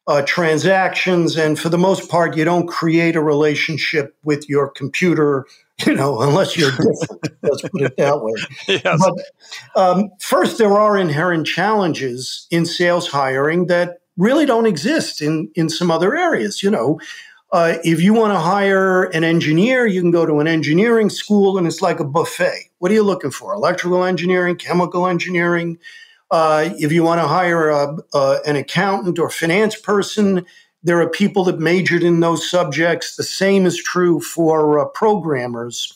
uh, 0.07 0.23
transactions. 0.23 1.37
And 1.37 1.59
for 1.59 1.69
the 1.69 1.77
most 1.77 2.09
part, 2.09 2.35
you 2.35 2.43
don't 2.43 2.67
create 2.67 3.15
a 3.15 3.21
relationship 3.21 4.17
with 4.23 4.49
your 4.49 4.67
computer, 4.67 5.45
you 5.85 5.93
know, 5.93 6.21
unless 6.21 6.57
you're 6.57 6.71
different. 6.71 7.27
let's 7.43 7.61
put 7.61 7.81
it 7.83 7.97
that 7.97 8.21
way. 8.23 8.33
Yes. 8.67 8.83
But 8.83 9.79
um, 9.79 10.09
first, 10.19 10.57
there 10.57 10.73
are 10.73 10.97
inherent 10.97 11.45
challenges 11.45 12.47
in 12.49 12.65
sales 12.65 13.07
hiring 13.07 13.67
that 13.67 13.98
really 14.19 14.45
don't 14.45 14.67
exist 14.67 15.21
in, 15.21 15.49
in 15.55 15.69
some 15.69 15.89
other 15.89 16.15
areas. 16.15 16.61
You 16.61 16.69
know, 16.69 16.99
uh, 17.51 17.77
if 17.83 17.99
you 18.01 18.13
want 18.13 18.33
to 18.33 18.39
hire 18.39 19.05
an 19.05 19.23
engineer, 19.23 19.87
you 19.87 20.01
can 20.01 20.11
go 20.11 20.25
to 20.25 20.39
an 20.39 20.47
engineering 20.47 21.09
school 21.09 21.57
and 21.57 21.65
it's 21.65 21.81
like 21.81 21.99
a 21.99 22.05
buffet. 22.05 22.69
What 22.77 22.91
are 22.91 22.93
you 22.93 23.03
looking 23.03 23.31
for? 23.31 23.53
Electrical 23.53 24.03
engineering, 24.03 24.55
chemical 24.55 25.07
engineering, 25.07 25.79
uh, 26.31 26.69
if 26.77 26.91
you 26.91 27.03
want 27.03 27.19
to 27.21 27.27
hire 27.27 27.69
a, 27.69 27.97
an 28.45 28.55
accountant 28.55 29.17
or 29.17 29.29
finance 29.29 29.75
person, 29.75 30.45
there 30.83 31.01
are 31.01 31.09
people 31.09 31.43
that 31.45 31.59
majored 31.59 32.03
in 32.03 32.19
those 32.19 32.49
subjects. 32.49 33.15
The 33.15 33.23
same 33.23 33.65
is 33.65 33.81
true 33.81 34.21
for 34.21 34.79
uh, 34.79 34.85
programmers, 34.85 35.91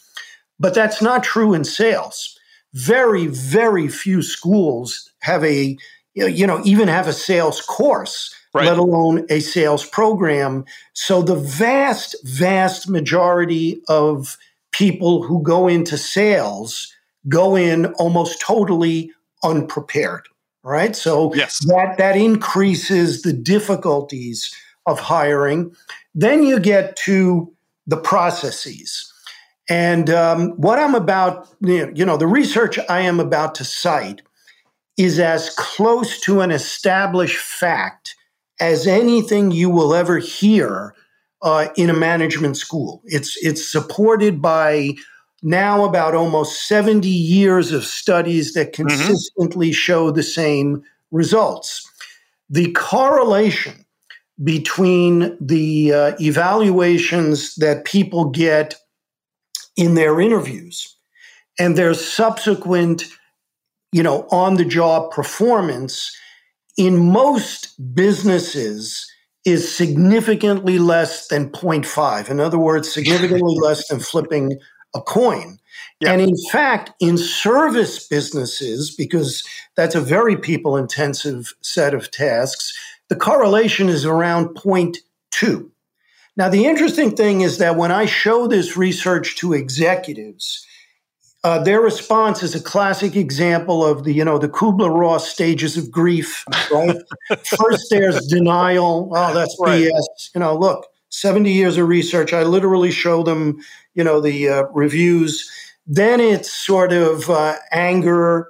but 0.59 0.73
that's 0.73 1.01
not 1.01 1.23
true 1.23 1.53
in 1.53 1.63
sales. 1.63 2.37
Very, 2.73 3.27
very 3.27 3.87
few 3.87 4.23
schools 4.23 5.11
have 5.19 5.43
a, 5.43 5.77
you 6.13 6.47
know, 6.47 6.61
even 6.63 6.87
have 6.87 7.07
a 7.07 7.13
sales 7.13 7.61
course, 7.61 8.33
right. 8.53 8.65
let 8.65 8.77
alone 8.77 9.25
a 9.29 9.39
sales 9.39 9.85
program. 9.85 10.65
So 10.93 11.21
the 11.21 11.35
vast, 11.35 12.15
vast 12.23 12.89
majority 12.89 13.81
of 13.87 14.37
people 14.71 15.23
who 15.23 15.41
go 15.41 15.67
into 15.67 15.97
sales 15.97 16.93
go 17.29 17.55
in 17.55 17.87
almost 17.93 18.41
totally 18.41 19.11
unprepared. 19.43 20.27
Right. 20.63 20.95
So 20.95 21.33
yes. 21.35 21.59
that, 21.65 21.97
that 21.97 22.15
increases 22.15 23.23
the 23.23 23.33
difficulties 23.33 24.53
of 24.85 24.99
hiring. 24.99 25.75
Then 26.15 26.43
you 26.43 26.59
get 26.59 26.95
to 26.97 27.51
the 27.85 27.97
processes. 27.97 29.11
And 29.69 30.09
um, 30.09 30.51
what 30.51 30.79
I'm 30.79 30.95
about, 30.95 31.49
you 31.61 32.05
know, 32.05 32.17
the 32.17 32.27
research 32.27 32.79
I 32.89 33.01
am 33.01 33.19
about 33.19 33.55
to 33.55 33.65
cite 33.65 34.21
is 34.97 35.19
as 35.19 35.49
close 35.51 36.19
to 36.21 36.41
an 36.41 36.51
established 36.51 37.37
fact 37.37 38.15
as 38.59 38.87
anything 38.87 39.51
you 39.51 39.69
will 39.69 39.93
ever 39.93 40.19
hear 40.19 40.93
uh, 41.41 41.67
in 41.75 41.89
a 41.89 41.93
management 41.93 42.57
school. 42.57 43.01
It's 43.05 43.37
it's 43.43 43.69
supported 43.69 44.41
by 44.41 44.93
now 45.41 45.83
about 45.83 46.15
almost 46.15 46.67
70 46.67 47.07
years 47.07 47.73
of 47.73 47.83
studies 47.83 48.53
that 48.53 48.71
mm-hmm. 48.71 48.87
consistently 48.87 49.67
mm-hmm. 49.67 49.73
show 49.73 50.11
the 50.11 50.23
same 50.23 50.83
results. 51.11 51.89
The 52.49 52.71
correlation 52.71 53.85
between 54.43 55.37
the 55.39 55.93
uh, 55.93 56.15
evaluations 56.19 57.55
that 57.55 57.85
people 57.85 58.29
get 58.29 58.75
in 59.75 59.95
their 59.95 60.19
interviews 60.19 60.95
and 61.59 61.77
their 61.77 61.93
subsequent 61.93 63.03
you 63.93 64.03
know 64.03 64.27
on 64.31 64.55
the 64.55 64.65
job 64.65 65.11
performance 65.11 66.15
in 66.77 67.11
most 67.11 67.95
businesses 67.95 69.09
is 69.45 69.73
significantly 69.73 70.79
less 70.79 71.27
than 71.27 71.49
0.5 71.49 72.29
in 72.29 72.39
other 72.39 72.59
words 72.59 72.91
significantly 72.91 73.57
less 73.61 73.87
than 73.87 73.99
flipping 73.99 74.59
a 74.95 75.01
coin. 75.01 75.59
Yeah. 75.99 76.11
And 76.11 76.21
in 76.21 76.35
fact, 76.51 76.91
in 76.99 77.17
service 77.17 78.07
businesses, 78.07 78.93
because 78.95 79.43
that's 79.75 79.95
a 79.95 80.01
very 80.01 80.37
people 80.37 80.77
intensive 80.77 81.53
set 81.61 81.93
of 81.93 82.11
tasks, 82.11 82.77
the 83.09 83.15
correlation 83.15 83.89
is 83.89 84.05
around 84.05 84.49
0.2. 84.49 85.69
Now, 86.35 86.49
the 86.49 86.65
interesting 86.65 87.15
thing 87.15 87.41
is 87.41 87.59
that 87.59 87.75
when 87.75 87.91
I 87.91 88.05
show 88.05 88.47
this 88.47 88.75
research 88.75 89.35
to 89.37 89.53
executives, 89.53 90.65
uh, 91.43 91.61
their 91.61 91.81
response 91.81 92.41
is 92.41 92.55
a 92.55 92.61
classic 92.61 93.15
example 93.15 93.85
of 93.85 94.05
the, 94.05 94.13
you 94.13 94.23
know, 94.23 94.37
the 94.37 94.47
Kubler-Ross 94.47 95.29
stages 95.29 95.75
of 95.75 95.91
grief. 95.91 96.45
Right? 96.71 96.95
First, 97.57 97.87
there's 97.89 98.25
denial. 98.27 99.11
Oh, 99.13 99.33
that's 99.33 99.55
right. 99.59 99.81
BS. 99.81 100.33
You 100.33 100.39
know, 100.39 100.55
look, 100.55 100.87
70 101.09 101.51
years 101.51 101.77
of 101.77 101.87
research. 101.87 102.31
I 102.31 102.43
literally 102.43 102.91
show 102.91 103.23
them, 103.23 103.59
you 103.93 104.03
know, 104.03 104.21
the 104.21 104.49
uh, 104.49 104.63
reviews. 104.73 105.49
Then 105.85 106.21
it's 106.21 106.51
sort 106.51 106.93
of 106.93 107.29
uh, 107.29 107.55
anger. 107.71 108.49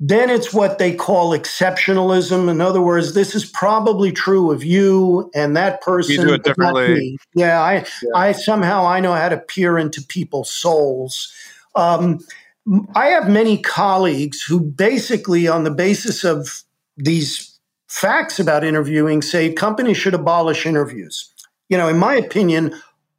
Then 0.00 0.30
it's 0.30 0.52
what 0.52 0.78
they 0.78 0.94
call 0.94 1.38
exceptionalism. 1.38 2.50
In 2.50 2.62
other 2.62 2.80
words, 2.80 3.12
this 3.12 3.34
is 3.34 3.44
probably 3.44 4.12
true 4.12 4.50
of 4.50 4.64
you 4.64 5.30
and 5.34 5.54
that 5.56 5.82
person. 5.82 6.14
You 6.14 6.26
do 6.26 6.34
it 6.34 6.42
differently. 6.42 7.18
Yeah, 7.34 7.60
I, 7.60 7.74
yeah. 7.74 8.10
I 8.14 8.32
somehow 8.32 8.86
I 8.86 9.00
know 9.00 9.12
how 9.12 9.28
to 9.28 9.36
peer 9.36 9.78
into 9.78 10.02
people's 10.02 10.50
souls. 10.50 11.32
Um, 11.74 12.20
I 12.94 13.06
have 13.06 13.28
many 13.28 13.58
colleagues 13.58 14.42
who 14.42 14.60
basically, 14.60 15.48
on 15.48 15.64
the 15.64 15.70
basis 15.70 16.24
of 16.24 16.62
these 16.96 17.58
facts 17.88 18.40
about 18.40 18.64
interviewing, 18.64 19.22
say 19.22 19.52
companies 19.52 19.96
should 19.96 20.14
abolish 20.14 20.66
interviews 20.66 21.34
you 21.68 21.78
know, 21.78 21.88
in 21.88 21.98
my 21.98 22.14
opinion, 22.14 22.74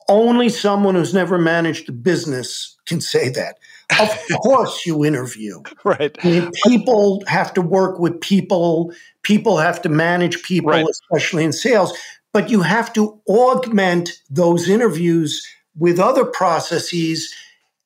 only 0.08 0.49
someone 0.49 0.95
who's 0.95 1.14
never 1.14 1.38
managed 1.38 1.89
a 1.89 1.91
business 1.91 2.78
can 2.86 3.01
say 3.01 3.30
that. 3.30 3.58
Of 3.99 4.18
course, 4.41 4.86
you 4.86 5.03
interview. 5.03 5.62
Right. 5.84 6.16
I 6.24 6.28
mean, 6.28 6.51
people 6.66 7.24
have 7.28 7.53
to 7.56 7.62
work 7.62 7.99
with 7.99 8.20
people, 8.22 8.93
people 9.24 9.58
have 9.58 9.82
to 9.82 9.89
manage 9.89 10.43
people, 10.43 10.72
right. 10.72 10.86
especially 10.89 11.43
in 11.43 11.53
sales, 11.53 11.97
but 12.34 12.49
you 12.49 12.62
have 12.62 12.93
to 12.93 13.20
augment 13.28 14.12
those 14.30 14.70
interviews 14.70 15.45
with 15.78 15.99
other 15.99 16.26
processes. 16.26 17.34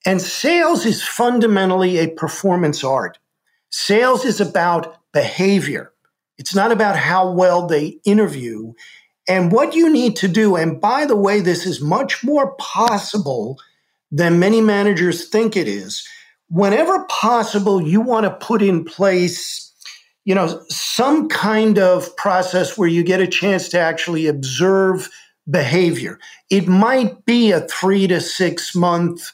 And 0.06 0.22
sales 0.22 0.86
is 0.86 1.04
fundamentally 1.04 1.98
a 1.98 2.10
performance 2.10 2.84
art. 2.84 3.20
Sales 3.70 4.26
is 4.26 4.40
about 4.40 4.98
behavior. 5.12 5.92
It's 6.38 6.56
not 6.56 6.72
about 6.72 6.96
how 6.96 7.32
well 7.32 7.68
they 7.68 8.00
interview. 8.06 8.74
And 9.28 9.52
what 9.52 9.76
you 9.76 9.92
need 9.92 10.16
to 10.18 10.28
do, 10.28 10.56
and 10.56 10.80
by 10.80 11.06
the 11.06 11.16
way, 11.16 11.42
this 11.42 11.66
is 11.66 11.82
much 11.82 12.24
more 12.24 12.56
possible 12.56 13.60
than 14.12 14.40
many 14.40 14.62
managers 14.62 15.28
think 15.28 15.56
it 15.56 15.68
is. 15.68 16.08
Whenever 16.50 17.06
possible, 17.06 17.82
you 17.82 18.02
want 18.02 18.24
to 18.24 18.46
put 18.46 18.62
in 18.64 18.84
place, 18.84 19.72
you 20.26 20.34
know, 20.34 20.64
some 20.70 21.28
kind 21.30 21.78
of 21.78 22.16
process 22.16 22.76
where 22.78 22.88
you 22.88 23.04
get 23.04 23.22
a 23.22 23.28
chance 23.28 23.70
to 23.70 23.80
actually 23.80 24.26
observe 24.26 25.10
behavior. 25.48 26.20
It 26.50 26.68
might 26.68 27.26
be 27.26 27.52
a 27.52 27.62
three 27.62 28.08
to 28.08 28.20
six 28.20 28.74
month 28.74 29.32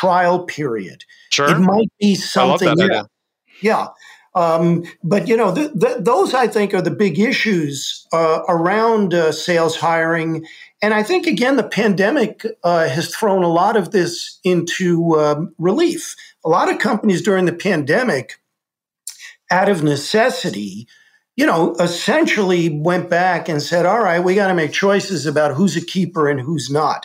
trial 0.00 0.44
period. 0.44 1.04
Sure. 1.30 1.50
It 1.50 1.58
might 1.58 1.90
be 2.00 2.14
something. 2.14 2.78
yeah. 2.78 3.02
yeah. 3.60 3.88
Um, 4.34 4.84
but 5.04 5.28
you 5.28 5.36
know, 5.36 5.54
th- 5.54 5.72
th- 5.78 5.98
those 6.00 6.32
I 6.32 6.46
think 6.46 6.72
are 6.72 6.80
the 6.80 6.90
big 6.90 7.18
issues 7.18 8.06
uh, 8.12 8.40
around 8.48 9.12
uh, 9.12 9.30
sales 9.30 9.76
hiring, 9.76 10.46
and 10.80 10.94
I 10.94 11.02
think 11.02 11.26
again 11.26 11.56
the 11.56 11.68
pandemic 11.68 12.46
uh, 12.64 12.88
has 12.88 13.14
thrown 13.14 13.42
a 13.42 13.52
lot 13.52 13.76
of 13.76 13.90
this 13.90 14.40
into 14.42 15.20
um, 15.20 15.54
relief. 15.58 16.16
A 16.46 16.48
lot 16.48 16.70
of 16.70 16.78
companies 16.78 17.20
during 17.20 17.44
the 17.44 17.52
pandemic, 17.52 18.40
out 19.50 19.68
of 19.68 19.82
necessity, 19.82 20.88
you 21.36 21.44
know, 21.44 21.74
essentially 21.78 22.70
went 22.70 23.10
back 23.10 23.50
and 23.50 23.60
said, 23.60 23.84
"All 23.84 24.00
right, 24.00 24.24
we 24.24 24.34
got 24.34 24.48
to 24.48 24.54
make 24.54 24.72
choices 24.72 25.26
about 25.26 25.56
who's 25.56 25.76
a 25.76 25.84
keeper 25.84 26.30
and 26.30 26.40
who's 26.40 26.70
not." 26.70 27.04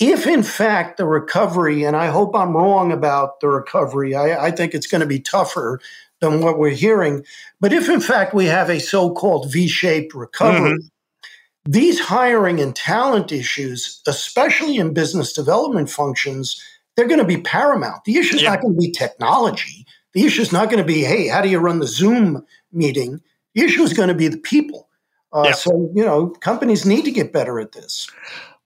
If 0.00 0.26
in 0.26 0.42
fact 0.42 0.96
the 0.96 1.06
recovery, 1.06 1.84
and 1.84 1.96
I 1.96 2.06
hope 2.06 2.34
I'm 2.34 2.56
wrong 2.56 2.90
about 2.90 3.40
the 3.40 3.48
recovery, 3.48 4.14
I, 4.14 4.46
I 4.46 4.50
think 4.50 4.74
it's 4.74 4.88
going 4.88 5.02
to 5.02 5.06
be 5.06 5.20
tougher 5.20 5.80
than 6.20 6.40
what 6.40 6.58
we're 6.58 6.70
hearing. 6.70 7.24
But 7.60 7.72
if 7.72 7.88
in 7.88 8.00
fact 8.00 8.34
we 8.34 8.46
have 8.46 8.70
a 8.70 8.80
so 8.80 9.12
called 9.12 9.52
V 9.52 9.68
shaped 9.68 10.14
recovery, 10.14 10.78
mm-hmm. 10.78 11.70
these 11.70 12.00
hiring 12.00 12.60
and 12.60 12.74
talent 12.74 13.30
issues, 13.30 14.02
especially 14.06 14.76
in 14.78 14.94
business 14.94 15.32
development 15.32 15.90
functions, 15.90 16.60
they're 16.96 17.08
going 17.08 17.20
to 17.20 17.26
be 17.26 17.40
paramount. 17.40 18.04
The 18.04 18.16
issue 18.16 18.36
is 18.36 18.42
yeah. 18.42 18.50
not 18.50 18.62
going 18.62 18.74
to 18.74 18.80
be 18.80 18.90
technology. 18.90 19.86
The 20.12 20.24
issue 20.24 20.42
is 20.42 20.52
not 20.52 20.70
going 20.70 20.78
to 20.78 20.86
be, 20.86 21.02
hey, 21.02 21.28
how 21.28 21.40
do 21.40 21.48
you 21.48 21.58
run 21.58 21.80
the 21.80 21.86
Zoom 21.86 22.44
meeting? 22.72 23.20
The 23.54 23.62
issue 23.62 23.82
is 23.82 23.92
going 23.92 24.08
to 24.08 24.14
be 24.14 24.28
the 24.28 24.38
people. 24.38 24.88
Uh, 25.32 25.44
yeah. 25.46 25.52
So, 25.52 25.90
you 25.94 26.04
know, 26.04 26.28
companies 26.28 26.86
need 26.86 27.04
to 27.04 27.10
get 27.10 27.32
better 27.32 27.58
at 27.58 27.72
this. 27.72 28.08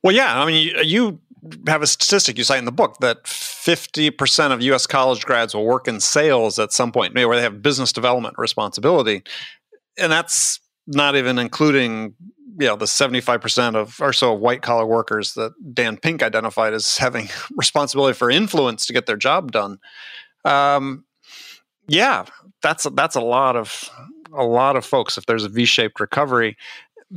Well, 0.02 0.14
yeah. 0.14 0.40
I 0.40 0.46
mean, 0.46 0.72
you, 0.84 1.20
have 1.66 1.82
a 1.82 1.86
statistic 1.86 2.36
you 2.36 2.44
cite 2.44 2.58
in 2.58 2.64
the 2.64 2.72
book 2.72 2.98
that 2.98 3.22
50% 3.24 4.52
of 4.52 4.60
US 4.62 4.86
college 4.86 5.24
grads 5.24 5.54
will 5.54 5.64
work 5.64 5.86
in 5.86 6.00
sales 6.00 6.58
at 6.58 6.72
some 6.72 6.92
point, 6.92 7.14
where 7.14 7.36
they 7.36 7.42
have 7.42 7.62
business 7.62 7.92
development 7.92 8.34
responsibility. 8.38 9.22
And 9.96 10.10
that's 10.10 10.60
not 10.86 11.16
even 11.16 11.38
including 11.38 12.14
you 12.58 12.66
know 12.66 12.76
the 12.76 12.86
75% 12.86 13.76
of 13.76 14.00
or 14.00 14.12
so 14.12 14.34
of 14.34 14.40
white 14.40 14.62
collar 14.62 14.84
workers 14.84 15.34
that 15.34 15.52
Dan 15.74 15.96
Pink 15.96 16.22
identified 16.22 16.74
as 16.74 16.98
having 16.98 17.28
responsibility 17.56 18.14
for 18.14 18.30
influence 18.30 18.86
to 18.86 18.92
get 18.92 19.06
their 19.06 19.16
job 19.16 19.52
done. 19.52 19.78
Um, 20.44 21.04
yeah, 21.86 22.24
that's 22.62 22.84
that's 22.94 23.14
a 23.14 23.20
lot 23.20 23.56
of 23.56 23.88
a 24.32 24.44
lot 24.44 24.76
of 24.76 24.84
folks. 24.84 25.16
If 25.16 25.26
there's 25.26 25.44
a 25.44 25.48
V-shaped 25.48 26.00
recovery, 26.00 26.56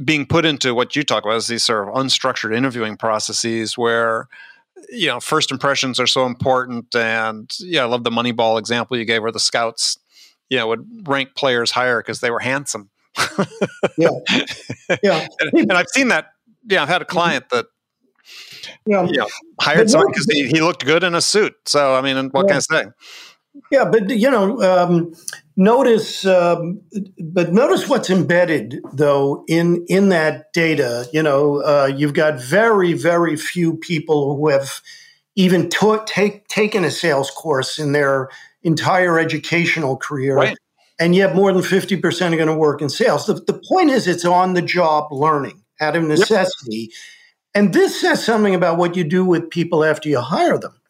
being 0.05 0.25
put 0.25 0.45
into 0.45 0.73
what 0.73 0.95
you 0.95 1.03
talk 1.03 1.23
about 1.23 1.35
is 1.35 1.47
these 1.47 1.63
sort 1.63 1.87
of 1.87 1.93
unstructured 1.93 2.55
interviewing 2.55 2.95
processes 2.95 3.77
where 3.77 4.27
you 4.89 5.07
know 5.07 5.19
first 5.19 5.51
impressions 5.51 5.99
are 5.99 6.07
so 6.07 6.25
important 6.25 6.95
and 6.95 7.51
yeah 7.59 7.81
i 7.81 7.85
love 7.85 8.03
the 8.03 8.09
moneyball 8.09 8.57
example 8.57 8.97
you 8.97 9.05
gave 9.05 9.21
where 9.21 9.31
the 9.31 9.39
scouts 9.39 9.99
you 10.51 10.57
know 10.57 10.67
would 10.67 10.85
rank 11.07 11.33
players 11.35 11.71
higher 11.71 12.01
because 12.01 12.19
they 12.19 12.29
were 12.29 12.39
handsome. 12.39 12.91
Yeah. 13.97 14.09
Yeah. 15.01 15.25
And, 15.39 15.53
and, 15.53 15.73
i've 15.73 15.87
seen 15.87 16.09
that 16.09 16.27
yeah 16.67 16.83
i've 16.83 16.89
had 16.89 17.01
a 17.01 17.05
mm-hmm. 17.05 17.13
client 17.13 17.45
that 17.51 17.65
yeah, 18.85 19.05
you 19.05 19.17
know, 19.17 19.27
hired 19.59 19.89
someone 19.89 20.11
because 20.11 20.25
he, 20.25 20.47
he 20.47 20.61
looked 20.61 20.85
good 20.85 21.03
in 21.03 21.15
a 21.15 21.21
suit. 21.21 21.53
So 21.65 21.95
i 21.95 22.01
mean 22.01 22.29
what 22.29 22.43
yeah. 22.47 22.47
can 22.47 22.57
i 22.57 22.59
say 22.59 22.89
yeah 23.72 23.86
but 23.86 24.10
you 24.10 24.30
know 24.30 24.62
um, 24.62 25.14
notice 25.56 26.26
um, 26.26 26.82
but 27.20 27.54
notice 27.54 27.88
what's 27.89 28.10
embedded 28.10 28.80
though 28.93 29.43
in 29.47 29.86
in 29.88 30.10
that 30.10 30.52
data 30.54 31.08
you 31.12 31.22
know 31.22 31.62
uh, 31.64 31.91
you've 31.95 32.14
got 32.14 32.39
very 32.39 32.93
very 32.93 33.36
few 33.36 33.76
people 33.78 34.36
who 34.36 34.47
have 34.49 34.82
even 35.36 35.70
ta- 35.70 36.04
take, 36.06 36.45
taken 36.49 36.84
a 36.84 36.91
sales 36.91 37.32
course 37.32 37.80
in 37.80 37.93
their 37.93 38.30
entire 38.64 39.18
educational 39.18 39.97
career 39.97 40.36
right. 40.36 40.58
and 40.99 41.16
yet 41.16 41.34
more 41.34 41.54
than 41.54 41.62
50% 41.62 42.34
are 42.34 42.36
going 42.36 42.47
to 42.47 42.54
work 42.54 42.82
in 42.82 42.89
sales 42.89 43.26
the, 43.26 43.34
the 43.34 43.60
point 43.68 43.89
is 43.89 44.08
it's 44.08 44.26
on 44.26 44.54
the 44.54 44.62
job 44.62 45.12
learning 45.12 45.64
out 45.80 45.95
of 45.95 46.04
necessity 46.04 46.89
yep. 46.89 46.89
and 47.56 47.74
this 47.74 47.99
says 47.99 48.24
something 48.24 48.56
about 48.56 48.78
what 48.78 48.95
you 48.95 49.04
do 49.04 49.26
with 49.26 49.49
people 49.49 49.84
after 49.84 50.10
you 50.10 50.20
hire 50.20 50.58
them 50.58 50.80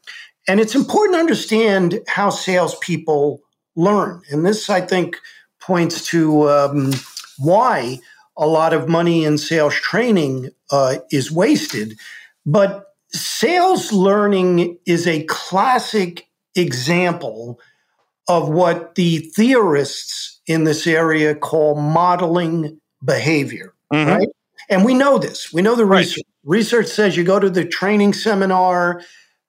and 0.47 0.59
it's 0.59 0.75
important 0.75 1.15
to 1.15 1.19
understand 1.19 1.99
how 2.07 2.29
salespeople 2.29 3.41
learn. 3.75 4.21
And 4.29 4.45
this, 4.45 4.69
I 4.69 4.81
think, 4.81 5.17
points 5.59 6.05
to 6.07 6.49
um, 6.49 6.93
why 7.37 7.99
a 8.37 8.47
lot 8.47 8.73
of 8.73 8.89
money 8.89 9.23
in 9.23 9.37
sales 9.37 9.75
training 9.75 10.49
uh, 10.71 10.97
is 11.11 11.31
wasted. 11.31 11.97
But 12.45 12.85
sales 13.09 13.91
learning 13.91 14.77
is 14.85 15.07
a 15.07 15.23
classic 15.25 16.27
example 16.55 17.59
of 18.27 18.49
what 18.49 18.95
the 18.95 19.19
theorists 19.35 20.39
in 20.47 20.63
this 20.63 20.87
area 20.87 21.35
call 21.35 21.75
modeling 21.75 22.79
behavior, 23.03 23.73
mm-hmm. 23.93 24.09
right? 24.09 24.27
And 24.69 24.85
we 24.85 24.93
know 24.93 25.17
this. 25.17 25.51
We 25.51 25.61
know 25.61 25.75
the 25.75 25.85
right. 25.85 25.99
research. 25.99 26.23
Research 26.43 26.87
says 26.87 27.15
you 27.15 27.23
go 27.23 27.39
to 27.39 27.49
the 27.49 27.65
training 27.65 28.13
seminar, 28.13 29.01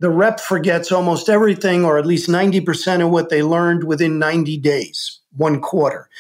the 0.03 0.11
rep 0.11 0.41
forgets 0.41 0.91
almost 0.91 1.29
everything, 1.29 1.85
or 1.85 1.97
at 1.97 2.05
least 2.05 2.29
90% 2.29 3.05
of 3.05 3.11
what 3.11 3.29
they 3.29 3.41
learned 3.41 3.85
within 3.85 4.19
90 4.19 4.59
days, 4.59 5.21
one 5.37 5.61
quarter. 5.61 6.11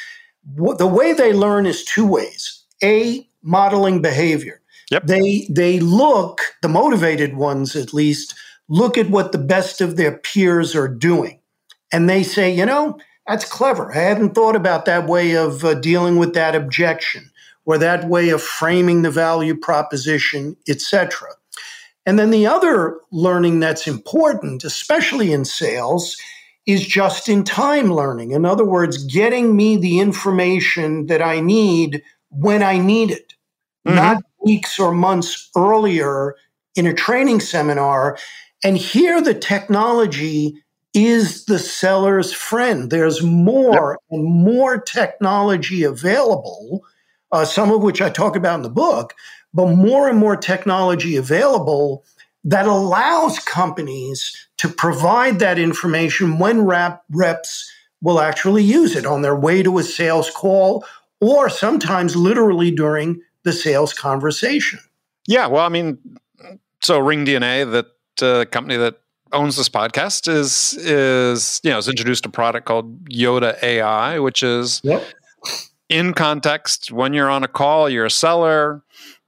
The 0.56 0.86
way 0.86 1.12
they 1.12 1.32
learn 1.32 1.66
is 1.66 1.84
two 1.84 2.06
ways. 2.06 2.62
A, 2.82 3.28
modeling 3.42 4.00
behavior. 4.00 4.60
Yep. 4.92 5.06
They 5.06 5.48
they 5.50 5.80
look, 5.80 6.42
the 6.62 6.68
motivated 6.68 7.34
ones 7.34 7.74
at 7.74 7.92
least, 7.92 8.34
look 8.68 8.96
at 8.96 9.10
what 9.10 9.32
the 9.32 9.38
best 9.38 9.80
of 9.80 9.96
their 9.96 10.16
peers 10.16 10.76
are 10.76 10.88
doing. 10.88 11.40
And 11.92 12.08
they 12.08 12.22
say, 12.22 12.54
you 12.54 12.64
know, 12.64 12.98
that's 13.26 13.44
clever. 13.44 13.92
I 13.92 13.98
hadn't 13.98 14.36
thought 14.36 14.54
about 14.54 14.84
that 14.84 15.08
way 15.08 15.36
of 15.36 15.64
uh, 15.64 15.74
dealing 15.74 16.18
with 16.18 16.34
that 16.34 16.54
objection 16.54 17.30
or 17.64 17.78
that 17.78 18.08
way 18.08 18.28
of 18.28 18.42
framing 18.42 19.02
the 19.02 19.10
value 19.10 19.56
proposition, 19.56 20.56
etc. 20.68 21.30
And 22.05 22.18
then 22.18 22.30
the 22.30 22.46
other 22.46 22.98
learning 23.12 23.61
that's 23.61 23.86
important, 23.86 24.64
especially 24.64 25.32
in 25.32 25.44
sales, 25.44 26.16
is 26.66 26.86
just 26.86 27.28
in 27.28 27.44
time 27.44 27.92
learning. 27.92 28.32
In 28.32 28.44
other 28.44 28.64
words, 28.64 29.05
getting 29.05 29.57
me 29.57 29.76
the 29.76 30.00
information 30.00 31.07
that 31.07 31.22
I 31.22 31.40
need 31.40 32.03
when 32.30 32.62
I 32.62 32.78
need 32.78 33.11
it, 33.11 33.34
mm-hmm. 33.86 33.96
not 33.96 34.22
weeks 34.44 34.78
or 34.78 34.92
months 34.92 35.50
earlier 35.57 36.34
in 36.74 36.86
a 36.86 36.94
training 36.94 37.40
seminar. 37.40 38.18
And 38.64 38.76
here 38.76 39.20
the 39.20 39.34
technology 39.34 40.62
is 40.94 41.46
the 41.46 41.59
seller's 41.59 42.32
friend. 42.32 42.90
There's 42.90 43.22
more 43.22 43.98
yep. 44.11 44.18
and 44.18 44.24
more 44.24 44.80
technology 44.80 45.84
available, 45.84 46.82
uh, 47.32 47.44
some 47.44 47.70
of 47.70 47.82
which 47.82 48.03
I 48.03 48.11
talk 48.11 48.36
about 48.36 48.57
in 48.57 48.62
the 48.62 48.70
book, 48.70 49.14
but 49.55 49.68
more 49.68 50.09
and 50.09 50.18
more 50.18 50.36
technology 50.36 51.16
available 51.16 52.05
that 52.44 52.66
allows 52.66 53.38
companies 53.40 54.48
to 54.59 54.68
provide 54.68 55.38
that 55.38 55.59
information 55.59 56.38
when 56.38 56.62
rep, 56.62 57.03
reps 57.11 57.70
will 58.00 58.20
actually 58.20 58.64
use 58.64 58.96
it 58.96 59.07
on 59.07 59.22
their 59.22 59.36
way 59.36 59.62
to 59.62 59.78
a 59.78 59.82
sales 59.82 60.30
call 60.30 60.84
or 61.20 61.48
sometimes 61.48 62.16
literally 62.16 62.70
during 62.70 63.20
the 63.44 63.53
sales 63.53 63.92
conversation. 63.92 64.80
Yeah, 65.26 65.46
well, 65.46 65.64
I 65.64 65.68
mean, 65.68 65.98
so 66.80 66.98
Ring 66.98 67.24
DNA, 67.24 67.70
that 67.70 67.86
uh, 68.22 68.44
company 68.46 68.76
that 68.76 69.00
owns 69.32 69.57
this 69.57 69.68
podcast, 69.68 70.28
is 70.28 70.74
is 70.78 71.61
you 71.62 71.70
know 71.70 71.76
has 71.76 71.88
introduced 71.88 72.26
a 72.26 72.28
product 72.28 72.66
called 72.66 73.05
Yoda 73.05 73.61
AI, 73.62 74.18
which 74.18 74.42
is 74.42 74.80
yep. 74.82 75.05
in 75.88 76.12
context 76.12 76.90
when 76.90 77.14
you're 77.14 77.30
on 77.30 77.44
a 77.44 77.48
call, 77.48 77.88
you're 77.88 78.05
a 78.05 78.11
seller, 78.11 78.82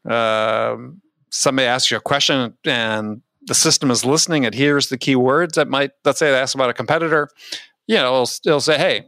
um, 0.09 1.01
somebody 1.31 1.67
asks 1.67 1.91
you 1.91 1.97
a 1.97 2.01
question 2.01 2.55
and 2.65 3.23
the 3.47 3.55
system 3.55 3.91
is 3.91 4.05
listening, 4.05 4.45
it 4.45 4.55
hears 4.55 4.89
the 4.89 4.99
keywords 4.99 5.55
that 5.55 5.69
might, 5.69 5.91
let's 6.05 6.19
say 6.19 6.31
they 6.31 6.39
ask 6.39 6.55
about 6.55 6.71
a 6.71 6.75
competitor, 6.75 7.29
you 7.87 7.97
know, 7.97 8.23
it'll, 8.23 8.31
it'll 8.47 8.61
say, 8.61 8.79
hey, 8.79 9.07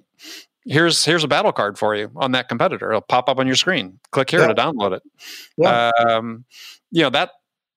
here's 0.66 1.04
here's 1.04 1.24
a 1.24 1.28
battle 1.28 1.52
card 1.52 1.78
for 1.78 1.94
you 1.94 2.10
on 2.16 2.32
that 2.32 2.48
competitor. 2.48 2.90
It'll 2.90 3.00
pop 3.00 3.28
up 3.28 3.38
on 3.38 3.46
your 3.46 3.56
screen. 3.56 3.98
Click 4.10 4.30
here 4.30 4.40
yeah. 4.40 4.48
to 4.48 4.54
download 4.54 4.96
it. 4.96 5.02
Yeah. 5.56 5.90
Um, 5.90 6.44
you 6.90 7.02
know 7.02 7.10
that 7.10 7.30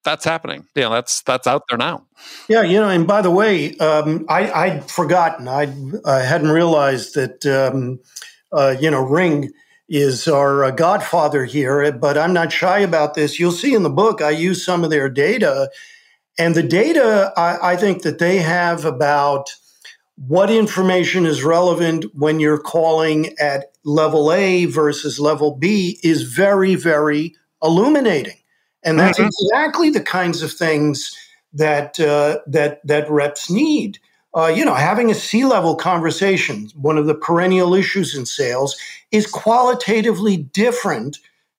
that's 0.04 0.24
happening. 0.24 0.66
You 0.74 0.82
know 0.82 0.90
that's 0.90 1.22
that's 1.22 1.46
out 1.46 1.62
there 1.68 1.78
now. 1.78 2.06
Yeah, 2.48 2.62
you 2.62 2.78
know, 2.80 2.88
and 2.88 3.06
by 3.06 3.22
the 3.22 3.30
way, 3.30 3.76
um, 3.78 4.26
I, 4.28 4.50
I'd 4.50 4.90
forgotten. 4.90 5.48
I 5.48 5.72
I 6.04 6.20
hadn't 6.20 6.50
realized 6.50 7.14
that 7.14 7.46
um, 7.46 8.00
uh, 8.52 8.76
you 8.78 8.90
know 8.90 9.02
Ring 9.02 9.50
is 9.90 10.28
our 10.28 10.64
uh, 10.64 10.70
godfather 10.70 11.44
here, 11.44 11.90
but 11.90 12.16
I'm 12.16 12.32
not 12.32 12.52
shy 12.52 12.78
about 12.78 13.14
this. 13.14 13.40
You'll 13.40 13.50
see 13.50 13.74
in 13.74 13.82
the 13.82 13.90
book, 13.90 14.22
I 14.22 14.30
use 14.30 14.64
some 14.64 14.84
of 14.84 14.90
their 14.90 15.10
data. 15.10 15.68
And 16.38 16.54
the 16.54 16.62
data, 16.62 17.32
I, 17.36 17.72
I 17.72 17.76
think 17.76 18.02
that 18.02 18.20
they 18.20 18.38
have 18.38 18.84
about 18.84 19.50
what 20.28 20.50
information 20.50 21.26
is 21.26 21.42
relevant 21.42 22.04
when 22.14 22.38
you're 22.38 22.60
calling 22.60 23.34
at 23.40 23.72
level 23.84 24.32
A 24.32 24.66
versus 24.66 25.18
level 25.18 25.56
B 25.56 25.98
is 26.04 26.22
very, 26.22 26.76
very 26.76 27.34
illuminating. 27.62 28.38
And 28.84 28.98
that's 28.98 29.18
mm-hmm. 29.18 29.28
exactly 29.28 29.90
the 29.90 30.02
kinds 30.02 30.42
of 30.42 30.52
things 30.52 31.16
that 31.52 31.98
uh, 31.98 32.38
that 32.46 32.80
that 32.86 33.10
reps 33.10 33.50
need. 33.50 33.98
Uh, 34.36 34.46
you 34.46 34.64
know, 34.64 34.74
having 34.74 35.10
a 35.10 35.14
C 35.14 35.44
level 35.44 35.74
conversation, 35.74 36.68
one 36.74 36.96
of 36.96 37.06
the 37.06 37.14
perennial 37.14 37.74
issues 37.74 38.14
in 38.14 38.26
sales, 38.26 38.76
is 39.10 39.26
qualitatively 39.26 40.36
different 40.36 41.18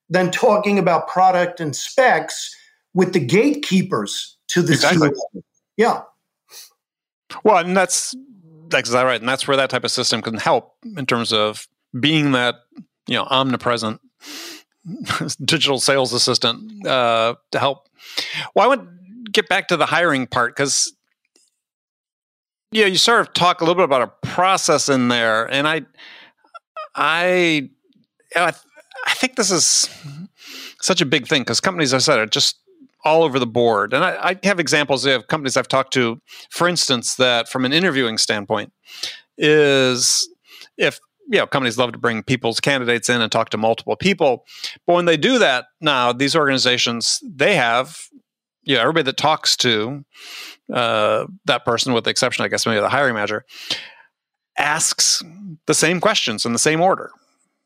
than 0.09 0.31
talking 0.31 0.79
about 0.79 1.07
product 1.07 1.59
and 1.59 1.75
specs 1.75 2.55
with 2.93 3.13
the 3.13 3.19
gatekeepers 3.19 4.37
to 4.47 4.61
the 4.61 4.73
exactly. 4.73 4.99
C 4.99 5.03
level. 5.03 5.43
Yeah. 5.77 6.01
Well, 7.43 7.57
and 7.57 7.75
that's 7.75 8.15
that's 8.69 8.89
exactly 8.89 9.07
right, 9.07 9.19
and 9.19 9.27
that's 9.27 9.47
where 9.47 9.57
that 9.57 9.69
type 9.69 9.83
of 9.83 9.91
system 9.91 10.21
can 10.21 10.35
help 10.35 10.75
in 10.97 11.05
terms 11.05 11.33
of 11.33 11.67
being 11.99 12.31
that 12.31 12.55
you 13.07 13.15
know 13.15 13.27
omnipresent 13.29 13.99
digital 15.45 15.79
sales 15.79 16.13
assistant 16.13 16.85
uh, 16.87 17.35
to 17.51 17.59
help. 17.59 17.89
Well, 18.55 18.65
I 18.65 18.67
want 18.67 18.83
to 18.83 19.31
get 19.31 19.49
back 19.49 19.67
to 19.69 19.77
the 19.77 19.85
hiring 19.85 20.27
part 20.27 20.55
because 20.55 20.93
yeah, 22.71 22.85
you 22.85 22.97
sort 22.97 23.21
of 23.21 23.33
talk 23.33 23.61
a 23.61 23.65
little 23.65 23.75
bit 23.75 23.83
about 23.83 24.01
a 24.01 24.27
process 24.27 24.89
in 24.89 25.09
there, 25.09 25.45
and 25.51 25.67
I, 25.67 25.81
I, 26.95 27.69
I, 28.35 28.53
I 29.05 29.13
think 29.13 29.35
this 29.35 29.51
is 29.51 29.89
such 30.81 31.01
a 31.01 31.05
big 31.05 31.27
thing 31.27 31.41
because 31.41 31.59
companies, 31.59 31.93
I 31.93 31.97
said, 31.97 32.19
are 32.19 32.25
just 32.25 32.57
all 33.03 33.23
over 33.23 33.39
the 33.39 33.47
board. 33.47 33.93
And 33.93 34.03
I, 34.03 34.29
I, 34.29 34.39
have 34.43 34.59
examples 34.59 35.05
of 35.05 35.27
companies 35.27 35.57
I've 35.57 35.67
talked 35.67 35.93
to, 35.93 36.21
for 36.49 36.67
instance, 36.67 37.15
that 37.15 37.49
from 37.49 37.65
an 37.65 37.73
interviewing 37.73 38.17
standpoint, 38.17 38.71
is 39.37 40.29
if 40.77 40.99
you 41.29 41.39
know 41.39 41.47
companies 41.47 41.77
love 41.77 41.91
to 41.93 41.97
bring 41.97 42.23
people's 42.23 42.59
candidates 42.59 43.09
in 43.09 43.21
and 43.21 43.31
talk 43.31 43.49
to 43.49 43.57
multiple 43.57 43.95
people, 43.95 44.45
but 44.85 44.93
when 44.93 45.05
they 45.05 45.17
do 45.17 45.39
that 45.39 45.65
now, 45.81 46.13
these 46.13 46.35
organizations 46.35 47.19
they 47.23 47.55
have 47.55 47.97
you 48.63 48.75
know 48.75 48.81
everybody 48.81 49.03
that 49.03 49.17
talks 49.17 49.55
to 49.57 50.05
uh, 50.73 51.25
that 51.45 51.65
person, 51.65 51.93
with 51.93 52.05
the 52.05 52.09
exception, 52.09 52.45
I 52.45 52.47
guess, 52.47 52.65
maybe 52.65 52.79
the 52.79 52.89
hiring 52.89 53.15
manager, 53.15 53.45
asks 54.57 55.23
the 55.67 55.73
same 55.73 55.99
questions 55.99 56.45
in 56.45 56.53
the 56.53 56.59
same 56.59 56.81
order. 56.81 57.11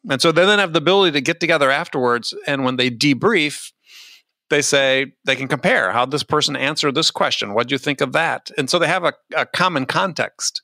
And 0.10 0.22
so 0.22 0.32
they 0.32 0.46
then 0.46 0.60
have 0.60 0.74
the 0.74 0.80
ability 0.80 1.14
to 1.14 1.22
get 1.22 1.40
together 1.40 1.72
afterwards. 1.72 2.34
And 2.46 2.64
when 2.64 2.76
they 2.76 2.92
debrief, 2.92 3.72
they 4.50 4.62
say 4.62 5.14
they 5.26 5.36
can 5.36 5.48
compare 5.48 5.92
how 5.92 6.06
this 6.06 6.24
person 6.24 6.56
answered 6.56 6.94
this 6.94 7.10
question. 7.10 7.54
What 7.54 7.68
do 7.68 7.74
you 7.74 7.80
think 7.80 8.02
of 8.02 8.12
that? 8.14 8.52
And 8.58 8.70
so 8.70 8.78
they 8.78 8.88
have 8.88 9.04
a, 9.04 9.14
a 9.36 9.46
common 9.46 9.86
context. 9.86 10.62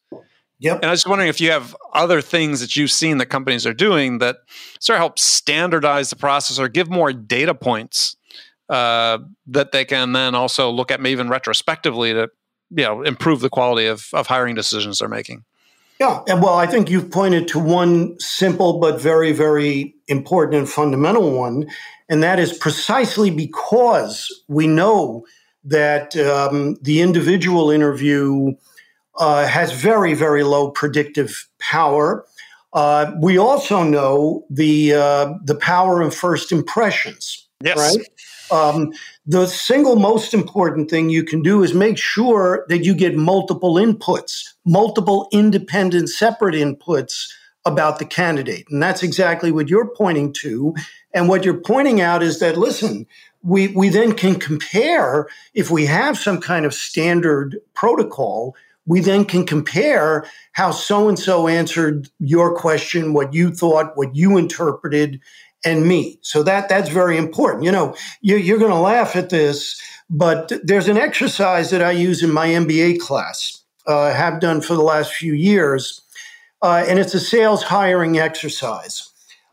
Yep. 0.60 0.78
And 0.78 0.86
I 0.86 0.92
was 0.92 1.00
just 1.00 1.10
wondering 1.10 1.30
if 1.30 1.42
you 1.42 1.50
have 1.50 1.76
other 1.92 2.22
things 2.22 2.60
that 2.60 2.76
you've 2.76 2.92
seen 2.92 3.18
that 3.18 3.26
companies 3.28 3.66
are 3.66 3.74
doing 3.74 4.20
that 4.20 4.38
sort 4.80 4.98
of 4.98 5.00
help 5.00 5.18
standardize 5.18 6.12
the 6.12 6.16
process 6.16 6.60
or 6.60 6.68
give 6.68 6.88
more 6.88 7.12
data 7.12 7.56
points 7.56 8.16
uh, 8.72 9.20
that 9.48 9.74
they 9.74 9.84
can 9.84 10.14
then 10.14 10.34
also 10.34 10.70
look 10.70 10.92
at 10.92 11.02
maybe 11.02 11.12
even 11.12 11.30
retrospectively 11.30 12.14
to 12.14 12.30
you 12.70 12.84
know 12.84 13.02
improve 13.04 13.42
the 13.42 13.50
quality 13.50 13.86
of, 13.86 14.08
of 14.14 14.28
hiring 14.28 14.56
decisions 14.56 15.00
they're 15.00 15.10
making. 15.10 15.44
Yeah, 16.00 16.22
and 16.28 16.42
well, 16.42 16.56
I 16.56 16.66
think 16.66 16.90
you've 16.90 17.12
pointed 17.12 17.48
to 17.50 17.60
one 17.60 18.20
simple 18.20 18.80
but 18.80 19.00
very, 19.00 19.34
very 19.34 19.94
important 20.08 20.58
and 20.58 20.70
fundamental 20.70 21.32
one, 21.32 21.70
and 22.10 22.24
that 22.24 22.40
is 22.40 22.58
precisely 22.58 23.30
because 23.30 24.44
we 24.48 24.66
know 24.66 25.26
that 25.66 26.16
um, 26.18 26.78
the 26.82 27.02
individual 27.02 27.70
interview 27.70 28.54
uh, 29.18 29.46
has 29.46 29.74
very, 29.74 30.14
very 30.14 30.44
low 30.44 30.72
predictive 30.72 31.48
power. 31.60 32.26
Uh, 32.74 33.12
we 33.22 33.38
also 33.38 33.84
know 33.84 34.46
the 34.50 34.94
uh, 34.94 35.34
the 35.44 35.56
power 35.56 36.02
of 36.02 36.16
first 36.16 36.54
impressions. 36.54 37.48
Yes. 37.62 37.78
Right. 37.78 38.08
Um, 38.52 38.94
the 39.26 39.48
single 39.48 39.96
most 39.96 40.34
important 40.34 40.90
thing 40.90 41.10
you 41.10 41.24
can 41.24 41.42
do 41.42 41.64
is 41.64 41.74
make 41.74 41.98
sure 41.98 42.66
that 42.70 42.84
you 42.84 42.94
get 42.94 43.16
multiple 43.16 43.76
inputs, 43.76 44.54
multiple 44.66 45.28
independent, 45.32 46.10
separate 46.10 46.56
inputs 46.56 47.32
about 47.66 48.00
the 48.00 48.06
candidate. 48.06 48.66
And 48.70 48.82
that's 48.82 49.04
exactly 49.04 49.52
what 49.52 49.70
you're 49.70 49.94
pointing 49.96 50.34
to. 50.42 50.74
And 51.14 51.30
what 51.30 51.46
you're 51.46 51.62
pointing 51.62 52.02
out 52.02 52.24
is 52.24 52.40
that, 52.40 52.58
listen, 52.58 53.06
we, 53.44 53.70
we 53.70 53.90
then 53.90 54.14
can 54.14 54.36
compare 54.36 55.28
if 55.54 55.70
we 55.70 55.86
have 55.86 56.18
some 56.18 56.42
kind 56.42 56.66
of 56.66 56.74
standard 56.74 57.58
protocol 57.74 58.56
we 58.86 59.00
then 59.00 59.26
can 59.26 59.46
compare 59.46 60.26
how 60.54 60.72
so 60.72 61.08
and 61.08 61.18
so 61.18 61.48
answered 61.48 62.10
your 62.20 62.56
question, 62.56 63.14
what 63.14 63.34
you 63.34 63.52
thought, 63.52 63.96
what 63.96 64.16
you 64.16 64.38
interpreted, 64.38 65.22
and 65.64 65.86
me. 65.86 66.18
So 66.22 66.44
that 66.44 66.70
that's 66.70 66.90
very 66.90 67.18
important. 67.18 67.64
You 67.64 67.72
know, 67.72 67.96
you, 68.22 68.38
you're 68.38 68.60
going 68.60 68.72
to 68.72 68.78
laugh 68.78 69.16
at 69.16 69.30
this, 69.30 69.82
but 70.10 70.52
there's 70.64 70.88
an 70.88 70.98
exercise 70.98 71.70
that 71.70 71.82
I 71.82 71.92
use 71.92 72.24
in 72.24 72.32
my 72.32 72.48
MBA 72.48 73.00
class. 73.00 73.58
Uh, 73.88 74.14
have 74.14 74.40
done 74.40 74.62
for 74.62 74.76
the 74.76 74.84
last 74.84 75.12
few 75.12 75.34
years, 75.34 76.02
uh, 76.62 76.86
and 76.88 77.00
it's 77.00 77.16
a 77.16 77.20
sales 77.20 77.64
hiring 77.64 78.20
exercise. 78.20 79.10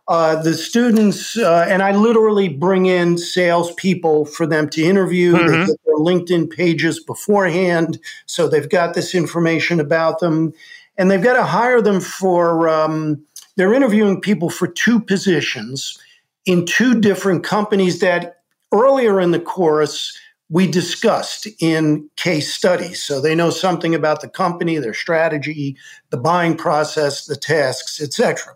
Uh, 0.06 0.40
the 0.42 0.54
students, 0.54 1.36
uh, 1.36 1.66
and 1.68 1.82
I 1.82 1.92
literally 1.92 2.48
bring 2.48 2.86
in 2.86 3.18
salespeople 3.18 4.26
for 4.26 4.46
them 4.46 4.68
to 4.70 4.82
interview. 4.82 5.34
Mm-hmm. 5.34 5.46
They 5.46 5.66
get 5.66 5.76
their 5.84 5.96
LinkedIn 5.96 6.50
pages 6.50 7.02
beforehand, 7.02 7.98
so 8.26 8.48
they've 8.48 8.68
got 8.68 8.94
this 8.94 9.14
information 9.14 9.80
about 9.80 10.20
them, 10.20 10.52
and 10.96 11.10
they've 11.10 11.22
got 11.22 11.34
to 11.34 11.44
hire 11.44 11.82
them 11.82 12.00
for 12.00 12.68
um, 12.68 13.22
they're 13.58 13.74
interviewing 13.74 14.20
people 14.20 14.48
for 14.48 14.68
two 14.68 15.00
positions 15.00 15.98
in 16.46 16.64
two 16.64 17.00
different 17.00 17.42
companies 17.42 17.98
that 17.98 18.36
earlier 18.72 19.20
in 19.20 19.32
the 19.32 19.40
course 19.40 20.16
we 20.48 20.66
discussed 20.66 21.48
in 21.60 22.08
case 22.16 22.54
studies. 22.54 23.02
So 23.02 23.20
they 23.20 23.34
know 23.34 23.50
something 23.50 23.96
about 23.96 24.20
the 24.20 24.28
company, 24.28 24.78
their 24.78 24.94
strategy, 24.94 25.76
the 26.10 26.16
buying 26.16 26.56
process, 26.56 27.26
the 27.26 27.34
tasks, 27.34 28.00
etc. 28.00 28.54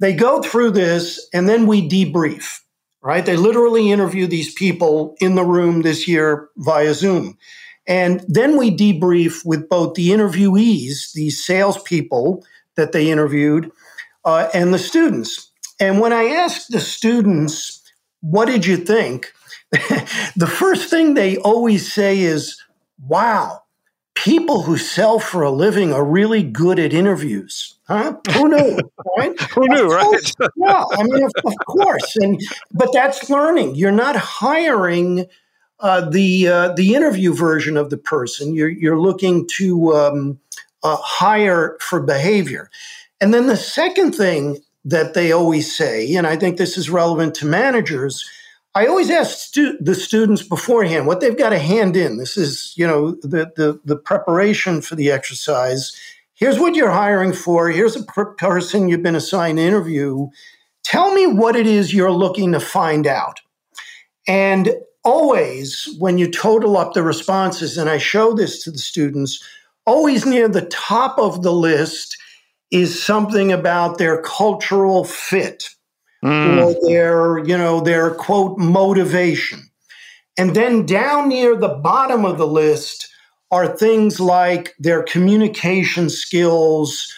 They 0.00 0.14
go 0.14 0.40
through 0.40 0.70
this 0.70 1.28
and 1.34 1.46
then 1.46 1.66
we 1.66 1.86
debrief, 1.86 2.60
right? 3.02 3.24
They 3.24 3.36
literally 3.36 3.92
interview 3.92 4.26
these 4.26 4.54
people 4.54 5.16
in 5.20 5.34
the 5.34 5.44
room 5.44 5.82
this 5.82 6.08
year 6.08 6.48
via 6.56 6.94
Zoom. 6.94 7.36
And 7.86 8.24
then 8.26 8.56
we 8.56 8.74
debrief 8.74 9.44
with 9.44 9.68
both 9.68 9.94
the 9.94 10.08
interviewees, 10.08 11.12
these 11.12 11.44
salespeople 11.44 12.42
that 12.76 12.92
they 12.92 13.10
interviewed, 13.10 13.70
uh, 14.24 14.48
and 14.52 14.72
the 14.72 14.78
students. 14.78 15.50
And 15.78 16.00
when 16.00 16.12
I 16.12 16.24
asked 16.24 16.70
the 16.70 16.80
students, 16.80 17.80
what 18.20 18.46
did 18.46 18.66
you 18.66 18.76
think? 18.76 19.32
the 20.36 20.50
first 20.50 20.90
thing 20.90 21.14
they 21.14 21.36
always 21.38 21.92
say 21.92 22.20
is, 22.20 22.60
wow, 23.06 23.62
people 24.14 24.62
who 24.62 24.76
sell 24.76 25.18
for 25.18 25.42
a 25.42 25.50
living 25.50 25.92
are 25.92 26.04
really 26.04 26.42
good 26.42 26.78
at 26.78 26.92
interviews. 26.92 27.76
Huh? 27.88 28.16
Who 28.34 28.48
knew? 28.48 28.78
Right? 29.16 29.38
Who 29.40 29.66
knew, 29.68 29.88
course, 29.88 30.34
right? 30.38 30.50
yeah, 30.56 30.84
I 30.92 31.02
mean, 31.02 31.24
of, 31.24 31.32
of, 31.44 31.54
course. 31.66 32.16
And 32.16 32.40
but 32.72 32.90
that's 32.92 33.28
learning. 33.28 33.74
You're 33.74 33.90
not 33.90 34.14
hiring 34.14 35.26
uh, 35.80 36.08
the 36.08 36.48
uh, 36.48 36.72
the 36.74 36.94
interview 36.94 37.34
version 37.34 37.76
of 37.76 37.90
the 37.90 37.96
person. 37.96 38.54
You're 38.54 38.68
you're 38.68 39.00
looking 39.00 39.48
to 39.56 39.94
um, 39.94 40.40
uh, 40.82 40.96
hire 40.96 41.76
for 41.80 42.00
behavior. 42.00 42.70
And 43.20 43.34
then 43.34 43.46
the 43.46 43.56
second 43.56 44.12
thing 44.12 44.58
that 44.84 45.14
they 45.14 45.32
always 45.32 45.76
say, 45.76 46.14
and 46.14 46.26
I 46.26 46.36
think 46.36 46.56
this 46.56 46.78
is 46.78 46.88
relevant 46.88 47.34
to 47.36 47.46
managers, 47.46 48.24
I 48.74 48.86
always 48.86 49.10
ask 49.10 49.36
stu- 49.36 49.76
the 49.80 49.94
students 49.94 50.42
beforehand 50.42 51.06
what 51.06 51.20
they've 51.20 51.36
got 51.36 51.50
to 51.50 51.58
hand 51.58 51.96
in. 51.96 52.16
This 52.18 52.36
is, 52.36 52.72
you 52.76 52.86
know, 52.86 53.12
the, 53.22 53.52
the, 53.56 53.80
the 53.84 53.96
preparation 53.96 54.80
for 54.80 54.94
the 54.94 55.10
exercise. 55.10 55.92
Here's 56.34 56.58
what 56.58 56.74
you're 56.74 56.90
hiring 56.90 57.32
for. 57.32 57.68
Here's 57.68 57.96
a 57.96 58.04
per- 58.04 58.34
person 58.34 58.88
you've 58.88 59.02
been 59.02 59.16
assigned 59.16 59.58
to 59.58 59.64
interview. 59.64 60.28
Tell 60.84 61.12
me 61.12 61.26
what 61.26 61.56
it 61.56 61.66
is 61.66 61.92
you're 61.92 62.12
looking 62.12 62.52
to 62.52 62.60
find 62.60 63.06
out. 63.06 63.40
And 64.26 64.72
always, 65.04 65.88
when 65.98 66.16
you 66.16 66.30
total 66.30 66.76
up 66.76 66.94
the 66.94 67.02
responses, 67.02 67.76
and 67.76 67.90
I 67.90 67.98
show 67.98 68.32
this 68.32 68.62
to 68.64 68.70
the 68.70 68.78
students, 68.78 69.42
always 69.84 70.24
near 70.24 70.48
the 70.48 70.66
top 70.66 71.18
of 71.18 71.42
the 71.42 71.52
list 71.52 72.16
is 72.70 73.02
something 73.02 73.52
about 73.52 73.98
their 73.98 74.22
cultural 74.22 75.04
fit 75.04 75.70
mm. 76.24 76.62
or 76.62 76.88
their, 76.88 77.38
you 77.38 77.56
know, 77.56 77.80
their 77.80 78.10
quote 78.10 78.58
motivation. 78.58 79.70
And 80.38 80.54
then 80.54 80.86
down 80.86 81.28
near 81.28 81.56
the 81.56 81.68
bottom 81.68 82.24
of 82.24 82.38
the 82.38 82.46
list 82.46 83.08
are 83.50 83.66
things 83.66 84.20
like 84.20 84.74
their 84.78 85.02
communication 85.02 86.08
skills 86.08 87.12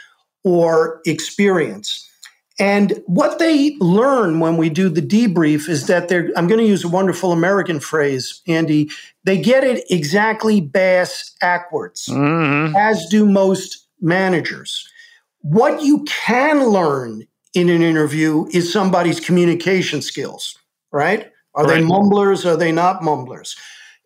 or 0.44 1.00
experience. 1.06 2.08
And 2.58 3.02
what 3.06 3.38
they 3.38 3.76
learn 3.80 4.40
when 4.40 4.56
we 4.56 4.70
do 4.70 4.88
the 4.88 5.02
debrief 5.02 5.68
is 5.68 5.86
that 5.86 6.08
they're, 6.08 6.30
I'm 6.36 6.46
going 6.46 6.60
to 6.60 6.66
use 6.66 6.84
a 6.84 6.88
wonderful 6.88 7.32
American 7.32 7.80
phrase, 7.80 8.40
Andy, 8.46 8.90
they 9.24 9.40
get 9.40 9.64
it 9.64 9.84
exactly 9.90 10.60
bass 10.60 11.34
backwards, 11.40 12.06
mm-hmm. 12.06 12.76
as 12.76 13.06
do 13.10 13.26
most 13.26 13.86
managers. 14.00 14.88
What 15.42 15.82
you 15.82 16.04
can 16.04 16.66
learn 16.66 17.26
in 17.54 17.68
an 17.68 17.82
interview 17.82 18.46
is 18.52 18.72
somebody's 18.72 19.20
communication 19.20 20.00
skills, 20.00 20.58
right? 20.90 21.30
Are 21.54 21.64
right. 21.64 21.80
they 21.80 21.84
mumblers? 21.84 22.46
Are 22.46 22.56
they 22.56 22.72
not 22.72 23.02
mumblers? 23.02 23.56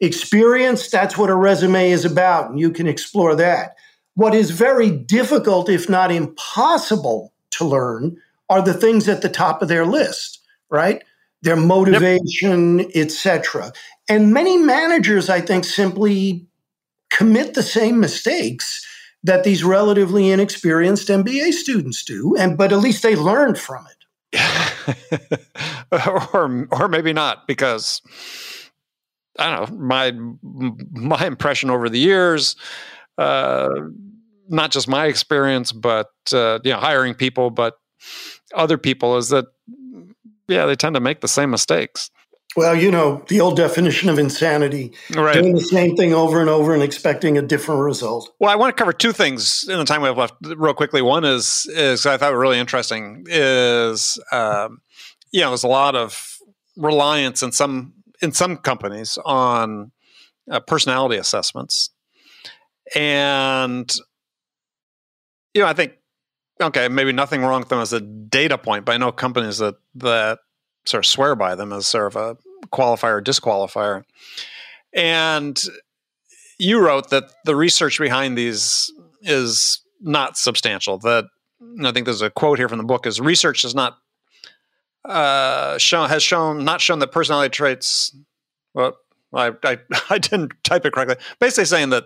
Experience, 0.01 0.91
that's 0.91 1.17
what 1.17 1.31
a 1.31 1.35
resume 1.35 1.91
is 1.91 2.05
about, 2.05 2.51
and 2.51 2.61
you 2.61 2.71
can 2.71 2.87
explore 2.87 3.35
that. 3.37 3.77
what 4.17 4.35
is 4.35 4.51
very 4.51 4.91
difficult, 4.91 5.69
if 5.69 5.89
not 5.89 6.11
impossible, 6.11 7.33
to 7.51 7.65
learn 7.65 8.17
are 8.49 8.63
the 8.63 8.75
things 8.75 9.09
at 9.09 9.23
the 9.23 9.29
top 9.29 9.63
of 9.63 9.69
their 9.69 9.85
list, 9.85 10.41
right? 10.71 11.03
Their 11.43 11.57
motivation, 11.57 12.79
yep. 12.79 12.91
etc. 12.95 13.73
And 14.09 14.33
many 14.33 14.57
managers, 14.57 15.29
I 15.29 15.41
think, 15.41 15.65
simply 15.65 16.47
commit 17.11 17.55
the 17.55 17.63
same 17.63 18.01
mistakes 18.01 18.87
that 19.27 19.45
these 19.45 19.65
relatively 19.65 20.31
inexperienced 20.31 21.09
MBA 21.09 21.53
students 21.53 22.05
do, 22.05 22.37
and 22.37 22.57
but 22.57 22.73
at 22.73 22.79
least 22.79 23.03
they 23.03 23.17
learned 23.17 23.59
from 23.59 23.87
it. 23.87 23.93
or 26.35 26.69
or 26.71 26.89
maybe 26.89 27.13
not, 27.13 27.47
because 27.47 28.03
I 29.39 29.57
don't 29.57 29.71
know, 29.71 29.79
my 29.79 30.13
my 30.93 31.27
impression 31.27 31.71
over 31.71 31.89
the 31.89 31.99
years, 31.99 32.57
uh, 33.19 33.69
not 34.49 34.71
just 34.71 34.89
my 34.89 35.07
experience, 35.07 35.73
but 35.73 36.11
uh, 36.33 36.61
you 36.65 36.73
know, 36.73 36.79
hiring 36.79 37.15
people, 37.15 37.51
but 37.51 37.79
other 38.55 38.79
people 38.79 39.17
is 39.17 39.31
that 39.31 39.47
yeah, 40.49 40.67
they 40.67 40.77
tend 40.77 40.95
to 40.95 41.01
make 41.01 41.21
the 41.21 41.29
same 41.29 41.51
mistakes. 41.51 42.11
Well, 42.57 42.75
you 42.75 42.91
know, 42.91 43.23
the 43.29 43.41
old 43.41 43.57
definition 43.57 44.09
of 44.09 44.19
insanity 44.19 44.93
right. 45.15 45.35
doing 45.35 45.55
the 45.55 45.61
same 45.61 45.95
thing 45.95 46.15
over 46.15 46.41
and 46.41 46.49
over 46.49 46.73
and 46.73 46.83
expecting 46.83 47.37
a 47.37 47.43
different 47.43 47.83
result. 47.83 48.35
Well, 48.41 48.51
I 48.51 48.57
want 48.57 48.75
to 48.75 48.81
cover 48.81 48.95
two 48.95 49.13
things 49.13 49.67
in 49.69 49.79
the 49.79 49.85
time 49.85 50.01
we 50.01 50.09
have 50.09 50.17
left, 50.17 50.35
real 50.43 50.73
quickly. 50.73 51.03
One 51.03 51.25
is, 51.25 51.67
is 51.71 52.07
I 52.07 52.17
thought 52.17 52.35
really 52.35 52.59
interesting 52.59 53.27
is, 53.29 54.19
um, 54.33 54.81
you 55.33 55.43
know, 55.43 55.51
there's 55.51 55.65
a 55.65 55.69
lot 55.69 55.95
of 55.95 56.39
reliance 56.77 57.43
in 57.43 57.53
some 57.53 57.93
in 58.23 58.33
some 58.33 58.57
companies 58.57 59.19
on 59.25 59.93
uh, 60.51 60.61
personality 60.61 61.17
assessments, 61.17 61.91
and 62.95 63.95
you 65.53 65.63
know, 65.63 65.69
I 65.69 65.75
think 65.75 65.95
okay, 66.61 66.89
maybe 66.89 67.13
nothing 67.13 67.43
wrong 67.43 67.61
with 67.61 67.69
them 67.69 67.81
as 67.81 67.93
a 67.93 68.01
data 68.01 68.57
point, 68.57 68.85
but 68.85 68.95
I 68.95 68.99
know 68.99 69.13
companies 69.13 69.59
that 69.59 69.75
that 69.97 70.39
sort 70.87 71.05
of 71.05 71.07
swear 71.07 71.35
by 71.35 71.55
them 71.55 71.73
as 71.73 71.87
sort 71.87 72.07
of 72.07 72.17
a 72.17 72.37
qualifier 72.73 73.19
or 73.19 73.23
disqualifier. 73.23 74.05
And 74.93 75.63
you 76.59 76.81
wrote 76.81 77.11
that 77.11 77.25
the 77.45 77.57
research 77.57 77.99
behind 77.99 78.37
these 78.37 78.93
is 79.23 79.81
not 80.01 80.37
substantial. 80.37 80.99
That 80.99 81.27
I 81.83 81.93
think 81.93 82.07
there's 82.07 82.23
a 82.23 82.31
quote 82.31 82.59
here 82.59 82.69
from 82.69 82.79
the 82.79 82.85
book 82.85 83.07
is 83.07 83.21
research 83.21 83.63
has 83.63 83.75
not 83.75 83.99
uh, 85.05 85.79
shown 85.79 86.09
has 86.09 86.23
shown 86.23 86.65
not 86.65 86.81
shown 86.81 86.99
that 87.01 87.13
personality 87.13 87.51
traits. 87.51 88.17
Well, 88.75 88.97
I, 89.33 89.53
I 89.63 89.79
I 90.11 90.19
didn't 90.19 90.53
type 90.65 90.85
it 90.87 90.93
correctly. 90.93 91.17
Basically, 91.41 91.67
saying 91.67 91.91
that 91.91 92.05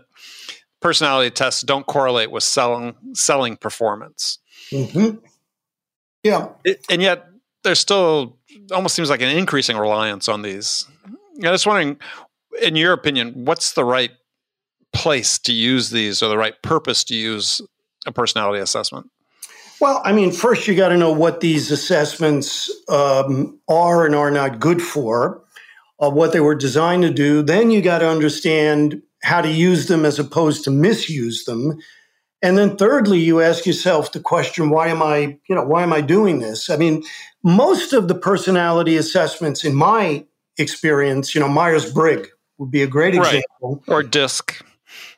personality 0.80 1.30
tests 1.30 1.62
don't 1.62 1.86
correlate 1.86 2.30
with 2.30 2.42
selling 2.42 2.94
selling 3.12 3.56
performance. 3.56 4.38
Mm-hmm. 4.70 5.18
Yeah, 6.22 6.48
it, 6.64 6.84
and 6.90 7.00
yet 7.00 7.26
there's 7.62 7.80
still 7.80 8.38
almost 8.72 8.94
seems 8.94 9.10
like 9.10 9.22
an 9.22 9.28
increasing 9.28 9.76
reliance 9.76 10.28
on 10.28 10.42
these. 10.42 10.86
I 11.44 11.50
was 11.50 11.66
wondering, 11.66 11.98
in 12.62 12.76
your 12.76 12.92
opinion, 12.92 13.44
what's 13.44 13.72
the 13.72 13.84
right 13.84 14.10
place 14.92 15.38
to 15.38 15.52
use 15.52 15.90
these 15.90 16.22
or 16.22 16.28
the 16.28 16.38
right 16.38 16.60
purpose 16.62 17.04
to 17.04 17.14
use 17.14 17.60
a 18.06 18.12
personality 18.12 18.60
assessment? 18.60 19.10
Well, 19.80 20.02
I 20.04 20.12
mean, 20.12 20.30
first 20.30 20.68
you 20.68 20.74
got 20.74 20.90
to 20.90 20.98
know 20.98 21.12
what 21.12 21.40
these 21.40 21.70
assessments 21.70 22.70
um, 22.88 23.58
are 23.68 24.04
and 24.04 24.14
are 24.14 24.30
not 24.30 24.60
good 24.60 24.82
for, 24.82 25.42
uh, 26.00 26.10
what 26.10 26.32
they 26.32 26.40
were 26.40 26.54
designed 26.54 27.02
to 27.02 27.10
do. 27.10 27.42
Then 27.42 27.70
you 27.70 27.80
got 27.80 28.00
to 28.00 28.08
understand 28.08 29.00
how 29.22 29.40
to 29.40 29.50
use 29.50 29.86
them 29.86 30.04
as 30.04 30.18
opposed 30.18 30.64
to 30.64 30.70
misuse 30.70 31.44
them. 31.44 31.78
And 32.42 32.56
then 32.56 32.76
thirdly, 32.76 33.18
you 33.18 33.40
ask 33.40 33.66
yourself 33.66 34.12
the 34.12 34.20
question, 34.20 34.70
why 34.70 34.88
am 34.88 35.02
I, 35.02 35.38
you 35.48 35.54
know, 35.54 35.64
why 35.64 35.82
am 35.82 35.92
I 35.92 36.00
doing 36.00 36.40
this? 36.40 36.70
I 36.70 36.76
mean, 36.76 37.02
most 37.42 37.92
of 37.92 38.08
the 38.08 38.14
personality 38.14 38.96
assessments 38.96 39.64
in 39.64 39.74
my 39.74 40.24
experience, 40.58 41.34
you 41.34 41.40
know, 41.40 41.48
Myers-Briggs 41.48 42.28
would 42.58 42.70
be 42.70 42.82
a 42.82 42.86
great 42.86 43.14
right. 43.14 43.26
example. 43.34 43.82
Or 43.88 44.02
DISC. 44.02 44.64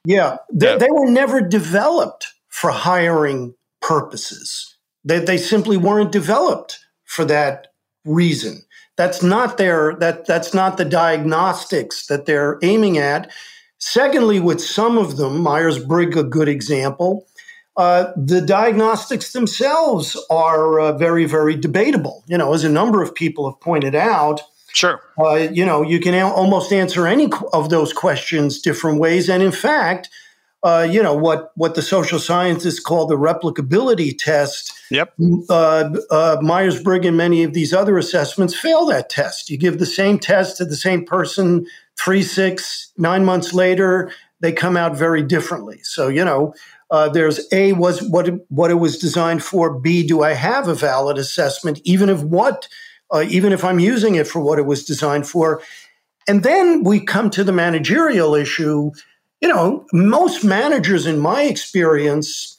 Yeah. 0.04 0.38
They, 0.52 0.72
yeah. 0.72 0.76
they 0.78 0.90
were 0.90 1.10
never 1.10 1.40
developed 1.40 2.26
for 2.48 2.70
hiring 2.70 3.54
purposes. 3.80 4.76
They, 5.04 5.18
they 5.20 5.38
simply 5.38 5.76
weren't 5.76 6.12
developed 6.12 6.78
for 7.04 7.24
that 7.26 7.68
reason. 8.04 8.62
That's 8.96 9.22
not 9.22 9.56
their 9.56 9.94
that 9.96 10.26
that's 10.26 10.52
not 10.52 10.76
the 10.76 10.84
diagnostics 10.84 12.06
that 12.06 12.26
they're 12.26 12.58
aiming 12.62 12.98
at. 12.98 13.30
Secondly, 13.84 14.38
with 14.38 14.60
some 14.62 14.96
of 14.96 15.16
them, 15.16 15.42
Myers 15.42 15.76
Briggs, 15.76 16.16
a 16.16 16.22
good 16.22 16.46
example, 16.46 17.26
uh, 17.76 18.12
the 18.16 18.40
diagnostics 18.40 19.32
themselves 19.32 20.16
are 20.30 20.78
uh, 20.78 20.92
very, 20.92 21.24
very 21.24 21.56
debatable. 21.56 22.22
You 22.28 22.38
know, 22.38 22.54
as 22.54 22.62
a 22.62 22.68
number 22.68 23.02
of 23.02 23.12
people 23.12 23.50
have 23.50 23.60
pointed 23.60 23.96
out, 23.96 24.40
sure, 24.72 25.00
uh, 25.18 25.48
you 25.50 25.66
know, 25.66 25.82
you 25.82 25.98
can 25.98 26.14
almost 26.22 26.72
answer 26.72 27.08
any 27.08 27.28
of 27.52 27.70
those 27.70 27.92
questions 27.92 28.60
different 28.60 29.00
ways. 29.00 29.28
And 29.28 29.42
in 29.42 29.50
fact, 29.50 30.08
uh, 30.62 30.86
you 30.88 31.02
know 31.02 31.14
what 31.14 31.50
what 31.56 31.74
the 31.74 31.82
social 31.82 32.20
scientists 32.20 32.78
call 32.78 33.06
the 33.06 33.16
replicability 33.16 34.16
test. 34.16 34.72
Yep. 34.92 35.12
Uh, 35.50 35.90
uh, 36.08 36.36
Myers 36.40 36.80
Briggs 36.80 37.08
and 37.08 37.16
many 37.16 37.42
of 37.42 37.52
these 37.52 37.72
other 37.72 37.98
assessments 37.98 38.54
fail 38.54 38.86
that 38.86 39.10
test. 39.10 39.50
You 39.50 39.58
give 39.58 39.80
the 39.80 39.86
same 39.86 40.20
test 40.20 40.58
to 40.58 40.64
the 40.64 40.76
same 40.76 41.04
person 41.04 41.66
three, 42.02 42.22
six, 42.22 42.92
nine 42.96 43.24
months 43.24 43.52
later, 43.52 44.10
they 44.40 44.52
come 44.52 44.76
out 44.76 44.96
very 44.96 45.22
differently. 45.22 45.80
So, 45.82 46.08
you 46.08 46.24
know, 46.24 46.54
uh, 46.90 47.08
there's 47.08 47.40
A, 47.52 47.72
was 47.72 48.02
what 48.02 48.28
what 48.48 48.70
it 48.70 48.74
was 48.74 48.98
designed 48.98 49.42
for. 49.42 49.78
B, 49.78 50.06
do 50.06 50.22
I 50.22 50.32
have 50.32 50.68
a 50.68 50.74
valid 50.74 51.16
assessment, 51.16 51.80
even 51.84 52.08
if 52.08 52.22
what, 52.22 52.68
uh, 53.10 53.24
even 53.28 53.52
if 53.52 53.64
I'm 53.64 53.78
using 53.78 54.16
it 54.16 54.26
for 54.26 54.40
what 54.40 54.58
it 54.58 54.66
was 54.66 54.84
designed 54.84 55.26
for? 55.26 55.62
And 56.28 56.42
then 56.42 56.84
we 56.84 57.00
come 57.00 57.30
to 57.30 57.44
the 57.44 57.52
managerial 57.52 58.34
issue. 58.34 58.90
You 59.40 59.48
know, 59.48 59.86
most 59.92 60.44
managers, 60.44 61.06
in 61.06 61.18
my 61.18 61.42
experience, 61.42 62.58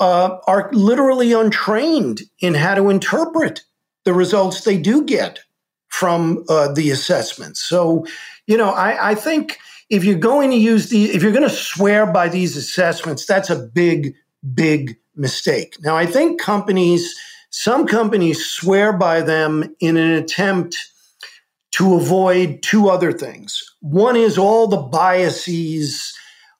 uh, 0.00 0.38
are 0.46 0.70
literally 0.72 1.32
untrained 1.32 2.22
in 2.40 2.54
how 2.54 2.74
to 2.74 2.90
interpret 2.90 3.62
the 4.04 4.12
results 4.12 4.62
they 4.62 4.78
do 4.78 5.04
get 5.04 5.40
from 5.88 6.44
uh, 6.48 6.72
the 6.72 6.90
assessments. 6.90 7.60
So, 7.60 8.06
you 8.46 8.56
know, 8.56 8.70
I, 8.70 9.10
I 9.10 9.14
think 9.14 9.58
if 9.90 10.04
you're 10.04 10.18
going 10.18 10.50
to 10.50 10.56
use 10.56 10.90
the, 10.90 11.04
if 11.06 11.22
you're 11.22 11.32
going 11.32 11.48
to 11.48 11.54
swear 11.54 12.06
by 12.06 12.28
these 12.28 12.56
assessments, 12.56 13.26
that's 13.26 13.50
a 13.50 13.56
big, 13.56 14.14
big 14.54 14.96
mistake. 15.16 15.76
Now, 15.80 15.96
I 15.96 16.06
think 16.06 16.40
companies, 16.40 17.18
some 17.50 17.86
companies 17.86 18.44
swear 18.44 18.92
by 18.92 19.22
them 19.22 19.74
in 19.80 19.96
an 19.96 20.12
attempt 20.12 20.76
to 21.72 21.94
avoid 21.94 22.62
two 22.62 22.88
other 22.88 23.12
things. 23.12 23.62
One 23.80 24.16
is 24.16 24.38
all 24.38 24.66
the 24.66 24.76
biases 24.76 26.14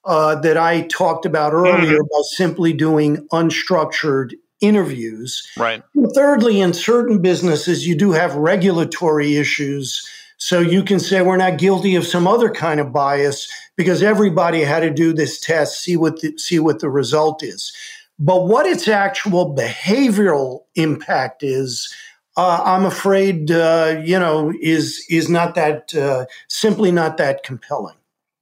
uh, 0.05 0.37
that 0.41 0.57
I 0.57 0.83
talked 0.83 1.27
about 1.27 1.53
earlier 1.53 1.99
mm-hmm. 1.99 2.01
about 2.01 2.25
simply 2.25 2.73
doing 2.73 3.29
unstructured 3.33 4.33
interviews. 4.61 5.47
Right. 5.57 5.83
And 5.95 6.11
thirdly, 6.15 6.61
in 6.61 6.73
certain 6.73 7.21
businesses, 7.21 7.87
you 7.87 7.97
do 7.97 8.13
have 8.13 8.35
regulatory 8.35 9.37
issues 9.37 10.09
so 10.39 10.61
you 10.61 10.85
can 10.85 11.01
say 11.01 11.21
we're 11.21 11.37
not 11.37 11.59
guilty 11.59 11.97
of 11.97 12.07
some 12.07 12.29
other 12.29 12.49
kind 12.49 12.79
of 12.79 12.93
bias 12.93 13.53
because 13.77 14.03
everybody 14.03 14.63
had 14.63 14.81
to 14.81 14.91
do 14.91 15.13
this 15.13 15.41
test, 15.41 15.81
see 15.81 15.97
what 15.97 16.21
the, 16.21 16.39
see 16.39 16.61
what 16.61 16.79
the 16.79 16.89
result 16.89 17.43
is. 17.43 17.73
But 18.21 18.47
what 18.47 18.65
its 18.65 18.87
actual 18.87 19.55
behavioral 19.55 20.63
impact 20.77 21.43
is, 21.43 21.93
uh, 22.37 22.63
I'm 22.65 22.85
afraid, 22.85 23.51
uh, 23.51 24.01
you 24.05 24.19
know, 24.19 24.53
is 24.61 25.05
is 25.11 25.29
not 25.29 25.57
that 25.57 25.93
uh, 25.95 26.27
simply 26.47 26.93
not 26.93 27.17
that 27.17 27.43
compelling. 27.43 27.97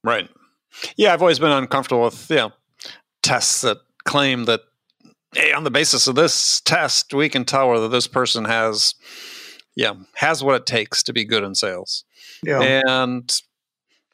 Right. 0.05 0.29
Yeah, 0.97 1.15
I've 1.15 1.23
always 1.23 1.39
been 1.39 1.51
uncomfortable 1.51 2.05
with 2.05 2.31
you 2.31 2.37
know 2.37 2.53
tests 3.23 3.63
that 3.63 3.79
claim 4.05 4.45
that 4.45 4.61
hey, 5.35 5.53
on 5.53 5.65
the 5.65 5.71
basis 5.71 6.07
of 6.07 6.15
this 6.15 6.61
test, 6.61 7.13
we 7.15 7.29
can 7.29 7.45
tell 7.45 7.71
whether 7.71 7.89
this 7.89 8.07
person 8.07 8.45
has 8.45 8.95
yeah, 9.77 9.93
has 10.15 10.43
what 10.43 10.57
it 10.57 10.67
takes 10.67 11.03
to 11.05 11.13
be 11.13 11.25
good 11.25 11.45
in 11.45 11.55
sales. 11.55 12.05
Yeah. 12.43 12.61
And 12.61 13.31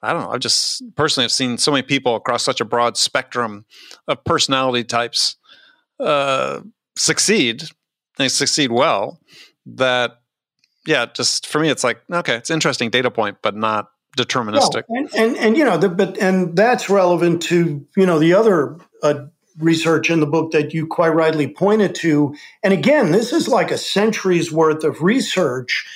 I 0.03 0.13
don't 0.13 0.23
know. 0.23 0.31
I've 0.31 0.41
just 0.41 0.83
personally 0.97 1.25
have 1.25 1.33
seen 1.33 1.57
so 1.57 1.71
many 1.71 1.83
people 1.83 2.17
across 2.17 2.43
such 2.43 2.61
a 2.61 2.65
broad 2.65 2.97
spectrum 2.97 3.65
of 4.09 4.23
personality 4.25 4.83
types 4.83 5.37
uh, 6.01 6.61
succeed. 6.97 7.63
They 8.19 8.29
succeed 8.29 8.73
well. 8.73 9.21
That 9.65 10.21
yeah, 10.87 11.07
just 11.07 11.47
for 11.47 11.61
me, 11.61 11.69
it's 11.69 11.85
like 11.85 12.03
okay, 12.13 12.35
it's 12.35 12.51
interesting 12.51 12.91
data 12.91 13.13
point, 13.13 13.39
but 13.43 13.55
not 13.55 13.91
deterministic. 14.19 14.83
Well, 14.89 15.05
and, 15.05 15.15
and, 15.15 15.37
and 15.37 15.57
you 15.57 15.65
know, 15.65 15.79
the, 15.79 15.89
but 15.89 16.19
and 16.19 16.57
that's 16.57 16.91
relevant 16.91 17.43
to 17.43 17.87
you 17.97 18.07
know 18.07 18.19
the 18.19 18.35
other 18.35 18.79
uh, 19.05 19.27
research 19.59 20.11
in 20.11 20.21
the 20.21 20.27
book 20.27 20.53
that 20.53 20.73
you 20.73 20.87
quite 20.87 21.11
rightly 21.11 21.49
pointed 21.49 21.95
to. 21.97 22.35
And 22.63 22.73
again, 22.73 23.13
this 23.13 23.33
is 23.33 23.49
like 23.49 23.71
a 23.71 23.79
century's 23.79 24.53
worth 24.53 24.85
of 24.85 25.03
research. 25.03 25.87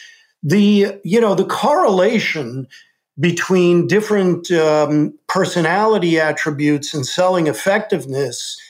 The, 0.42 0.98
you 1.04 1.20
know, 1.20 1.34
the 1.34 1.46
correlation 1.46 2.68
between 3.18 3.86
different 3.86 4.50
um, 4.50 5.18
personality 5.28 6.20
attributes 6.20 6.92
and 6.94 7.06
selling 7.06 7.46
effectiveness 7.46 8.60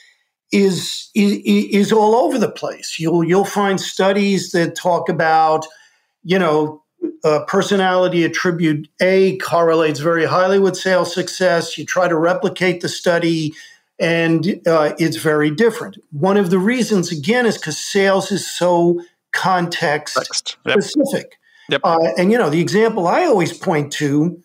is, 0.53 1.11
is 1.14 1.41
is 1.45 1.93
all 1.93 2.14
over 2.14 2.39
the 2.39 2.51
place. 2.51 2.99
You'll 3.01 3.24
you'll 3.24 3.45
find 3.45 3.80
studies 3.80 4.53
that 4.53 4.76
talk 4.76 5.09
about, 5.09 5.66
you 6.22 6.39
know, 6.39 6.84
uh, 7.24 7.45
personality 7.47 8.24
attribute 8.24 8.89
A 9.01 9.37
correlates 9.39 9.99
very 9.99 10.24
highly 10.24 10.61
with 10.61 10.76
sales 10.76 11.12
success. 11.12 11.76
You 11.76 11.84
try 11.84 12.07
to 12.09 12.16
replicate 12.16 12.80
the 12.80 12.89
study, 12.89 13.53
and 13.99 14.61
uh, 14.66 14.94
it's 14.99 15.16
very 15.16 15.51
different. 15.51 15.99
One 16.12 16.36
of 16.36 16.51
the 16.51 16.59
reasons, 16.59 17.11
again, 17.11 17.47
is 17.47 17.57
because 17.57 17.78
sales 17.78 18.30
is 18.30 18.51
so 18.51 19.01
context 19.32 20.57
yep. 20.66 20.82
specific. 20.82 21.38
Yep. 21.68 21.80
Uh, 21.84 22.09
and 22.16 22.30
you 22.30 22.38
know, 22.38 22.51
the 22.51 22.61
example 22.61 23.07
I 23.07 23.24
always 23.24 23.57
point 23.57 23.92
to 23.94 24.40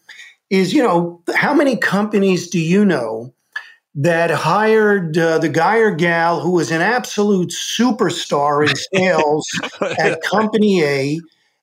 is, 0.50 0.74
you 0.74 0.84
know, 0.84 1.22
how 1.36 1.54
many 1.54 1.78
companies 1.78 2.50
do 2.50 2.60
you 2.60 2.86
know 2.86 3.34
that 3.96 4.32
hired 4.32 5.18
uh, 5.18 5.38
the 5.38 5.50
guy 5.50 5.78
or 5.78 5.92
gal 5.92 6.40
who 6.40 6.52
was 6.52 6.72
an 6.72 6.82
absolute 6.82 7.50
superstar 7.50 8.68
in 8.68 8.76
sales 8.94 9.48
at 10.00 10.22
company 10.22 10.84
A, 10.84 11.20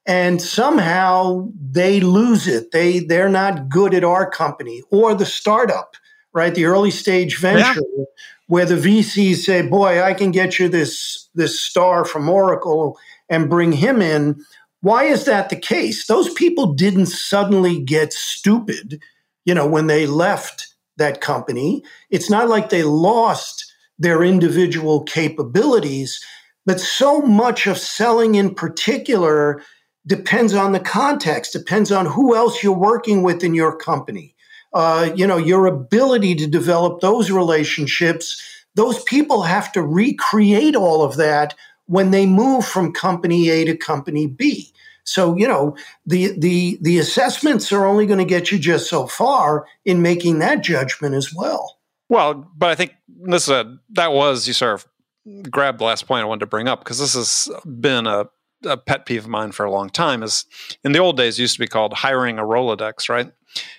and 0.06 0.40
somehow 0.40 1.48
they 1.60 2.00
lose 2.00 2.46
it. 2.46 2.70
They 2.72 3.00
they're 3.00 3.28
not 3.28 3.68
good 3.68 3.94
at 3.94 4.04
our 4.04 4.30
company 4.30 4.82
or 4.90 5.14
the 5.14 5.26
startup, 5.26 5.96
right? 6.32 6.54
The 6.54 6.66
early 6.66 6.90
stage 6.90 7.38
venture. 7.38 7.82
Yeah. 7.96 8.04
Where 8.46 8.64
the 8.64 8.76
VCs 8.76 9.44
say, 9.44 9.60
"Boy, 9.60 10.02
I 10.02 10.14
can 10.14 10.30
get 10.30 10.58
you 10.58 10.70
this 10.70 11.28
this 11.34 11.60
star 11.60 12.06
from 12.06 12.30
Oracle 12.30 12.98
and 13.28 13.50
bring 13.50 13.72
him 13.72 14.00
in," 14.00 14.42
Why 14.80 15.04
is 15.04 15.24
that 15.24 15.50
the 15.50 15.56
case? 15.56 16.06
Those 16.06 16.32
people 16.34 16.74
didn't 16.74 17.06
suddenly 17.06 17.80
get 17.80 18.12
stupid, 18.12 19.00
you 19.44 19.54
know, 19.54 19.66
when 19.66 19.88
they 19.88 20.06
left 20.06 20.68
that 20.98 21.20
company. 21.20 21.82
It's 22.10 22.30
not 22.30 22.48
like 22.48 22.68
they 22.68 22.84
lost 22.84 23.72
their 23.98 24.22
individual 24.22 25.02
capabilities, 25.02 26.24
but 26.64 26.80
so 26.80 27.20
much 27.20 27.66
of 27.66 27.78
selling 27.78 28.36
in 28.36 28.54
particular 28.54 29.62
depends 30.06 30.54
on 30.54 30.72
the 30.72 30.80
context, 30.80 31.52
depends 31.52 31.90
on 31.90 32.06
who 32.06 32.36
else 32.36 32.62
you're 32.62 32.72
working 32.72 33.22
with 33.22 33.42
in 33.42 33.54
your 33.54 33.76
company. 33.76 34.34
Uh, 34.74 35.10
you 35.14 35.26
know, 35.26 35.38
your 35.38 35.66
ability 35.66 36.34
to 36.34 36.46
develop 36.46 37.00
those 37.00 37.30
relationships, 37.30 38.42
those 38.74 39.02
people 39.04 39.42
have 39.42 39.72
to 39.72 39.82
recreate 39.82 40.76
all 40.76 41.02
of 41.02 41.16
that 41.16 41.54
when 41.86 42.10
they 42.10 42.26
move 42.26 42.64
from 42.66 42.92
company 42.92 43.48
A 43.48 43.64
to 43.64 43.76
company 43.76 44.26
B. 44.26 44.72
So, 45.04 45.36
you 45.36 45.48
know, 45.48 45.74
the 46.04 46.38
the 46.38 46.78
the 46.82 46.98
assessments 46.98 47.72
are 47.72 47.86
only 47.86 48.04
going 48.04 48.18
to 48.18 48.26
get 48.26 48.52
you 48.52 48.58
just 48.58 48.90
so 48.90 49.06
far 49.06 49.66
in 49.86 50.02
making 50.02 50.40
that 50.40 50.62
judgment 50.62 51.14
as 51.14 51.34
well. 51.34 51.78
Well, 52.10 52.50
but 52.56 52.68
I 52.68 52.74
think 52.74 52.94
this 53.08 53.44
is 53.44 53.48
a, 53.48 53.78
that 53.90 54.12
was 54.12 54.46
you 54.46 54.52
sort 54.52 54.74
of 54.74 55.50
grabbed 55.50 55.78
the 55.78 55.84
last 55.84 56.06
point 56.06 56.22
I 56.22 56.26
wanted 56.26 56.40
to 56.40 56.46
bring 56.46 56.68
up 56.68 56.80
because 56.80 56.98
this 56.98 57.14
has 57.14 57.48
been 57.64 58.06
a, 58.06 58.28
a 58.64 58.76
pet 58.76 59.06
peeve 59.06 59.24
of 59.24 59.30
mine 59.30 59.52
for 59.52 59.64
a 59.64 59.70
long 59.70 59.90
time. 59.90 60.22
Is 60.22 60.44
in 60.84 60.92
the 60.92 60.98
old 60.98 61.16
days 61.16 61.38
used 61.38 61.54
to 61.54 61.60
be 61.60 61.66
called 61.66 61.92
hiring 61.92 62.38
a 62.38 62.42
Rolodex, 62.42 63.08
right? 63.08 63.30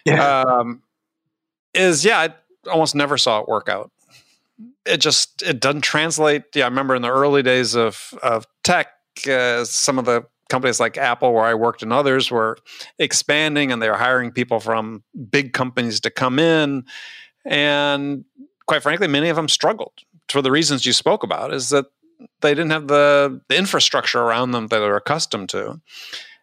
Yeah. 0.06 0.42
Um, 0.42 0.84
is 1.74 2.04
yeah, 2.04 2.20
I 2.20 2.70
almost 2.70 2.96
never 2.96 3.18
saw 3.18 3.42
it 3.42 3.48
work 3.48 3.70
out 3.70 3.92
it 4.86 4.98
just 4.98 5.42
it 5.42 5.60
doesn't 5.60 5.82
translate. 5.82 6.44
Yeah, 6.56 6.66
I 6.66 6.68
remember 6.68 6.96
in 6.96 7.02
the 7.02 7.12
early 7.12 7.44
days 7.44 7.76
of 7.76 8.14
of 8.22 8.46
tech, 8.64 8.90
uh, 9.30 9.64
some 9.66 10.00
of 10.00 10.06
the 10.06 10.26
companies 10.50 10.80
like 10.80 10.98
Apple, 10.98 11.34
where 11.34 11.46
I 11.46 11.54
worked, 11.54 11.84
and 11.84 11.94
others 11.94 12.32
were 12.32 12.58
expanding, 12.98 13.72
and 13.72 13.82
they 13.82 13.90
were 13.90 13.98
hiring 13.98 14.32
people 14.32 14.60
from 14.60 15.04
big 15.30 15.54
companies 15.54 16.00
to 16.02 16.10
come 16.10 16.40
in, 16.40 16.86
and 17.46 18.26
quite 18.66 18.84
frankly, 18.84 19.08
many 19.08 19.30
of 19.30 19.36
them 19.36 19.48
struggled 19.48 19.94
for 20.28 20.42
the 20.42 20.52
reasons 20.52 20.86
you 20.86 20.94
spoke 20.94 21.24
about. 21.24 21.54
Is 21.54 21.70
that 21.70 21.86
they 22.42 22.54
didn't 22.54 22.72
have 22.72 22.88
the, 22.88 23.42
the 23.48 23.58
infrastructure 23.58 24.20
around 24.20 24.52
them 24.52 24.68
that 24.68 24.80
they're 24.80 24.96
accustomed 24.96 25.50
to, 25.50 25.80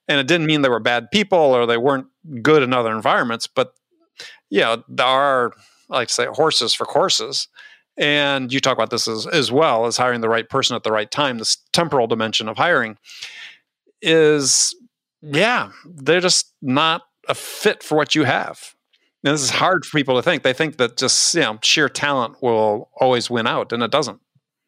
and 0.08 0.20
it 0.20 0.26
didn't 0.26 0.46
mean 0.46 0.62
they 0.62 0.68
were 0.68 0.80
bad 0.80 1.10
people 1.10 1.38
or 1.38 1.66
they 1.66 1.76
weren't 1.76 2.06
good 2.42 2.62
in 2.62 2.72
other 2.72 2.94
environments, 2.94 3.46
but 3.46 3.72
yeah, 4.50 4.76
there 4.88 5.06
are 5.06 5.52
I 5.90 5.96
like 5.96 6.08
to 6.08 6.14
say 6.14 6.26
horses 6.26 6.74
for 6.74 6.84
courses. 6.84 7.48
And 7.98 8.52
you 8.52 8.60
talk 8.60 8.76
about 8.76 8.90
this 8.90 9.08
as, 9.08 9.26
as 9.26 9.50
well 9.50 9.86
as 9.86 9.96
hiring 9.96 10.20
the 10.20 10.28
right 10.28 10.48
person 10.48 10.76
at 10.76 10.82
the 10.82 10.92
right 10.92 11.10
time. 11.10 11.38
This 11.38 11.56
temporal 11.72 12.06
dimension 12.06 12.48
of 12.48 12.56
hiring 12.56 12.98
is 14.02 14.74
yeah 15.22 15.70
they're 15.86 16.20
just 16.20 16.52
not 16.60 17.02
a 17.28 17.34
fit 17.34 17.82
for 17.82 17.96
what 17.96 18.14
you 18.14 18.24
have. 18.24 18.74
And 19.24 19.32
this 19.32 19.42
is 19.42 19.50
hard 19.50 19.84
for 19.84 19.98
people 19.98 20.14
to 20.14 20.22
think. 20.22 20.42
They 20.42 20.52
think 20.52 20.76
that 20.76 20.96
just 20.96 21.34
you 21.34 21.40
know 21.40 21.58
sheer 21.62 21.88
talent 21.88 22.42
will 22.42 22.90
always 23.00 23.30
win 23.30 23.46
out 23.46 23.72
and 23.72 23.82
it 23.82 23.90
doesn't 23.90 24.20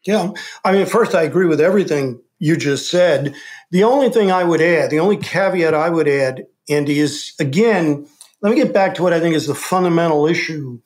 yeah 0.04 0.30
i 0.64 0.72
mean 0.72 0.86
first 0.86 1.14
i 1.14 1.22
agree 1.22 1.46
with 1.46 1.60
everything 1.60 2.20
you 2.40 2.56
just 2.56 2.88
said. 2.88 3.34
The 3.72 3.82
only 3.82 4.10
thing 4.10 4.30
i 4.30 4.44
would 4.44 4.60
add 4.60 4.90
the 4.90 5.00
only 5.00 5.16
caveat 5.16 5.74
i 5.74 5.88
would 5.88 6.08
add 6.08 6.46
andy 6.68 7.00
is 7.00 7.34
again 7.40 8.06
let 8.40 8.50
me 8.50 8.56
get 8.56 8.72
back 8.72 8.94
to 8.94 9.02
what 9.02 9.12
i 9.12 9.20
think 9.20 9.34
is 9.34 9.46
the 9.46 9.54
fundamental 9.54 10.26
issue 10.26 10.80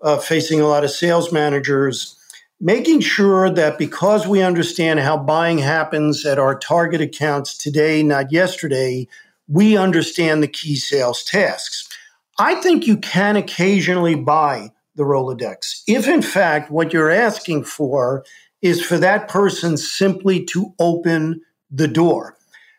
uh, 0.00 0.18
facing 0.18 0.60
a 0.60 0.66
lot 0.66 0.84
of 0.84 0.90
sales 0.90 1.32
managers, 1.32 2.16
making 2.60 3.00
sure 3.00 3.50
that 3.50 3.78
because 3.78 4.26
we 4.26 4.42
understand 4.42 5.00
how 5.00 5.16
buying 5.16 5.58
happens 5.58 6.24
at 6.24 6.38
our 6.38 6.58
target 6.58 7.00
accounts 7.00 7.56
today, 7.56 8.02
not 8.02 8.32
yesterday, 8.32 9.06
we 9.48 9.76
understand 9.76 10.42
the 10.42 10.48
key 10.48 10.76
sales 10.76 11.24
tasks. 11.24 11.88
I 12.38 12.56
think 12.56 12.86
you 12.86 12.96
can 12.96 13.36
occasionally 13.36 14.14
buy 14.14 14.70
the 14.94 15.04
Rolodex. 15.04 15.82
If, 15.86 16.06
in 16.08 16.22
fact, 16.22 16.70
what 16.70 16.92
you're 16.92 17.10
asking 17.10 17.64
for 17.64 18.24
is 18.62 18.84
for 18.84 18.98
that 18.98 19.28
person 19.28 19.76
simply 19.76 20.44
to 20.46 20.74
open 20.78 21.40
the 21.70 21.88
door. 21.88 22.36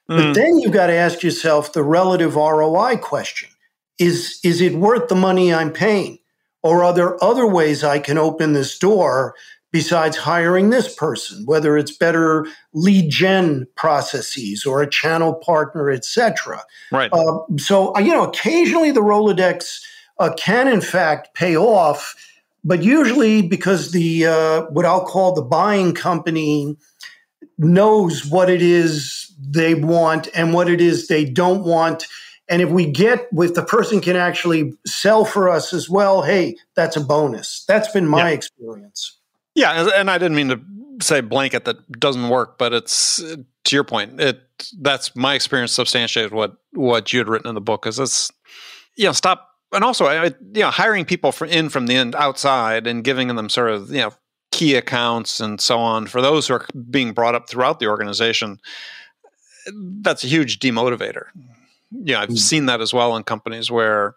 Mm. 0.10 0.18
But 0.18 0.34
then 0.34 0.58
you've 0.58 0.74
got 0.74 0.88
to 0.88 0.94
ask 0.94 1.24
yourself 1.24 1.74
the 1.74 1.84
relative 1.84 2.36
ROI 2.36 2.98
question. 2.98 3.50
Is, 3.98 4.40
is 4.44 4.62
it 4.62 4.76
worth 4.76 5.10
the 5.10 5.16
money 5.16 5.54
I'm 5.54 5.72
paying? 5.72 6.20
Or 6.62 6.84
are 6.84 6.94
there 6.94 7.22
other 7.24 7.48
ways 7.48 7.84
I 7.84 8.00
can 8.00 8.18
open 8.18 8.54
this 8.54 8.78
door 8.78 9.36
besides 9.72 10.18
hiring 10.18 10.70
this 10.70 10.94
person, 10.96 11.46
whether 11.46 11.78
it's 11.78 11.96
better 11.96 12.48
lead 12.74 13.10
gen 13.12 13.68
processes 13.76 14.66
or 14.66 14.82
a 14.82 14.90
channel 14.90 15.36
partner, 15.36 15.90
etc. 15.92 16.64
Right. 16.92 17.12
Uh, 17.14 17.40
so, 17.58 17.98
you 18.00 18.12
know, 18.12 18.24
occasionally 18.24 18.92
the 18.92 19.02
Rolodex 19.02 19.80
uh, 20.20 20.32
can, 20.38 20.68
in 20.68 20.82
fact, 20.82 21.34
pay 21.36 21.56
off, 21.56 22.16
but 22.64 22.84
usually 22.84 23.41
because 23.41 23.91
the 23.91 24.26
uh, 24.26 24.62
what 24.72 24.86
I'll 24.86 25.05
call 25.05 25.34
the 25.34 25.41
buying 25.41 25.93
company 25.93 26.78
knows 27.57 28.26
what 28.26 28.49
it 28.49 28.62
is 28.62 29.34
they 29.39 29.76
want 29.76 30.28
and 30.34 30.53
what 30.53 30.70
it 30.70 30.82
is 30.82 31.07
they 31.07 31.26
don't 31.26 31.64
want 31.64 32.05
and 32.49 32.64
if 32.64 32.70
we 32.70 32.88
get, 32.88 33.32
with 33.32 33.53
the 33.53 33.64
person 33.64 34.01
can 34.01 34.16
actually 34.16 34.74
sell 34.86 35.24
for 35.24 35.47
us 35.47 35.72
as 35.72 35.88
well, 35.88 36.24
hey, 36.24 36.57
that's 36.76 36.97
a 36.97 37.01
bonus. 37.01 37.64
That's 37.68 37.91
been 37.91 38.07
my 38.07 38.30
yeah. 38.30 38.36
experience. 38.36 39.18
Yeah, 39.53 39.89
and 39.95 40.10
I 40.10 40.18
didn't 40.18 40.36
mean 40.36 40.49
to 40.49 40.60
say 40.99 41.22
blanket 41.22 41.66
that 41.66 41.91
doesn't 41.91 42.28
work, 42.28 42.57
but 42.57 42.74
it's 42.74 43.18
to 43.18 43.76
your 43.76 43.84
point. 43.84 44.20
It 44.20 44.41
that's 44.80 45.16
my 45.16 45.36
experience 45.36 45.72
substantiated 45.72 46.34
what 46.34 46.57
what 46.74 47.14
you 47.14 47.20
had 47.20 47.30
written 47.30 47.49
in 47.49 47.55
the 47.55 47.62
book. 47.62 47.86
Is 47.86 47.99
it's 47.99 48.32
you 48.95 49.05
know 49.05 49.12
stop 49.12 49.47
and 49.72 49.84
also 49.84 50.06
I, 50.06 50.26
you 50.26 50.62
know 50.62 50.70
hiring 50.72 51.06
people 51.06 51.32
from 51.32 51.50
in 51.50 51.70
from 51.70 51.88
the 51.88 51.96
end 51.96 52.16
outside 52.16 52.88
and 52.88 53.04
giving 53.04 53.28
them 53.28 53.50
sort 53.50 53.72
of 53.72 53.90
you 53.92 54.00
know 54.00 54.12
key 54.52 54.76
accounts 54.76 55.40
and 55.40 55.62
so 55.62 55.80
on 55.80 56.08
for 56.08 56.22
those 56.22 56.48
who 56.48 56.56
are 56.56 56.66
being 56.90 57.14
brought 57.14 57.36
up 57.36 57.50
throughout 57.50 57.80
the 57.80 57.88
organization. 57.88 58.60
That's 60.02 60.24
a 60.24 60.28
huge 60.28 60.60
demotivator 60.60 61.28
yeah, 61.92 62.22
I've 62.22 62.30
mm. 62.30 62.38
seen 62.38 62.66
that 62.68 62.82
as 62.82 62.94
well 62.94 63.16
in 63.16 63.24
companies 63.24 63.72
where 63.72 64.16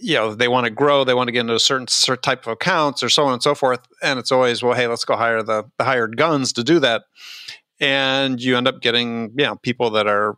you 0.00 0.14
know 0.14 0.34
they 0.34 0.48
want 0.48 0.64
to 0.64 0.70
grow, 0.70 1.04
they 1.04 1.14
want 1.14 1.28
to 1.28 1.32
get 1.32 1.40
into 1.40 1.54
a 1.54 1.60
certain, 1.60 1.88
certain 1.88 2.22
type 2.22 2.46
of 2.46 2.52
accounts 2.52 3.02
or 3.02 3.08
so 3.08 3.26
on 3.26 3.34
and 3.34 3.42
so 3.42 3.54
forth, 3.54 3.80
and 4.02 4.18
it's 4.18 4.32
always 4.32 4.62
well, 4.62 4.74
hey, 4.74 4.86
let's 4.86 5.04
go 5.04 5.16
hire 5.16 5.42
the, 5.42 5.64
the 5.78 5.84
hired 5.84 6.16
guns 6.16 6.52
to 6.54 6.64
do 6.64 6.78
that, 6.80 7.04
and 7.80 8.40
you 8.40 8.56
end 8.56 8.68
up 8.68 8.80
getting 8.80 9.30
you 9.36 9.44
know 9.44 9.56
people 9.56 9.90
that 9.90 10.06
are 10.06 10.36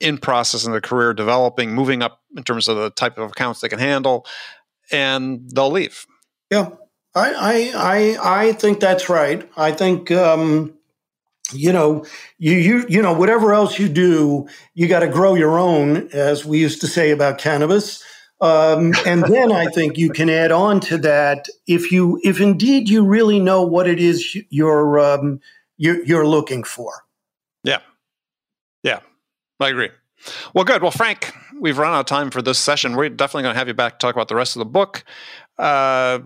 in 0.00 0.18
process 0.18 0.64
in 0.64 0.72
their 0.72 0.80
career 0.80 1.14
developing, 1.14 1.72
moving 1.72 2.02
up 2.02 2.20
in 2.36 2.42
terms 2.44 2.68
of 2.68 2.76
the 2.76 2.90
type 2.90 3.18
of 3.18 3.30
accounts 3.30 3.60
they 3.60 3.68
can 3.68 3.78
handle, 3.78 4.26
and 4.90 5.50
they'll 5.50 5.70
leave. 5.70 6.06
Yeah, 6.50 6.70
I 7.14 7.32
I 7.32 7.72
I, 7.74 8.48
I 8.48 8.52
think 8.52 8.80
that's 8.80 9.08
right. 9.08 9.48
I 9.56 9.72
think 9.72 10.10
um, 10.10 10.74
you 11.52 11.72
know, 11.72 12.04
you 12.38 12.52
you 12.54 12.86
you 12.88 13.02
know 13.02 13.12
whatever 13.12 13.52
else 13.52 13.78
you 13.78 13.88
do, 13.88 14.46
you 14.74 14.88
got 14.88 15.00
to 15.00 15.08
grow 15.08 15.34
your 15.34 15.58
own, 15.58 16.08
as 16.12 16.44
we 16.44 16.58
used 16.58 16.80
to 16.80 16.86
say 16.86 17.10
about 17.10 17.38
cannabis. 17.38 18.02
Um, 18.40 18.92
and 19.06 19.22
then 19.24 19.52
I 19.52 19.66
think 19.66 19.96
you 19.96 20.10
can 20.10 20.28
add 20.28 20.50
on 20.50 20.80
to 20.80 20.98
that 20.98 21.46
if 21.66 21.90
you 21.92 22.20
if 22.22 22.40
indeed 22.40 22.88
you 22.88 23.04
really 23.04 23.38
know 23.38 23.62
what 23.62 23.88
it 23.88 24.00
is 24.00 24.36
you're 24.50 24.98
um, 24.98 25.40
you're, 25.76 26.04
you're 26.04 26.26
looking 26.26 26.64
for. 26.64 26.92
Yeah, 27.62 27.80
yeah, 28.82 29.00
I 29.60 29.68
agree. 29.68 29.90
Well, 30.54 30.64
good. 30.64 30.82
Well, 30.82 30.90
Frank, 30.90 31.32
we've 31.58 31.78
run 31.78 31.92
out 31.92 32.00
of 32.00 32.06
time 32.06 32.30
for 32.30 32.42
this 32.42 32.58
session. 32.58 32.96
We're 32.96 33.08
definitely 33.08 33.42
going 33.42 33.54
to 33.54 33.58
have 33.58 33.68
you 33.68 33.74
back 33.74 33.98
to 33.98 34.06
talk 34.06 34.14
about 34.14 34.28
the 34.28 34.34
rest 34.34 34.56
of 34.56 34.60
the 34.60 34.66
book. 34.66 35.04
Uh, 35.58 36.20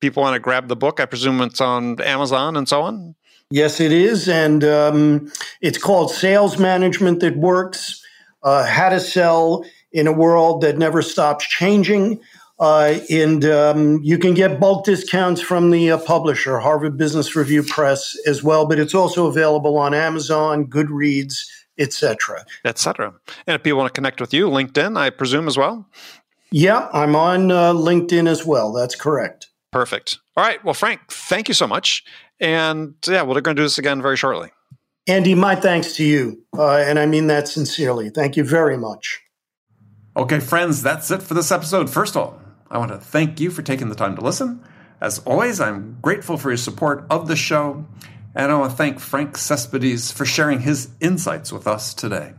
people 0.00 0.22
want 0.22 0.34
to 0.34 0.40
grab 0.40 0.68
the 0.68 0.76
book. 0.76 1.00
I 1.00 1.06
presume 1.06 1.40
it's 1.40 1.60
on 1.60 2.00
Amazon 2.00 2.56
and 2.56 2.68
so 2.68 2.82
on. 2.82 3.14
Yes, 3.50 3.80
it 3.80 3.92
is. 3.92 4.28
And 4.28 4.64
um, 4.64 5.32
it's 5.60 5.78
called 5.78 6.10
Sales 6.10 6.58
Management 6.58 7.20
That 7.20 7.36
Works 7.36 8.04
uh, 8.42 8.66
How 8.66 8.88
to 8.88 9.00
Sell 9.00 9.64
in 9.92 10.06
a 10.06 10.12
World 10.12 10.62
That 10.62 10.76
Never 10.76 11.02
Stops 11.02 11.46
Changing. 11.46 12.20
Uh, 12.58 12.98
and 13.10 13.44
um, 13.44 14.00
you 14.02 14.16
can 14.16 14.32
get 14.34 14.60
bulk 14.60 14.84
discounts 14.84 15.40
from 15.40 15.70
the 15.70 15.90
uh, 15.90 15.98
publisher, 15.98 16.58
Harvard 16.58 16.96
Business 16.96 17.34
Review 17.34 17.62
Press, 17.62 18.16
as 18.26 18.42
well. 18.44 18.66
But 18.66 18.78
it's 18.78 18.94
also 18.94 19.26
available 19.26 19.76
on 19.76 19.92
Amazon, 19.92 20.66
Goodreads, 20.66 21.46
etc. 21.78 22.44
etc. 22.64 23.14
And 23.46 23.54
if 23.54 23.62
people 23.62 23.78
want 23.78 23.92
to 23.92 23.96
connect 23.96 24.20
with 24.20 24.32
you, 24.32 24.48
LinkedIn, 24.48 24.96
I 24.96 25.10
presume 25.10 25.48
as 25.48 25.56
well. 25.56 25.88
Yeah, 26.50 26.88
I'm 26.92 27.16
on 27.16 27.50
uh, 27.50 27.72
LinkedIn 27.72 28.28
as 28.28 28.46
well. 28.46 28.72
That's 28.72 28.94
correct. 28.94 29.48
Perfect. 29.72 30.18
All 30.36 30.44
right. 30.44 30.64
Well, 30.64 30.74
Frank, 30.74 31.00
thank 31.10 31.48
you 31.48 31.54
so 31.54 31.66
much. 31.66 32.04
And 32.40 32.94
yeah, 33.06 33.22
we're 33.22 33.40
going 33.40 33.56
to 33.56 33.60
do 33.60 33.64
this 33.64 33.78
again 33.78 34.00
very 34.00 34.16
shortly. 34.16 34.50
Andy, 35.06 35.34
my 35.34 35.54
thanks 35.54 35.96
to 35.96 36.04
you. 36.04 36.42
Uh, 36.56 36.76
and 36.76 36.98
I 36.98 37.06
mean 37.06 37.26
that 37.26 37.48
sincerely. 37.48 38.08
Thank 38.08 38.36
you 38.36 38.44
very 38.44 38.78
much. 38.78 39.20
Okay, 40.16 40.38
friends, 40.38 40.82
that's 40.82 41.10
it 41.10 41.22
for 41.22 41.34
this 41.34 41.50
episode. 41.50 41.90
First 41.90 42.14
of 42.14 42.22
all, 42.22 42.40
I 42.70 42.78
want 42.78 42.92
to 42.92 42.98
thank 42.98 43.40
you 43.40 43.50
for 43.50 43.62
taking 43.62 43.88
the 43.88 43.94
time 43.94 44.14
to 44.16 44.22
listen. 44.22 44.64
As 45.00 45.18
always, 45.20 45.60
I'm 45.60 45.98
grateful 46.00 46.36
for 46.36 46.50
your 46.50 46.56
support 46.56 47.04
of 47.10 47.26
the 47.26 47.36
show. 47.36 47.84
And 48.34 48.50
I 48.50 48.58
want 48.58 48.72
to 48.72 48.76
thank 48.76 48.98
Frank 48.98 49.38
Cespedes 49.38 50.10
for 50.10 50.24
sharing 50.24 50.60
his 50.60 50.90
insights 51.00 51.52
with 51.52 51.66
us 51.66 51.94
today. 51.94 52.34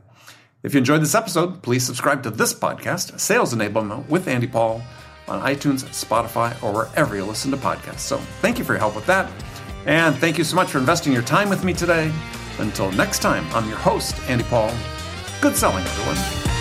If 0.64 0.74
you 0.74 0.80
enjoyed 0.80 1.02
this 1.02 1.16
episode, 1.16 1.62
please 1.62 1.86
subscribe 1.86 2.24
to 2.24 2.32
this 2.32 2.54
podcast, 2.54 3.20
Sales 3.20 3.54
Enablement 3.54 4.10
with 4.10 4.28
Andy 4.28 4.48
Paul, 4.48 4.82
on 5.28 5.42
iTunes, 5.42 5.84
Spotify, 5.86 6.62
or 6.64 6.74
wherever 6.74 7.16
you 7.16 7.24
listen 7.24 7.52
to 7.52 7.58
podcasts. 7.58 8.00
So 8.00 8.18
thank 8.42 8.60
you 8.60 8.66
for 8.66 8.74
your 8.74 8.80
help 8.80 8.96
with 8.96 9.06
that. 9.06 9.32
And 9.86 10.16
thank 10.16 10.38
you 10.38 10.44
so 10.44 10.56
much 10.56 10.70
for 10.70 10.80
investing 10.80 11.14
your 11.14 11.22
time 11.22 11.50
with 11.50 11.64
me 11.64 11.74
today. 11.74 12.12
Until 12.58 12.92
next 12.94 13.20
time, 13.20 13.46
I'm 13.54 13.68
your 13.68 13.78
host, 13.78 14.20
Andy 14.28 14.44
Paul. 14.46 14.74
Good 15.42 15.56
selling, 15.56 15.86
everyone. 15.86 16.55